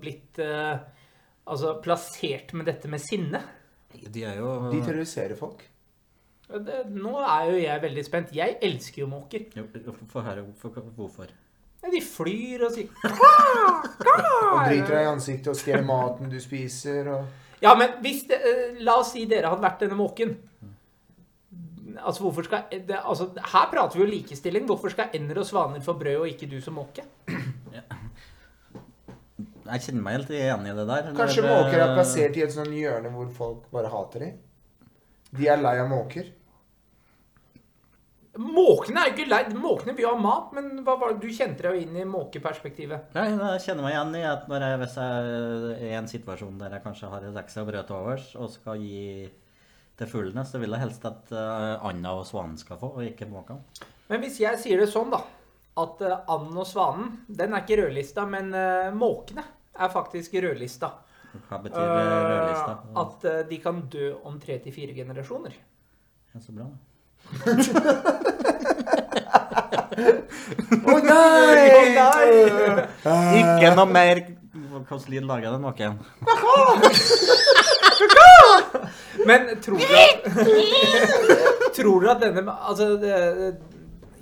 blitt 0.00 0.40
uh, 0.40 0.78
altså 1.44 1.76
plassert 1.84 2.54
med 2.56 2.66
dette 2.70 2.88
med 2.90 3.02
sinne? 3.02 3.42
De 3.94 4.24
er 4.26 4.40
jo 4.40 4.72
De 4.72 4.80
terroriserer 4.82 5.36
folk. 5.38 5.62
Det, 6.44 6.82
nå 6.92 7.14
er 7.22 7.46
jo 7.48 7.56
jeg 7.56 7.82
veldig 7.82 8.04
spent. 8.04 8.34
Jeg 8.36 8.58
elsker 8.62 9.04
jo 9.04 9.08
måker. 9.08 9.46
Jo, 9.56 9.64
Få 10.10 10.20
høre 10.20 10.44
hvorfor. 10.44 10.90
hvorfor. 10.96 11.32
De 11.92 12.00
flyr 12.00 12.64
og 12.64 12.72
sier 12.72 12.88
Og 14.54 14.60
driter 14.64 14.94
deg 14.94 15.02
i 15.02 15.08
ansiktet 15.10 15.50
og 15.52 15.58
stjeler 15.58 15.84
maten 15.84 16.30
du 16.32 16.38
spiser. 16.40 17.10
Og... 17.12 17.58
Ja, 17.64 17.74
men 17.78 17.98
hvis 18.04 18.24
det, 18.28 18.40
eh, 18.40 18.80
La 18.84 18.98
oss 19.00 19.12
si 19.14 19.26
dere 19.28 19.52
hadde 19.52 19.64
vært 19.64 19.84
denne 19.84 19.98
måken. 19.98 20.36
Altså, 22.04 22.22
hvorfor 22.22 22.46
skal 22.46 22.68
det, 22.70 22.98
altså, 23.00 23.30
Her 23.52 23.66
prater 23.72 23.98
vi 23.98 24.04
jo 24.04 24.10
likestilling. 24.10 24.66
Hvorfor 24.68 24.92
skal 24.92 25.14
ender 25.16 25.40
og 25.40 25.48
svaner 25.48 25.82
få 25.84 25.96
brød, 25.98 26.20
og 26.22 26.28
ikke 26.28 26.50
du 26.50 26.60
som 26.64 26.76
måke? 26.78 27.06
Jeg 29.64 29.80
kjenner 29.86 30.02
meg 30.04 30.18
helt 30.18 30.32
igjen 30.36 30.66
i 30.68 30.72
det 30.76 30.86
der. 30.90 31.12
Kanskje 31.16 31.42
Når, 31.42 31.50
måker 31.50 31.78
er 31.78 31.86
eh, 31.88 31.92
plassert 31.96 32.36
i 32.36 32.42
et 32.44 32.52
sånt 32.52 32.74
hjørne 32.76 33.12
hvor 33.14 33.30
folk 33.32 33.68
bare 33.72 33.92
hater 33.92 34.26
dem. 34.26 34.40
De 35.34 35.46
er 35.50 35.62
lei 35.62 35.78
av 35.80 35.88
måker. 35.90 36.28
Måkene 38.34 39.00
er 39.00 39.08
jo 39.08 39.14
ikke 39.14 39.30
lei. 39.30 39.40
Måkene 39.54 39.94
vil 39.94 40.04
jo 40.04 40.12
ha 40.12 40.18
mat, 40.20 40.50
men 40.56 40.82
hva 40.84 40.96
var 41.00 41.14
det 41.14 41.22
du 41.22 41.32
kjente 41.32 41.64
deg 41.64 41.76
jo 41.78 41.84
inn 41.86 41.96
i 41.96 42.06
måkeperspektivet? 42.08 43.14
Nei, 43.14 43.28
jeg 43.30 43.62
kjenner 43.64 43.86
meg 43.86 43.94
igjen 43.94 44.18
i 44.18 44.24
at 44.26 44.48
når 44.50 44.66
jeg, 44.66 44.80
hvis 44.82 44.96
jeg 45.00 45.38
er 45.38 45.86
i 45.86 45.92
en 46.00 46.10
situasjon 46.10 46.60
der 46.60 46.76
jeg 46.76 46.84
kanskje 46.84 47.10
har 47.14 47.26
et 47.28 47.40
ekstra 47.44 47.64
brød 47.68 47.88
til 47.88 47.98
overs 48.00 48.28
og 48.34 48.50
skal 48.52 48.82
gi 48.82 49.30
til 49.98 50.10
fuglene, 50.10 50.44
så 50.46 50.58
vil 50.62 50.74
jeg 50.74 50.82
helst 50.84 51.04
at 51.08 51.32
uh, 51.34 51.86
anda 51.86 52.14
og 52.18 52.26
svanen 52.28 52.58
skal 52.58 52.78
få, 52.80 52.88
og 52.98 53.06
ikke 53.06 53.28
måkene. 53.30 53.60
Men 54.10 54.22
hvis 54.24 54.40
jeg 54.42 54.60
sier 54.60 54.82
det 54.82 54.90
sånn, 54.92 55.10
da 55.14 55.20
At 55.80 56.02
uh, 56.06 56.20
anden 56.30 56.58
og 56.60 56.66
svanen, 56.70 57.08
den 57.26 57.54
er 57.54 57.64
ikke 57.64 57.80
rødlista, 57.82 58.26
men 58.30 58.52
uh, 58.54 58.94
måkene 58.94 59.42
er 59.74 59.90
faktisk 59.90 60.34
rødlista. 60.38 60.90
Hva 61.48 61.58
betyr 61.64 61.82
rødlista? 61.82 62.72
Uh, 62.90 63.00
at 63.02 63.26
uh, 63.26 63.40
de 63.48 63.58
kan 63.62 63.80
dø 63.90 64.12
om 64.22 64.38
tre 64.42 64.58
til 64.62 64.72
fire 64.74 64.94
generasjoner. 64.94 65.56
Ja, 66.34 66.40
så 66.42 66.54
bra. 66.54 66.66
da. 66.74 68.04
Å 69.94 70.96
nei! 71.04 71.66
Å 71.70 71.82
nei! 71.96 72.28
Ikke 73.40 73.74
noe 73.76 73.86
mer 73.90 74.20
Hvordan 74.74 75.10
lyd 75.12 75.26
lager 75.28 75.54
den 75.54 75.62
måken? 75.64 75.98
Men 79.26 79.48
tror 79.62 79.78
du 79.78 79.94
at 79.96 80.26
Tror 81.76 82.00
du 82.04 82.10
at 82.10 82.22
denne 82.22 82.44
Altså, 82.54 82.88
det, 83.00 83.14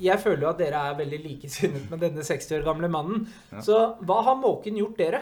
jeg 0.03 0.19
føler 0.23 0.43
jo 0.47 0.51
at 0.51 0.59
dere 0.59 0.81
er 0.91 0.97
veldig 0.99 1.19
likesinnet 1.23 1.85
med 1.93 2.01
denne 2.03 2.25
60 2.27 2.57
år 2.59 2.65
gamle 2.67 2.89
mannen. 2.91 3.27
Så 3.63 3.77
hva 4.03 4.17
har 4.27 4.39
måken 4.41 4.79
gjort 4.81 4.97
dere? 4.99 5.21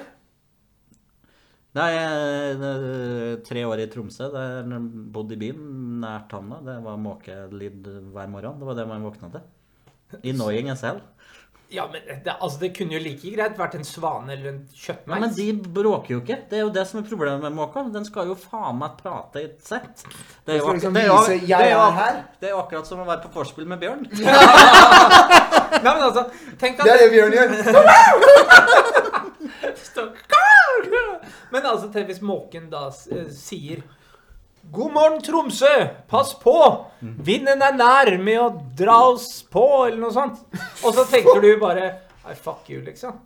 Nei, 1.76 1.88
jeg- 1.94 3.42
tre 3.46 3.64
år 3.68 3.82
i 3.84 3.88
Tromsø. 3.92 4.30
Der 4.32 4.64
bodde 5.14 5.36
i 5.36 5.40
byen, 5.42 6.00
nært 6.02 6.30
Tanna. 6.32 6.62
Det 6.64 6.78
var 6.86 6.96
måkelyd 6.98 7.90
hver 8.14 8.32
morgen. 8.32 8.56
Det 8.58 8.66
var 8.70 8.78
det 8.80 8.88
man 8.88 9.04
våkna 9.04 9.30
til. 9.36 9.44
I 10.26 10.32
as 10.72 10.80
hell. 10.82 11.02
Ja, 11.70 11.84
men 11.92 12.02
det, 12.24 12.32
altså, 12.40 12.58
det 12.60 12.72
kunne 12.76 12.96
jo 12.96 13.00
like 13.04 13.30
greit 13.30 13.54
vært 13.58 13.74
en 13.78 13.84
svane 13.86 14.32
eller 14.34 14.48
en 14.50 14.56
Ja, 14.72 14.80
kjøttmeis. 14.88 15.20
men 15.22 15.34
de 15.36 15.46
bråker 15.78 16.14
jo 16.16 16.20
ikke. 16.24 16.38
Det 16.50 16.58
er 16.58 16.64
jo 16.64 16.72
det 16.74 16.82
som 16.90 16.98
er 16.98 17.06
problemet 17.06 17.44
med 17.44 17.54
måka. 17.54 17.84
Den 17.94 18.04
skal 18.08 18.26
jo 18.26 18.34
faen 18.34 18.78
meg 18.80 18.96
prate 18.98 19.38
i 19.38 19.44
et 19.46 19.60
sett. 19.62 20.02
Det 20.46 20.56
er 20.56 20.58
jo, 20.58 20.72
liksom 20.74 20.94
det 20.98 21.04
er 21.04 21.06
jo, 21.12 21.18
det 21.28 21.36
er 21.60 21.70
jo, 21.70 21.84
det 22.40 22.48
er 22.50 22.54
jo 22.56 22.60
akkurat 22.64 22.86
som 22.90 23.04
å 23.04 23.06
være 23.06 23.22
på 23.22 23.30
vorspiel 23.38 23.68
med 23.70 23.78
bjørn. 23.84 24.02
Nei, 25.80 25.92
men 25.94 26.02
altså, 26.02 26.26
tenk 26.58 26.80
at 26.82 26.86
Det 26.88 26.92
er 26.96 26.98
det 27.04 27.10
Bjørn 27.14 27.32
gjør. 27.38 27.48
Men 31.50 31.66
altså, 31.66 31.88
tenk 31.92 32.06
hvis 32.10 32.20
måken 32.22 32.68
da 32.70 32.86
eh, 33.10 33.26
sier 33.34 33.82
God 34.70 34.92
morgen, 34.94 35.22
Tromsø! 35.22 35.70
Pass 36.08 36.34
på! 36.38 36.54
Vinden 37.00 37.62
er 37.64 37.74
nær 37.74 38.10
med 38.22 38.38
å 38.38 38.48
dra 38.78 38.98
oss 39.10 39.40
på, 39.50 39.64
eller 39.88 39.98
noe 40.04 40.14
sånt. 40.14 40.38
Og 40.86 40.94
så 40.94 41.04
tenker 41.10 41.40
du 41.42 41.48
bare 41.62 41.88
Nei, 42.20 42.34
fuck 42.38 42.68
you, 42.70 42.82
liksom. 42.86 43.16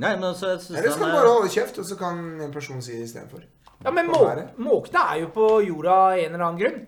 Nei, 0.00 0.14
men 0.18 0.34
så 0.36 0.54
jeg 0.54 0.62
synes 0.64 0.78
Eller 0.80 0.90
skal 0.96 1.04
den 1.06 1.12
du 1.12 1.16
er- 1.16 1.20
bare 1.20 1.34
holde 1.36 1.52
kjeft, 1.52 1.78
og 1.78 1.86
så 1.86 1.98
kan 2.00 2.18
en 2.42 2.52
person 2.52 2.82
si 2.82 2.96
det 2.96 3.06
istedenfor. 3.06 3.44
Ja, 3.84 3.92
men 3.92 4.08
må, 4.10 4.22
måkene 4.58 5.04
er 5.12 5.20
jo 5.22 5.28
på 5.36 5.46
jorda 5.68 5.94
av 6.08 6.18
en 6.18 6.34
eller 6.34 6.44
annen 6.48 6.60
grunn. 6.60 6.80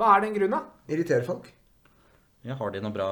Hva 0.00 0.16
er 0.16 0.20
den 0.24 0.34
grunnen, 0.34 0.56
da? 0.56 0.94
Irriterer 0.94 1.24
folk. 1.26 1.46
Ja, 2.40 2.54
har 2.56 2.70
de 2.72 2.80
noe 2.80 2.92
bra 2.94 3.06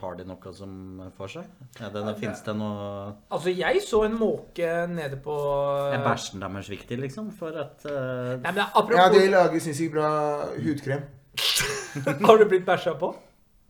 Har 0.00 0.16
de 0.18 0.24
noe 0.26 0.52
som 0.56 0.72
får 1.14 1.28
seg? 1.36 1.50
Er 1.78 1.92
det, 1.94 2.00
det, 2.08 2.14
Fins 2.18 2.40
det 2.42 2.54
noe 2.58 2.86
Altså, 3.30 3.52
jeg 3.54 3.82
så 3.86 4.00
en 4.08 4.16
måke 4.18 4.70
nede 4.90 5.20
på 5.22 5.36
Er 5.92 6.02
bæsjen 6.02 6.42
deres 6.42 6.70
viktig, 6.72 6.98
liksom? 7.04 7.30
For 7.38 7.54
at 7.62 7.86
uh... 7.86 8.40
Nei, 8.42 8.50
men 8.50 8.64
Ja, 8.64 8.66
apropos 8.74 9.14
de 9.14 9.28
lager 9.30 9.62
sinnssykt 9.62 9.94
bra 9.94 10.10
hudkrem. 10.56 11.06
Har 12.26 12.42
du 12.42 12.48
blitt 12.50 12.66
bæsja 12.66 12.96
på? 12.98 13.12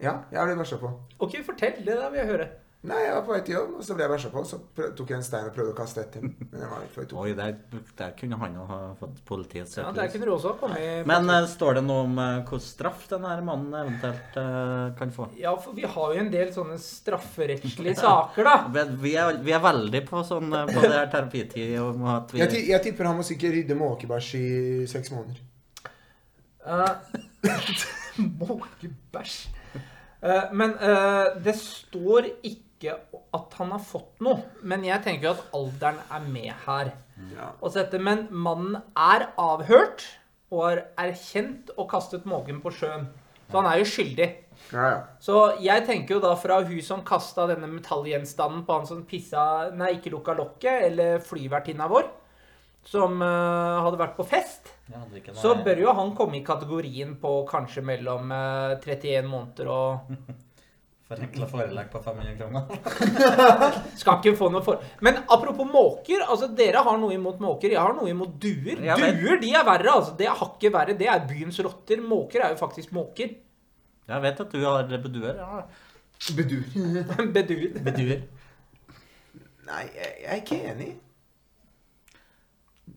Ja, 0.03 0.23
jeg 0.33 0.41
har 0.41 0.49
blitt 0.49 0.63
bæsja 0.65 0.81
på. 0.81 0.91
Ok, 1.23 1.37
fortell. 1.47 1.77
Det 1.85 1.95
der 1.95 2.09
vil 2.11 2.23
jeg 2.23 2.31
høre. 2.33 2.49
Nei, 2.83 2.99
jeg 3.05 3.13
var 3.15 3.21
på 3.23 3.31
vei 3.31 3.43
til 3.47 3.55
jobb, 3.55 3.75
og 3.79 3.85
så 3.87 3.95
ble 3.95 4.03
jeg 4.03 4.11
bæsja 4.11 4.29
på. 4.33 4.41
Så 4.43 4.57
tok 4.99 5.11
jeg 5.13 5.15
en 5.15 5.23
stein 5.23 5.45
og 5.47 5.53
prøvde 5.55 5.71
å 5.71 5.77
kaste 5.79 6.03
etter. 6.03 6.25
Men 6.25 6.63
jeg 6.65 6.71
var 6.71 6.81
litt 6.83 6.95
for 6.97 7.07
tung. 7.07 7.21
Oi, 7.23 7.35
der, 7.39 7.53
der 8.01 8.15
kunne 8.19 8.39
han 8.41 8.57
ha 8.67 8.79
fått 8.99 9.21
politiets 9.29 9.77
Ja, 9.79 9.93
Der 9.95 10.09
kunne 10.11 10.27
du 10.27 10.33
også 10.35 10.51
ha 10.51 10.59
kommet 10.59 11.07
Men 11.07 11.31
uh, 11.31 11.45
står 11.47 11.79
det 11.79 11.85
noe 11.87 12.07
om 12.09 12.19
uh, 12.19 12.25
hvilken 12.41 12.65
straff 12.65 13.05
denne 13.13 13.37
mannen 13.47 13.77
eventuelt 13.85 14.35
uh, 14.35 14.89
kan 14.99 15.15
få? 15.15 15.29
Ja, 15.39 15.53
for 15.63 15.79
vi 15.79 15.87
har 15.87 16.17
jo 16.17 16.25
en 16.25 16.33
del 16.33 16.51
sånne 16.57 16.81
strafferettslige 16.83 17.95
saker, 18.01 18.51
da. 18.51 18.57
Vi, 18.75 18.85
vi, 19.05 19.15
er, 19.21 19.39
vi 19.47 19.55
er 19.55 19.63
veldig 19.63 20.03
på 20.09 20.25
sånn 20.27 20.51
eh, 20.57 20.67
på 20.71 20.83
det 20.83 20.93
her 20.95 21.09
terapitid 21.13 21.77
om 21.83 22.05
at 22.11 22.35
vi 22.35 22.43
Jeg, 22.43 22.65
jeg 22.73 22.83
tipper 22.89 23.11
han 23.11 23.19
må 23.21 23.27
sikkert 23.27 23.55
rydde 23.55 23.77
måkebæsj 23.79 24.33
i 24.39 24.51
seks 24.91 25.15
måneder. 25.15 25.39
Uh, 26.67 26.99
Måkebæsj. 28.43 29.39
Uh, 30.23 30.51
men 30.55 30.75
uh, 30.79 31.39
det 31.43 31.55
står 31.59 32.31
ikke 32.43 32.72
at 32.91 33.55
han 33.59 33.73
har 33.75 33.83
fått 33.87 34.23
noe. 34.25 34.43
Men 34.67 34.85
jeg 34.87 35.05
tenker 35.05 35.29
jo 35.29 35.35
at 35.37 35.57
alderen 35.57 36.01
er 36.11 36.27
med 36.27 36.51
her. 36.67 36.93
Ja. 37.37 37.53
Dette, 37.63 38.01
men 38.03 38.27
mannen 38.31 38.81
er 38.99 39.29
avhørt 39.41 40.07
og 40.53 40.65
har 40.67 40.83
erkjent 41.01 41.71
og 41.79 41.89
kastet 41.93 42.27
måken 42.29 42.61
på 42.65 42.73
sjøen. 42.75 43.07
Så 43.49 43.61
han 43.61 43.69
er 43.69 43.83
jo 43.83 43.89
skyldig. 43.89 44.29
Ja, 44.73 44.85
ja. 44.85 44.99
Så 45.21 45.37
jeg 45.61 45.85
tenker 45.89 46.17
jo 46.17 46.23
da 46.23 46.33
fra 46.41 46.61
hun 46.65 46.81
som 46.85 47.03
kasta 47.05 47.47
denne 47.51 47.69
metallgjenstanden 47.69 48.65
på 48.67 48.79
han 48.79 48.89
som 48.89 49.03
pissa 49.09 49.71
Nei, 49.77 49.95
ikke 49.99 50.13
lukka 50.15 50.37
lokket, 50.39 50.87
eller 50.89 51.23
flyvertinna 51.25 51.89
vår, 51.91 52.07
som 52.89 53.21
uh, 53.23 53.83
hadde 53.85 54.01
vært 54.01 54.17
på 54.17 54.27
fest, 54.27 54.73
ikke 55.17 55.35
så 55.39 55.55
bør 55.65 55.85
jo 55.85 55.93
han 55.97 56.15
komme 56.19 56.41
i 56.41 56.45
kategorien 56.47 57.15
på 57.21 57.35
kanskje 57.49 57.85
mellom 57.87 58.33
uh, 58.35 58.79
31 58.81 59.29
måneder 59.31 59.71
og 59.73 60.11
Forenkla 61.13 61.47
forelegg 61.51 61.89
på 61.93 62.01
500 62.01 62.37
kroner. 62.39 62.63
Skal 64.01 64.19
ikke 64.19 64.33
få 64.39 64.49
noe 64.53 64.65
for... 64.65 64.81
Men 65.05 65.21
apropos 65.27 65.69
måker. 65.69 66.25
altså 66.25 66.49
Dere 66.57 66.81
har 66.87 66.99
noe 67.01 67.13
imot 67.17 67.41
måker. 67.43 67.75
Jeg 67.75 67.81
har 67.83 67.93
noe 67.99 68.09
imot 68.09 68.39
duer. 68.41 68.81
Duer 68.81 69.41
de 69.43 69.53
er 69.53 69.67
verre. 69.69 69.93
altså 69.93 70.17
Det 70.17 70.29
er 70.31 70.39
hakket 70.41 70.73
verre. 70.73 70.97
Det 70.97 71.11
er 71.13 71.27
byens 71.29 71.61
rotter. 71.67 72.01
Måker 72.01 72.47
er 72.47 72.55
jo 72.55 72.61
faktisk 72.63 72.95
måker. 72.97 73.37
Jeg 74.09 74.25
vet 74.25 74.41
at 74.47 74.53
du 74.57 74.65
har 74.65 74.89
beduer. 75.05 75.37
Ja. 75.37 75.63
Beduer. 76.37 76.67
Beduer. 77.37 77.81
Beduer. 77.85 78.21
Nei, 79.69 79.83
jeg, 79.95 80.13
jeg 80.23 80.31
er 80.33 80.41
ikke 80.41 80.61
enig. 80.73 80.93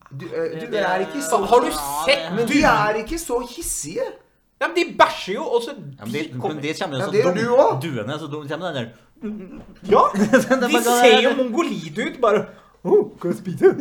Du, 0.10 0.26
du, 0.26 0.66
du 0.72 0.78
er 0.78 1.04
ikke 1.04 1.22
så 1.24 1.38
Har 1.50 1.64
du 1.64 1.70
sett 1.74 2.26
Men 2.36 2.48
de 2.50 2.62
er 2.68 3.00
ikke 3.02 3.18
så 3.22 3.40
hissige. 3.50 4.06
Ja, 4.62 4.68
men 4.70 4.76
De 4.78 4.84
bæsjer 4.98 5.34
jo, 5.36 5.44
og 5.44 5.62
så 5.66 5.74
Ja, 5.76 6.06
men 6.06 6.14
de, 6.14 6.22
kommer- 6.40 6.62
de 6.62 6.74
kommer 6.80 6.96
jo 6.98 7.02
Ja, 7.02 7.06
så 7.06 7.12
det 7.12 7.24
dum- 7.26 7.82
du. 7.82 7.88
Duene 7.88 8.14
er 8.14 8.18
så 8.22 8.28
dum, 8.32 8.48
Kommer 8.48 8.72
den 8.72 8.76
der 8.76 8.88
Ja! 9.92 10.04
De 10.68 10.82
ser 10.84 11.22
jo 11.24 11.34
mongolide 11.40 12.06
ut. 12.10 12.22
Bare 12.22 12.46
oh, 12.84 13.10
Kan 13.22 13.32
jeg 13.32 13.38
spise? 13.40 13.76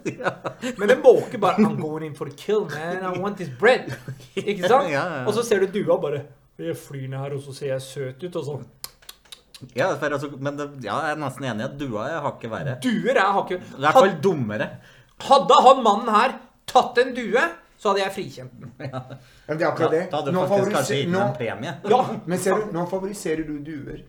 Men 0.78 0.90
en 0.90 1.02
måke 1.02 1.38
bare 1.40 1.54
I'm 1.62 1.76
going 1.80 2.04
in 2.06 2.14
for 2.14 2.24
the 2.28 2.36
kill, 2.36 2.66
man. 2.70 3.02
I 3.14 3.18
want 3.20 3.36
this 3.36 3.50
bread. 3.60 3.90
Ikke 4.36 4.68
sant? 4.68 4.90
Ja, 4.94 5.04
ja, 5.06 5.16
ja. 5.20 5.24
Og 5.26 5.34
så 5.34 5.42
ser 5.46 5.60
du 5.64 5.66
dua 5.80 5.96
bare 6.02 6.22
Jeg 6.58 6.76
flyr 6.76 7.08
ned 7.08 7.18
her, 7.18 7.34
og 7.36 7.42
så 7.42 7.54
ser 7.56 7.70
jeg 7.72 7.82
søt 7.82 8.24
ut, 8.26 8.36
og 8.36 8.44
sånn. 8.44 8.64
Ja, 9.76 9.90
for 10.00 10.12
altså, 10.12 10.28
men 10.40 10.56
det, 10.58 10.66
ja, 10.84 10.98
jeg 11.06 11.14
er 11.14 11.20
nesten 11.20 11.44
enig 11.48 11.64
i 11.64 11.68
at 11.68 11.78
dua 11.80 12.04
er 12.08 12.20
hakket 12.24 12.52
verre. 12.52 12.74
Duer 12.84 13.16
er 13.16 13.32
hakket 13.36 13.64
I 13.76 13.80
hvert 13.80 13.96
fall 13.96 14.12
dummere. 14.24 14.66
Hadde 15.24 15.58
han 15.66 15.82
mannen 15.84 16.08
her 16.14 16.34
tatt 16.68 17.00
en 17.02 17.14
due, 17.16 17.42
så 17.80 17.88
hadde 17.88 18.04
jeg 18.04 18.12
frikjent 18.18 18.56
den. 18.60 18.72
Ja, 19.48 19.56
det 19.56 19.64
er 19.64 19.68
akkurat 19.70 19.92
det. 19.94 20.06
Da 20.12 20.20
hadde 20.20 20.32
du 20.36 20.40
faktisk 20.46 20.72
kanskje 20.76 20.96
gitt 21.00 21.10
nå, 21.10 21.18
meg 21.18 21.28
en 21.28 21.36
premie. 21.38 21.76
Ja, 21.90 22.00
men 22.30 22.40
ser 22.42 22.58
du, 22.58 22.72
nå 22.76 22.86
favoriserer 22.90 23.46
du 23.48 23.60
duer. 23.64 24.02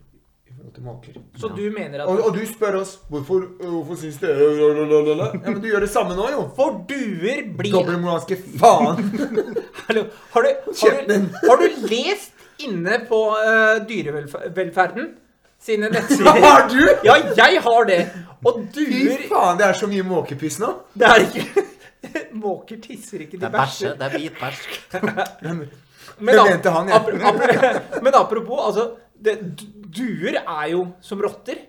Så 1.40 1.48
du 1.56 1.64
mener 1.74 2.04
Og, 2.06 2.20
at 2.20 2.26
og 2.28 2.36
du 2.36 2.44
spør 2.46 2.76
oss 2.82 2.92
hvorfor, 3.10 3.48
hvorfor 3.60 3.98
syns 3.98 4.20
dere? 4.22 4.46
Ja, 4.54 5.50
men 5.50 5.58
du 5.64 5.66
gjør 5.68 5.82
det 5.84 5.90
samme 5.90 6.16
nå, 6.16 6.28
jo. 6.32 6.44
For 6.56 6.78
duer 6.88 7.42
blir 7.58 7.74
Dobbeltmoralske 7.74 8.38
faen. 8.62 9.02
Hallo, 9.88 10.06
har 10.36 10.46
du, 10.46 10.52
har, 10.84 11.02
du, 11.08 11.16
har 11.48 11.64
du 11.64 11.82
lest 11.90 12.46
inne 12.62 13.02
på 13.10 13.24
uh, 13.34 13.82
dyrevelferden 13.90 15.10
sine 15.60 15.90
nettsider? 15.92 16.40
Har 16.46 16.70
du? 16.70 16.80
Ja, 17.10 17.18
jeg 17.42 17.66
har 17.66 17.90
det. 17.90 18.02
Og 18.46 18.62
Fy 18.76 19.18
faen, 19.32 19.58
det 19.58 19.72
er 19.72 19.82
så 19.82 19.90
mye 19.90 20.06
måkepiss 20.06 20.62
nå. 20.62 20.76
Det 20.94 21.10
er 21.10 21.26
ikke 21.26 21.71
Måker 22.46 22.80
tisser 22.82 23.22
ikke, 23.26 23.38
Det 23.38 23.42
de 23.42 23.46
er 23.46 23.56
bæsje. 23.56 23.92
bæsjer. 23.92 23.98
Det 23.98 24.06
er 24.08 24.18
hvitbæsj. 24.18 24.62
Men, 26.22 26.36
ap- 26.40 26.66
han, 26.74 26.90
ja. 26.90 26.98
ap- 26.98 27.10
ap- 27.14 28.02
men 28.04 28.14
apropos, 28.18 28.60
altså 28.68 28.88
det, 29.22 29.36
Duer 29.94 30.40
er 30.42 30.68
jo 30.74 30.88
som 31.02 31.22
rotter. 31.22 31.60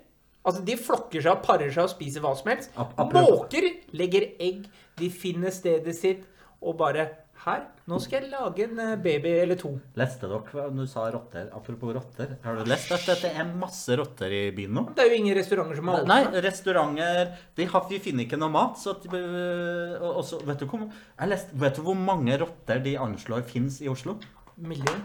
Altså, 0.45 0.63
De 0.67 0.77
flokker 0.81 1.23
seg, 1.23 1.43
parer 1.45 1.71
seg 1.73 1.85
og 1.85 1.93
spiser 1.93 2.25
hva 2.25 2.33
som 2.39 2.49
helst. 2.51 2.73
Ap- 2.81 2.97
Måker 3.15 3.69
legger 3.97 4.27
egg, 4.43 4.65
de 4.99 5.11
finner 5.15 5.53
stedet 5.55 5.95
sitt 5.97 6.25
og 6.63 6.77
bare 6.81 7.07
Her, 7.43 7.63
nå 7.91 7.97
skal 7.99 8.23
jeg 8.23 8.31
lage 8.31 8.63
en 8.69 8.79
eh, 8.79 8.93
baby 9.03 9.31
eller 9.43 9.59
to. 9.59 9.73
Leste 9.99 10.29
dere 10.31 10.53
hva 10.55 10.69
du 10.71 10.85
sa 10.87 11.09
rotter? 11.11 11.49
Apropos 11.51 11.91
rotter. 11.97 12.37
Har 12.45 12.61
du 12.61 12.69
lest 12.71 12.93
at 12.95 13.09
det 13.25 13.33
er 13.35 13.49
masse 13.59 13.97
rotter 13.99 14.31
i 14.31 14.43
byen 14.55 14.77
nå? 14.79 14.85
Det 14.95 15.03
er 15.03 15.11
jo 15.11 15.19
ingen 15.25 15.35
restauranter 15.35 15.81
som 15.81 15.91
har 15.91 16.07
Nei, 16.07 16.21
restauranter 16.45 17.33
de 17.59 17.67
har, 17.73 17.89
de 17.91 17.99
finner 18.05 18.29
ikke 18.29 18.39
noe 18.39 18.55
mat. 18.55 18.79
Så 18.79 18.95
øh, 18.95 19.97
og, 19.99 20.23
så, 20.29 20.39
vet, 20.47 20.63
du 20.63 20.71
hvor, 20.71 20.87
jeg 20.87 21.33
leste, 21.35 21.59
vet 21.65 21.81
du 21.81 21.83
hvor 21.89 21.99
mange 21.99 22.39
rotter 22.45 22.87
de 22.87 22.95
anslår 23.09 23.43
fins 23.51 23.81
i 23.83 23.91
Oslo? 23.91 24.21
Million. 24.63 25.03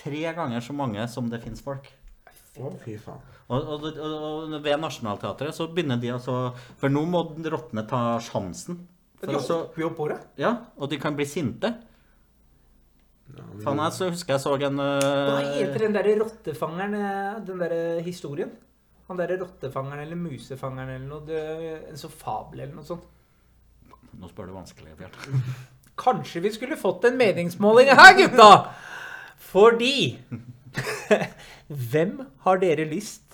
Tre 0.00 0.26
ganger 0.40 0.64
så 0.64 0.72
mange 0.80 1.04
som 1.12 1.28
det 1.28 1.44
fins 1.44 1.60
folk. 1.64 1.92
Å, 2.56 2.72
fy 2.80 2.96
faen. 2.96 3.20
Og, 3.52 3.60
og, 3.76 3.84
og, 3.92 4.12
og 4.56 4.60
ved 4.64 4.80
Nationaltheatret 4.80 5.54
så 5.54 5.68
begynner 5.68 6.00
de 6.00 6.08
altså 6.16 6.54
For 6.80 6.88
nå 6.90 7.04
må 7.12 7.26
rottene 7.44 7.84
ta 7.86 8.16
sjansen. 8.24 8.86
De 9.26 9.32
For 9.34 9.40
også, 9.40 9.58
hopper 9.64 9.82
jo 9.82 9.90
på 9.98 10.08
det. 10.12 10.18
ja, 10.38 10.54
og 10.76 10.90
de 10.90 10.98
kan 11.02 11.16
bli 11.18 11.26
sinte. 11.28 11.72
Faen, 13.64 13.80
jeg 13.82 13.92
så 13.96 14.08
husker 14.12 14.36
jeg 14.36 14.42
så 14.44 14.52
en 14.68 14.78
Hva 14.78 15.40
øh, 15.42 15.48
heter 15.56 15.82
den 15.82 15.96
derre 15.96 16.14
rottefangeren, 16.20 16.94
eh, 16.94 17.40
den 17.48 17.58
derre 17.60 18.00
historien? 18.06 18.52
Han 19.10 19.18
derre 19.18 19.38
rottefangeren 19.40 20.04
eller 20.04 20.18
musefangeren 20.18 20.94
eller 20.94 21.08
noe. 21.10 21.24
Det, 21.26 21.40
en 21.90 21.98
sånn 22.00 22.14
fabel 22.14 22.62
eller 22.64 22.74
noe 22.78 22.86
sånt. 22.86 23.04
Nå 24.16 24.30
spør 24.30 24.48
du 24.50 24.56
vanskelig, 24.56 24.94
Bjarte. 24.98 25.42
Kanskje 26.06 26.42
vi 26.44 26.52
skulle 26.54 26.78
fått 26.78 27.06
en 27.08 27.18
meningsmåling 27.18 27.90
her, 27.96 28.14
gutta! 28.18 28.50
Fordi 29.46 30.18
Hvem 31.92 32.18
har 32.44 32.60
dere 32.62 32.84
lyst 32.88 33.25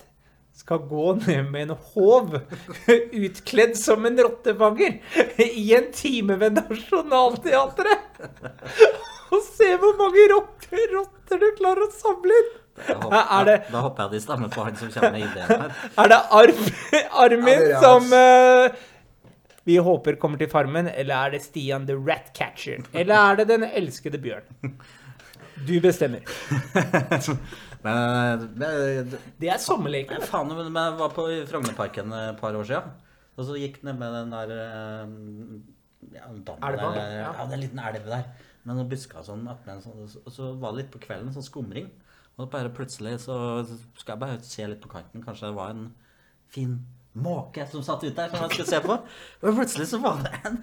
skal 0.53 0.83
gå 0.87 1.15
ned 1.25 1.47
med 1.51 1.61
en 1.71 1.77
håv 1.93 2.35
utkledd 3.25 3.73
som 3.79 4.05
en 4.05 4.19
rottefanger 4.21 4.99
i 5.47 5.65
en 5.77 5.89
time 5.95 6.37
ved 6.41 6.59
Nationaltheatret? 6.61 8.21
Og 9.33 9.41
se 9.47 9.71
hvor 9.81 9.95
mange 9.97 10.27
rotter, 10.29 10.83
rotter 10.93 11.41
du 11.41 11.47
klarer 11.57 11.87
å 11.87 11.91
samle 11.95 12.35
inn! 12.43 12.51
Da 12.73 12.95
hopper, 12.97 13.17
Er 13.37 13.45
det- 13.45 13.71
da 13.73 13.81
håper 13.85 14.03
jeg 14.07 14.11
de 14.15 14.19
stemmer 14.23 14.49
på 14.53 14.63
han 14.65 14.75
som 14.77 14.89
kommer 14.93 15.11
med 15.13 15.25
ideen 15.27 15.49
her. 15.61 15.73
Er 16.03 16.07
det 16.09 16.19
arm, 16.39 16.61
Armin 17.23 17.53
Ja, 17.53 17.67
det 17.67 17.81
som 17.83 18.07
uh, 18.13 18.81
vi 19.69 19.75
håper 19.85 20.17
kommer 20.21 20.41
til 20.41 20.49
Farmen, 20.49 20.89
eller 20.89 21.15
er 21.27 21.35
det 21.35 21.41
Stian 21.45 21.85
the 21.89 21.93
Ratcatcher? 21.97 22.81
Eller 22.93 23.15
er 23.15 23.37
det 23.41 23.45
den 23.51 23.63
elskede 23.69 24.17
bjørn? 24.21 24.73
Du 25.67 25.75
bestemmer. 25.85 26.25
Men 27.83 28.43
det, 28.59 28.69
det, 29.11 29.19
Det 29.41 29.49
er 29.51 29.59
sommerleken. 29.61 30.23
Faen, 30.29 30.51
men 30.55 30.69
jeg 30.71 30.97
var 30.99 31.13
på 31.15 31.25
Frognerparken 31.49 32.13
et 32.19 32.39
par 32.39 32.55
år 32.55 32.67
siden. 32.69 32.93
Og 33.33 33.47
så 33.47 33.57
gikk 33.57 33.81
ned 33.83 33.97
med 33.99 34.13
den 34.13 34.33
der 34.33 34.53
eh, 34.55 35.13
ja, 36.13 36.27
dammen 36.29 36.63
Elva, 36.69 36.89
der. 36.95 37.13
ja. 37.17 37.29
Ja, 37.33 37.45
det 37.47 37.51
er 37.51 37.57
en 37.57 37.63
liten 37.65 37.81
elv 37.81 38.07
der. 38.07 38.27
Men 38.63 38.77
noen 38.79 38.89
busker 38.91 39.25
sånn, 39.25 39.43
attmed 39.51 39.83
sånn, 39.83 40.05
og 40.21 40.31
så 40.31 40.53
var 40.61 40.71
det 40.75 40.83
litt 40.83 40.91
på 40.93 41.01
kvelden, 41.03 41.33
sånn 41.35 41.43
skumring. 41.45 41.89
Og 42.39 42.47
bare 42.53 42.71
plutselig 42.73 43.17
så 43.25 43.35
skal 43.99 44.13
jeg 44.15 44.21
bare 44.23 44.37
se 44.47 44.67
litt 44.69 44.81
på 44.83 44.91
kanten. 44.93 45.23
Kanskje 45.25 45.49
det 45.49 45.57
var 45.57 45.73
en 45.73 45.89
fin 46.53 46.77
måke 47.13 47.65
som 47.69 47.83
satt 47.85 48.05
ute 48.05 48.15
der 48.17 48.31
som 48.31 48.45
jeg 48.45 48.55
skulle 48.55 48.71
se 48.71 48.79
på. 48.85 48.95
Og 49.43 49.59
plutselig 49.59 49.89
så 49.91 49.99
var 50.01 50.23
det 50.23 50.31
en 50.47 50.61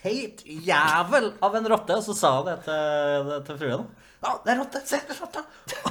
feit 0.00 0.40
jævel 0.48 1.28
av 1.44 1.58
en 1.58 1.68
rotte, 1.74 1.98
og 2.00 2.06
så 2.06 2.16
sa 2.16 2.30
han 2.38 2.48
det 2.48 2.56
til, 2.64 3.34
til 3.50 3.60
fruen. 3.60 3.84
Ja, 4.24 4.32
det 4.40 4.54
er 4.54 4.60
rotte! 4.62 4.80
Se, 4.88 5.02
det 5.04 5.12
er 5.12 5.20
rotte! 5.20 5.42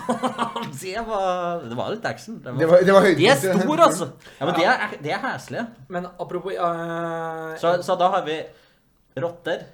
det, 0.82 0.97
var, 1.08 1.64
det 1.70 1.78
var 1.78 1.93
litt 1.93 2.06
action. 2.06 2.39
Det 2.43 2.56
Det 2.60 2.72
var, 2.72 2.82
det 2.88 2.95
var 2.95 3.08
de 3.22 3.30
er 3.30 3.39
store, 3.39 3.86
altså. 3.86 4.10
Ja, 4.39 4.47
men 4.47 4.58
de 4.58 4.66
er, 4.66 4.97
de 5.04 5.14
er 5.16 5.24
heslige. 5.28 5.68
Men 5.89 6.10
apropos 6.18 6.58
uh, 6.58 7.56
Så, 7.62 7.78
så 7.86 7.97
da 7.99 8.12
har 8.18 8.28
vi 8.28 8.41
rotter. 9.22 9.66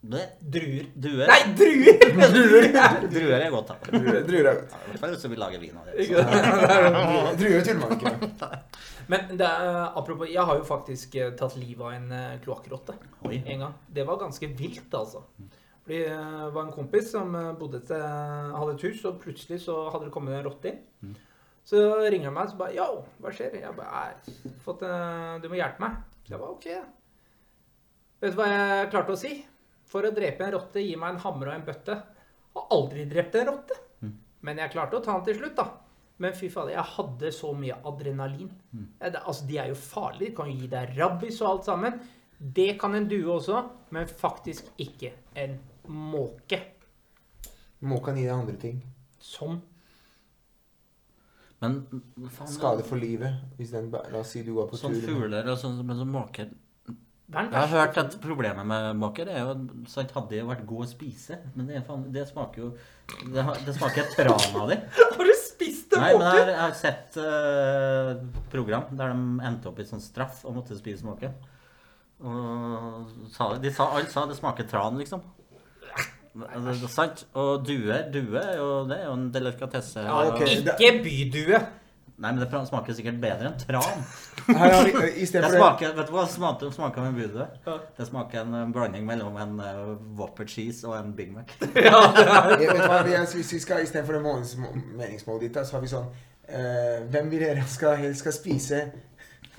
Druer. 0.00 0.86
Duer. 0.94 1.26
Nei, 1.26 1.40
druer! 1.58 3.08
Druer 3.10 3.40
er 3.42 3.50
godt. 3.50 3.72
Druer 3.90 4.20
druer 4.28 4.46
er 4.46 4.60
godt. 4.60 4.76
I 4.78 4.92
hvert 4.92 5.00
fall 5.02 5.14
hvis 5.16 5.24
vi 5.26 5.38
lager 5.40 5.62
vin 5.62 5.80
av 5.80 5.88
det. 5.88 6.06
Druer 7.40 7.66
tuller 7.66 7.80
man 7.82 7.96
ikke 7.96 8.12
med. 8.14 8.68
Men 9.10 9.32
det 9.40 9.48
er, 9.48 9.80
apropos, 9.98 10.28
jeg 10.30 10.44
har 10.44 10.60
jo 10.60 10.66
faktisk 10.68 11.16
eh, 11.18 11.32
tatt 11.36 11.56
livet 11.58 11.80
av 11.82 11.94
en 11.96 12.10
uh, 12.12 12.36
kloakkrotte 12.44 12.94
en 13.24 13.62
gang. 13.64 13.74
Det 13.88 14.04
var 14.06 14.20
ganske 14.20 14.50
vilt, 14.58 14.92
altså. 14.94 15.24
Fordi 15.88 16.02
eh, 16.04 16.44
det 16.44 16.52
var 16.52 16.66
en 16.66 16.72
kompis 16.74 17.06
som 17.14 17.30
eh, 17.38 17.54
bodde 17.56 17.78
til, 17.88 18.02
hadde 18.52 18.74
et 18.76 18.82
hus, 18.84 18.98
og 19.08 19.22
plutselig 19.22 19.62
så 19.64 19.78
hadde 19.88 20.04
det 20.10 20.12
kommet 20.12 20.36
en 20.36 20.44
rotte 20.44 20.68
inn. 20.74 21.14
Så 21.64 21.80
ringer 22.12 22.28
han 22.28 22.34
meg 22.36 22.44
og 22.46 22.52
så 22.52 22.58
bare 22.60 22.76
Yo, 22.76 22.84
hva 23.24 23.32
skjer? 23.32 23.56
Jeg 23.62 23.72
bare 23.76 24.04
«Nei, 24.12 24.52
fått, 24.64 24.84
eh, 24.84 25.38
Du 25.40 25.48
må 25.48 25.56
hjelpe 25.56 25.80
meg. 25.84 25.96
Så 26.26 26.34
jeg 26.34 26.40
bare 26.42 26.52
OK. 26.58 26.68
Vet 28.20 28.34
du 28.34 28.38
hva 28.40 28.48
jeg 28.52 28.90
klarte 28.92 29.14
å 29.14 29.20
si? 29.20 29.32
For 29.88 30.04
å 30.04 30.12
drepe 30.12 30.44
en 30.44 30.52
rotte, 30.58 30.82
gi 30.84 30.96
meg 31.00 31.14
en 31.16 31.20
hammer 31.24 31.48
og 31.50 31.54
en 31.58 31.66
bøtte. 31.68 31.96
Har 32.56 32.66
aldri 32.76 33.04
drept 33.08 33.36
en 33.40 33.46
rotte. 33.52 33.76
Men 34.44 34.60
jeg 34.62 34.70
klarte 34.76 34.96
å 34.98 35.02
ta 35.02 35.16
den 35.16 35.24
til 35.26 35.38
slutt, 35.40 35.56
da. 35.58 35.64
Men 36.22 36.34
fy 36.34 36.48
fader, 36.50 36.74
jeg 36.76 36.92
hadde 36.96 37.30
så 37.34 37.52
mye 37.56 37.76
adrenalin. 37.86 38.50
Mm. 38.74 38.86
det- 39.00 39.22
Altså, 39.24 39.46
De 39.46 39.58
er 39.58 39.68
jo 39.68 39.74
farlige. 39.74 40.30
De 40.30 40.34
kan 40.36 40.46
jo 40.50 40.56
gi 40.60 40.66
deg 40.68 40.96
rabbis 40.98 41.40
og 41.42 41.48
alt 41.50 41.64
sammen. 41.64 42.00
Det 42.40 42.78
kan 42.78 42.94
en 42.94 43.08
due 43.08 43.26
også, 43.38 43.64
men 43.90 44.06
faktisk 44.06 44.64
ikke 44.78 45.12
en 45.36 45.58
måke. 45.88 46.60
Måken 47.80 48.04
kan 48.10 48.16
gi 48.16 48.24
deg 48.26 48.34
andre 48.34 48.56
ting. 48.60 48.80
Som 49.22 49.60
Men 51.60 51.80
faen, 52.30 52.50
Skade 52.52 52.84
for 52.86 53.00
livet. 53.02 53.34
Hvis 53.58 53.72
den, 53.74 53.88
ba- 53.90 54.04
la 54.12 54.20
oss 54.22 54.30
si 54.36 54.42
du 54.46 54.52
går 54.54 54.68
på 54.70 54.78
Sånn 54.78 54.94
tur. 54.94 55.08
fugler 55.10 55.48
og 55.50 55.58
sånn, 55.58 55.80
men 55.86 55.98
som 55.98 56.10
måker 56.14 56.52
Hva 57.28 57.42
er 57.42 57.48
den 57.48 57.52
Jeg 57.52 57.60
har 57.60 57.66
verste 57.66 57.78
hørt 57.80 57.98
at 58.04 58.20
problemet 58.22 58.66
med 58.66 58.96
måker 58.96 59.28
er 59.28 59.40
jo 59.42 59.56
sant, 59.90 60.12
Hadde 60.14 60.30
de 60.36 60.44
vært 60.48 60.62
gode 60.70 60.86
å 60.86 60.90
spise, 60.92 61.38
men 61.56 61.66
det, 61.66 61.76
er 61.80 61.82
faen, 61.88 62.06
det 62.14 62.28
smaker 62.30 62.62
jo 62.62 62.68
Det, 63.34 63.42
har- 63.42 63.58
det 63.66 63.74
smaker 63.74 64.06
tran 64.14 64.56
av 64.62 64.68
dem. 64.70 64.86
Har 65.18 65.24
du 65.24 65.34
spist 65.34 65.92
en 65.98 66.00
Nei, 66.04 66.12
men 66.14 66.20
jeg, 66.22 66.30
måke? 66.30 66.38
har- 66.38 66.52
jeg 66.54 66.62
har 66.62 66.78
sett 66.78 67.16
eh, 67.16 68.42
program 68.54 68.94
der 68.96 69.12
de 69.12 69.46
endte 69.50 69.68
opp 69.72 69.78
i 69.82 69.88
sånn 69.88 70.00
straff 70.04 70.44
og 70.46 70.54
måtte 70.60 70.78
spise 70.78 71.04
måke. 71.08 71.32
Og 72.22 73.10
sa, 73.34 73.50
de 73.58 73.70
sa, 73.74 73.90
alle 73.96 74.06
sa 74.10 74.24
det 74.30 74.36
smaker 74.38 74.66
tran, 74.70 74.96
liksom. 74.98 75.20
Det, 76.34 76.74
er 76.74 76.92
sant. 76.92 77.26
Og 77.38 77.64
duer, 77.66 78.08
due 78.12 78.40
er 78.40 78.56
jo, 78.60 78.70
det 78.88 79.00
er 79.00 79.08
jo 79.08 79.16
en 79.16 79.28
delikatesse. 79.34 80.04
Ja, 80.06 80.22
ok. 80.32 80.44
ikke 80.46 80.94
bydue. 81.04 81.60
Nei, 82.18 82.32
men 82.34 82.40
det 82.42 82.48
smaker 82.66 82.96
sikkert 82.98 83.20
bedre 83.22 83.46
enn 83.46 83.58
tran. 83.60 84.00
Her 84.48 84.72
har 84.74 84.88
vi, 84.88 84.90
i 84.90 85.26
Det 85.26 85.38
for 85.38 85.44
det 85.44 85.60
smaker, 85.60 85.92
vet 85.94 86.08
du 86.08 86.14
hva 86.16 86.24
smaker, 86.26 86.72
smaker 86.74 87.04
med 87.04 87.20
budue? 87.20 87.44
Det 87.94 88.06
smaker 88.08 88.40
en 88.40 88.56
eh, 88.58 88.64
blanding 88.74 89.04
mellom 89.06 89.36
en 89.38 89.52
uh, 89.62 89.92
Whopper 90.18 90.48
cheese 90.50 90.82
og 90.88 90.96
en 90.96 91.12
Big 91.14 91.30
Mac. 91.30 91.52
Jeg 91.62 92.72
vet 92.72 92.82
hva, 92.82 93.04
jeg, 93.06 93.28
Hvis 93.36 93.52
vi 93.54 93.60
skal 93.62 93.84
istedenfor 93.86 94.18
det 94.18 94.22
måneds- 94.24 94.56
meningsmålet 94.58 95.46
ditt, 95.46 95.54
da, 95.60 95.62
så 95.68 95.78
har 95.78 95.84
vi 95.84 95.92
sånn 95.92 96.08
eh, 96.48 97.06
Hvem 97.12 97.30
vil 97.30 97.44
dere 97.44 97.68
skal, 97.70 97.94
helst 98.02 98.24
skal 98.24 98.34
spise 98.34 98.82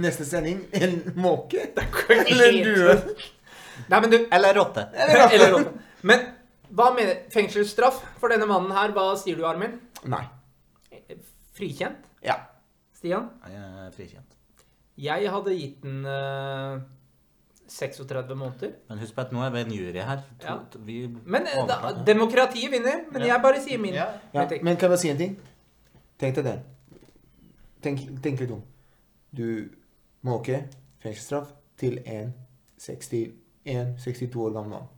neste 0.03 0.27
sending? 0.27 0.65
En 0.75 0.99
måke? 1.15 1.69
Eller 2.11 2.49
en 2.49 2.59
due? 2.67 2.97
Nei, 3.87 4.01
men 4.01 4.11
du 4.11 4.19
Eller 4.25 4.59
rotte. 4.59 4.89
Eller 4.99 5.55
rotte. 5.55 5.77
Men 6.03 6.27
hva 6.75 6.91
mener 6.95 7.23
Fengselsstraff 7.33 8.01
for 8.19 8.29
denne 8.33 8.45
mannen 8.49 8.71
her, 8.75 8.91
hva 8.95 9.13
sier 9.17 9.35
du, 9.39 9.45
Armin? 9.47 9.79
Nei. 10.05 10.23
Frikjent? 11.57 12.05
Ja. 12.23 12.35
Stian? 12.95 13.29
Jeg 13.47 13.87
er 13.87 13.91
frikjent. 13.95 14.35
Jeg 14.99 15.29
hadde 15.31 15.53
gitt 15.55 15.81
den 15.83 16.01
uh, 16.05 16.79
36 17.69 18.35
måneder. 18.35 18.73
Men 18.89 18.99
husk 18.99 19.15
på 19.15 19.21
at 19.21 19.31
nå 19.35 19.43
er 19.45 19.49
vi 19.53 19.59
en 19.63 19.71
jury 19.71 20.01
her. 20.03 20.23
To, 20.39 20.47
Ja. 20.47 20.57
to- 20.71 20.79
vi 20.83 20.97
Men 21.25 21.47
eh, 21.47 21.61
da, 21.69 21.93
demokratiet 22.05 22.71
vinner. 22.71 23.05
Men 23.11 23.21
Ja. 23.21 23.27
jeg 23.35 23.41
bare 23.41 23.61
sier 23.63 23.77
min. 23.79 23.93
Ja. 23.93 24.09
ja. 24.33 24.47
Men 24.61 24.75
kan 24.75 24.89
jeg 24.89 24.89
bare 24.89 24.97
si 24.97 25.09
en 25.13 25.17
ting? 25.17 25.37
Tenk 26.19 26.35
deg 26.35 26.43
det. 26.49 26.57
Tenk, 27.81 27.99
tenk 28.23 28.39
litt 28.43 28.51
om. 28.51 28.63
Du 29.31 29.69
måke, 30.27 30.65
fengselsstraff, 30.99 31.53
til 31.79 32.01
en 32.05 32.33
61-62 32.79 34.35
år 34.35 34.51
gammel 34.57 34.69
mann. 34.69 34.87
Hva 34.89 34.91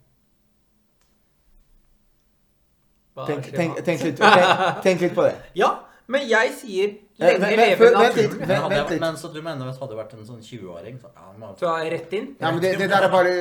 Tenk, 3.27 3.51
tenk, 3.53 3.79
tenk, 3.85 4.03
litt, 4.07 4.17
tenk, 4.17 4.83
tenk 4.83 5.01
litt 5.01 5.15
på 5.15 5.23
det. 5.27 5.35
Ja, 5.61 5.79
men 6.07 6.27
jeg 6.29 6.51
sier 6.59 6.91
Eh, 7.21 7.35
lenge 7.37 7.53
leve 7.59 7.77
vent 7.85 7.93
naturen. 8.01 8.31
Men, 8.39 8.47
vent- 8.49 8.61
hadde, 8.63 8.77
vent 8.89 8.99
men 9.03 9.17
så 9.21 9.29
du 9.29 9.41
mener 9.45 9.67
hvis 9.67 9.75
det 9.77 9.83
hadde 9.83 9.97
vært 9.99 10.13
en 10.15 10.23
sånn 10.25 10.39
20-åring 10.41 10.95
så, 10.97 11.11
ja, 11.13 11.27
man, 11.37 11.51
Så 11.59 11.67
er 11.69 11.91
rett 11.93 12.13
inn. 12.17 12.31
Ja, 12.41 12.49
men 12.49 12.61
det, 12.63 12.71
det 12.79 12.87
der 12.89 13.05
er 13.05 13.11
bare 13.13 13.33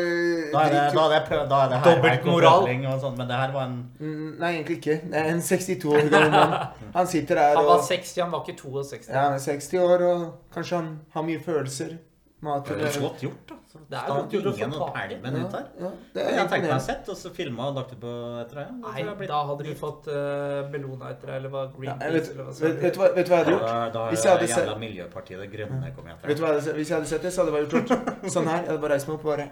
da, 0.52 0.64
er 0.66 0.74
det, 0.74 0.82
da, 0.92 1.04
er 1.06 1.14
det, 1.14 1.20
prøv- 1.30 1.46
da 1.48 1.60
er 1.64 1.70
det 1.72 1.78
Dobbeltmoral. 1.86 2.66
hærverk 2.66 2.84
og 2.92 3.00
sånn, 3.06 3.16
men 3.16 3.30
det 3.30 3.38
her 3.40 3.54
var 3.54 3.64
en 3.70 3.78
Mm, 4.00 4.26
Nei, 4.42 4.50
egentlig 4.58 4.76
ikke. 4.82 4.98
Det 5.14 5.16
er 5.22 5.30
en 5.32 5.40
62 5.40 5.88
år 5.94 6.10
gammel 6.12 6.30
mann. 6.34 6.54
Han 6.98 7.06
sitter 7.14 7.40
der 7.40 7.56
og 7.56 7.62
Han 7.62 7.70
var 7.70 7.80
60, 7.88 8.20
han 8.20 8.30
var 8.36 8.44
ikke 8.44 8.56
62. 8.60 9.08
Ja, 9.08 9.22
han 9.22 9.38
er 9.38 9.44
60 9.46 9.80
år, 9.80 10.04
og 10.10 10.28
kanskje 10.52 10.76
han 10.82 10.92
har 11.16 11.22
mye 11.30 11.40
følelser. 11.48 11.96
Mat 12.40 12.64
Det 12.64 12.86
er 12.88 13.00
godt 13.02 13.20
gjort, 13.20 13.40
da. 13.50 13.56
Det 13.90 13.98
er 13.98 14.06
godt 14.08 14.32
gjort 14.32 14.46
å 14.48 14.52
få 14.54 14.56
ingen 14.56 14.70
tak 14.72 15.10
i. 15.12 15.16
ut 15.20 15.52
her. 15.52 15.66
Ja, 15.80 15.90
det 16.14 16.22
er 16.22 16.36
Jeg 16.38 16.48
tenkte 16.48 16.70
meg 16.70 16.84
sett, 16.86 17.08
og 17.12 17.18
så 17.20 17.32
filma 17.36 17.66
og 17.68 17.74
lagt 17.76 17.90
det 17.92 17.98
på 18.00 18.12
etter 18.40 18.60
annet. 18.62 18.86
Nei, 18.86 19.26
da 19.28 19.40
hadde 19.50 19.66
du 19.66 19.74
fått 19.76 20.08
uh, 20.08 20.62
Bellona 20.72 21.10
etter 21.12 21.32
deg, 21.32 21.36
eller 21.36 21.52
hva 21.52 21.66
Ja, 21.66 21.72
Greenpeace 21.76 22.06
jeg 22.06 22.14
vet, 22.16 22.30
vet, 22.38 22.56
sånt. 22.56 22.80
vet, 22.86 23.00
hva, 23.02 23.10
vet 23.18 23.28
du 23.28 23.32
hva 23.34 23.36
jeg 23.36 23.44
hadde 23.44 23.54
gjort? 23.56 23.66
Da, 23.68 23.74
da 23.98 24.06
Hvis 24.14 24.24
jeg 24.24 24.32
hadde 24.32 24.46
det 24.46 24.50
sett- 24.54 24.64
jævla 24.64 24.78
Miljøpartiet 24.86 25.44
Det 25.44 25.50
Grønne 25.52 25.92
kommet 25.98 26.16
etter. 26.16 26.32
Vet 26.32 26.40
du 26.40 26.42
hva 26.46 26.54
jeg 26.54 26.62
hadde, 26.62 26.76
hvis 26.80 26.88
jeg 26.94 26.96
hadde 26.96 27.12
sett 27.12 27.28
det, 27.28 27.34
så 27.34 27.44
hadde 27.44 27.52
jeg 27.52 27.58
bare 27.58 27.66
gjort 27.68 27.92
klart. 27.92 28.32
sånn 28.38 28.48
her. 28.48 28.62
Jeg 28.64 28.70
hadde 28.72 28.82
bare 28.86 28.94
reist 28.96 29.10
meg 29.10 29.18
opp 29.18 29.28
og 29.28 29.32
bare 29.34 29.50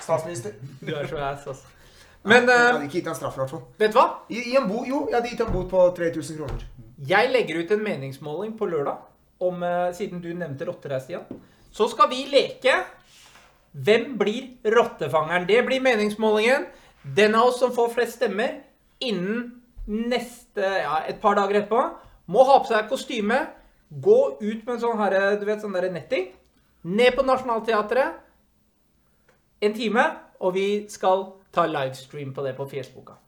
Statsminister. 0.00 0.56
Du 0.80 0.94
er 0.94 1.06
så 1.10 1.18
ass, 1.22 1.46
altså. 1.46 1.66
Men 2.22 2.48
jeg 2.48 2.54
eh, 2.54 2.66
hadde 2.66 2.86
ikke 2.86 2.98
gitt 2.98 3.06
ham 3.08 3.16
straff, 3.16 3.36
i 3.38 3.40
hvert 3.40 3.52
fall. 3.54 3.62
vet 3.80 3.92
du 3.94 3.98
hva? 3.98 4.06
I, 4.28 4.40
i 4.52 4.56
en 4.58 4.66
bo, 4.68 4.82
jo, 4.84 5.06
jeg 5.08 5.16
hadde 5.16 5.30
gitt 5.32 5.42
ham 5.44 5.52
bot 5.54 5.70
på 5.70 5.84
3000 5.96 6.40
kroner. 6.40 6.64
Jeg 7.10 7.30
legger 7.32 7.62
ut 7.62 7.70
en 7.72 7.84
meningsmåling 7.84 8.56
på 8.58 8.68
lørdag, 8.68 8.98
om, 9.40 9.62
eh, 9.62 9.92
siden 9.96 10.20
du 10.20 10.32
nevnte 10.34 10.66
rotter 10.68 10.90
her, 10.94 11.00
Stian. 11.00 11.24
Så 11.72 11.88
skal 11.90 12.08
vi 12.10 12.26
leke 12.30 12.84
Hvem 13.70 14.16
blir 14.18 14.48
rottefangeren? 14.66 15.46
Det 15.46 15.62
blir 15.62 15.80
meningsmålingen. 15.80 16.66
Den 17.04 17.36
av 17.38 17.52
oss 17.52 17.60
som 17.60 17.70
får 17.70 17.92
flest 17.94 18.16
stemmer 18.18 18.64
innen 19.00 19.62
neste 19.86 20.58
Ja, 20.82 21.04
et 21.06 21.20
par 21.20 21.36
dager 21.38 21.60
etterpå, 21.60 21.84
må 22.26 22.44
ha 22.44 22.58
på 22.58 22.66
seg 22.66 22.88
kostyme, 22.90 23.46
gå 23.90 24.38
ut 24.40 24.66
med 24.66 24.74
en 24.74 24.80
sånn 24.80 24.98
her, 24.98 25.36
du 25.38 25.46
vet, 25.46 25.62
sånn 25.62 25.72
der 25.72 25.90
netting, 25.90 26.32
ned 26.82 27.14
på 27.14 27.22
Nationaltheatret 27.22 28.18
en 29.60 29.74
time, 29.74 30.04
og 30.40 30.54
vi 30.54 30.66
skal 30.88 31.26
ta 31.52 31.66
livestream 31.68 32.34
på 32.34 32.44
det 32.46 32.54
på 32.56 32.68
Fjesboka. 32.70 33.18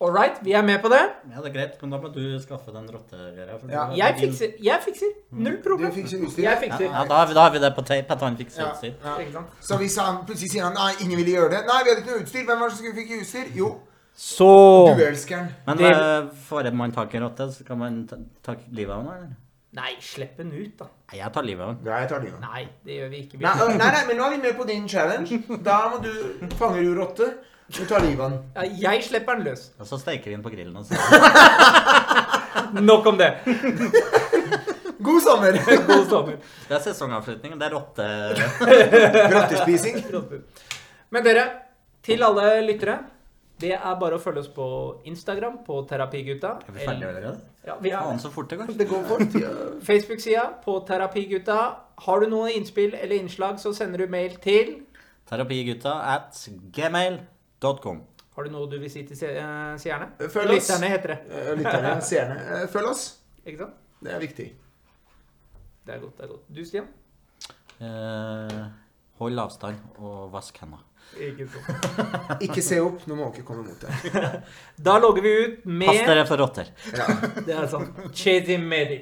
All 0.00 0.12
right, 0.16 0.38
vi 0.42 0.52
er 0.56 0.62
med 0.64 0.78
på 0.80 0.88
det. 0.88 1.00
Ja, 1.28 1.40
det 1.44 1.50
er 1.50 1.52
greit, 1.58 1.74
men 1.82 1.90
da 1.92 1.98
må 2.00 2.08
du 2.14 2.22
skaffe 2.40 2.72
den 2.72 2.86
rottegreia. 2.88 3.58
Ja. 3.68 3.82
Jeg 3.98 4.14
din- 4.16 4.30
fikser. 4.30 4.54
Jeg 4.64 4.80
fikser. 4.86 5.10
Null 5.32 5.58
Du 5.62 5.90
fikser 5.92 6.22
utstyr. 6.24 6.42
Jeg 6.42 6.52
Ja, 6.52 6.60
fikser. 6.60 6.84
ja 6.88 7.04
da, 7.04 7.14
har 7.20 7.26
vi, 7.26 7.34
da 7.34 7.40
har 7.42 7.50
vi 7.52 7.58
det 7.58 7.74
på 7.76 7.84
tape, 7.84 8.10
at 8.10 8.20
han 8.20 8.36
fikser 8.36 8.62
Ja, 8.62 8.70
utstyr. 8.72 8.94
ja. 9.04 9.18
ja. 9.34 9.42
Så 9.60 9.76
hvis 9.76 9.96
han 10.00 10.24
plutselig 10.24 10.50
sier 10.54 10.64
han 10.64 10.72
nei, 10.74 10.92
ingen 11.04 11.18
ville 11.18 11.30
gjøre 11.36 11.50
det 11.50 11.60
Nei, 11.68 11.82
vi 11.84 11.90
hadde 11.90 12.00
ikke 12.00 12.10
noe 12.16 12.22
utstyr. 12.24 12.46
Hvem 12.46 12.58
var 12.60 12.68
det 12.68 12.76
som 12.76 12.84
skulle 12.86 12.96
fikk 12.96 13.20
utstyr? 13.20 13.52
Jo, 13.54 13.68
Så 14.16 14.96
duellskeren. 14.96 15.48
Men 15.66 15.76
Det- 15.76 15.92
eh, 15.92 16.28
får 16.48 16.72
man 16.72 16.92
tak 16.92 17.14
i 17.14 17.16
en 17.18 17.22
rotte, 17.24 17.52
så 17.52 17.64
kan 17.66 17.78
man 17.78 18.06
ta, 18.06 18.16
ta 18.42 18.54
livet 18.72 18.90
av 18.94 19.04
den, 19.04 19.12
eller? 19.14 19.36
Nei, 19.72 19.94
slipp 20.00 20.36
den 20.36 20.50
ut, 20.52 20.78
da. 20.78 20.86
Nei, 21.12 21.18
jeg 21.20 21.32
tar 21.32 21.42
livet 21.42 21.60
av 21.62 21.76
den. 21.76 21.92
Ja, 21.92 21.98
jeg 22.00 22.08
tar 22.08 22.18
livet 22.20 22.34
av 22.34 22.40
den. 22.40 22.50
Nei, 22.50 22.68
det 22.84 22.92
gjør 22.98 23.10
vi 23.10 23.16
ikke. 23.28 23.40
Nei, 23.40 23.76
nei, 23.76 23.90
nei, 23.92 24.06
men 24.08 24.16
nå 24.16 24.24
er 24.26 24.30
vi 24.30 24.36
med 24.48 24.56
på 24.56 24.66
din 24.66 24.88
challenge. 24.88 25.62
Da 25.62 25.90
må 25.90 26.02
du 26.02 26.48
fanger 26.56 26.82
du 26.82 26.94
rotte. 26.98 27.34
Du 27.70 27.84
tar 27.86 28.00
livet 28.02 28.20
av 28.24 28.30
den. 28.30 28.40
Ja, 28.54 28.90
jeg 28.90 29.04
slipper 29.06 29.38
den 29.38 29.46
løs. 29.46 29.68
Og 29.78 29.86
så 29.86 29.98
steker 30.00 30.30
vi 30.30 30.34
den 30.34 30.42
på 30.42 30.50
grillen. 30.50 30.76
Og. 30.76 30.86
Nok 32.90 33.06
om 33.06 33.18
det. 33.20 33.30
God 34.98 35.22
sommer! 35.22 35.58
God 35.90 36.08
sommer. 36.08 36.40
Det 36.68 36.74
er 36.76 36.82
sesongavslutning. 36.84 37.54
Det 37.60 37.68
er 37.68 37.76
rotte... 37.76 38.08
Rottespising. 39.34 40.02
Men 41.14 41.24
dere, 41.24 41.46
til 42.04 42.26
alle 42.26 42.50
lyttere, 42.66 42.98
det 43.60 43.72
er 43.76 43.96
bare 44.00 44.18
å 44.18 44.22
følge 44.22 44.42
oss 44.42 44.50
på 44.52 44.66
Instagram 45.08 45.60
på 45.66 45.78
Terapigutta. 45.88 46.56
Er 46.66 46.76
vi 46.76 46.84
ferdige 46.84 47.12
allerede? 47.12 47.34
Ja, 47.66 47.76
vi 47.80 47.92
er 47.92 48.02
Faen, 48.02 48.20
så 48.22 48.32
fort 48.34 48.50
det 48.50 48.60
går. 48.60 48.74
Det 48.76 48.88
går 48.90 49.02
fort. 49.08 49.34
Ja. 49.40 49.54
Facebook-sida 49.86 50.46
på 50.64 50.78
Terapigutta. 50.88 51.58
Har 52.06 52.22
du 52.22 52.30
noen 52.32 52.54
innspill 52.56 52.96
eller 52.98 53.20
innslag, 53.20 53.60
så 53.62 53.72
sender 53.76 54.02
du 54.02 54.12
mail 54.12 54.36
til 54.42 54.80
Terapigutta 55.30 56.00
at 56.16 56.38
gmail.com. 57.60 58.00
Har 58.36 58.44
du 58.44 58.50
noe 58.54 58.68
du 58.70 58.78
vil 58.78 58.90
si 58.90 59.02
til 59.04 59.16
se- 59.16 59.34
eh, 59.36 59.76
seerne? 59.76 60.12
Følg 60.18 60.50
oss. 60.56 60.68
Lytterne 60.70 60.88
heter 60.88 61.08
det. 61.08 61.18
Eh, 61.30 61.54
Lytterne, 61.58 62.00
seerne, 62.10 62.36
eh, 62.62 62.66
følg 62.72 62.86
oss. 62.88 63.02
Ikke 63.44 63.58
sant? 63.58 63.74
Det 64.02 64.12
er 64.14 64.20
viktig. 64.22 64.46
Det 65.86 65.94
er 65.94 65.98
godt. 66.00 66.16
det 66.16 66.24
er 66.24 66.28
godt. 66.28 66.46
Du, 66.54 66.64
Stian? 66.64 66.86
Eh, 67.80 68.68
hold 69.18 69.38
avstand 69.38 69.76
og 69.98 70.30
vask 70.32 70.56
hendene. 70.62 70.86
Ikke. 71.18 71.48
Ikke 72.46 72.62
se 72.62 72.78
opp 72.80 73.02
når 73.10 73.16
måker 73.18 73.42
kommer 73.42 73.64
mot 73.66 73.80
deg. 73.82 74.42
Da 74.86 74.98
logger 75.02 75.22
vi 75.24 75.32
ut 75.42 75.64
med 75.66 75.88
Pass 75.90 76.06
dere 76.06 76.26
for 76.28 76.38
rotter. 76.40 76.70
Ja. 76.94 77.06
Det 77.44 77.56
er 77.56 77.66
sant. 77.72 77.98
Chedi 78.14 78.56
Medi. 78.62 79.00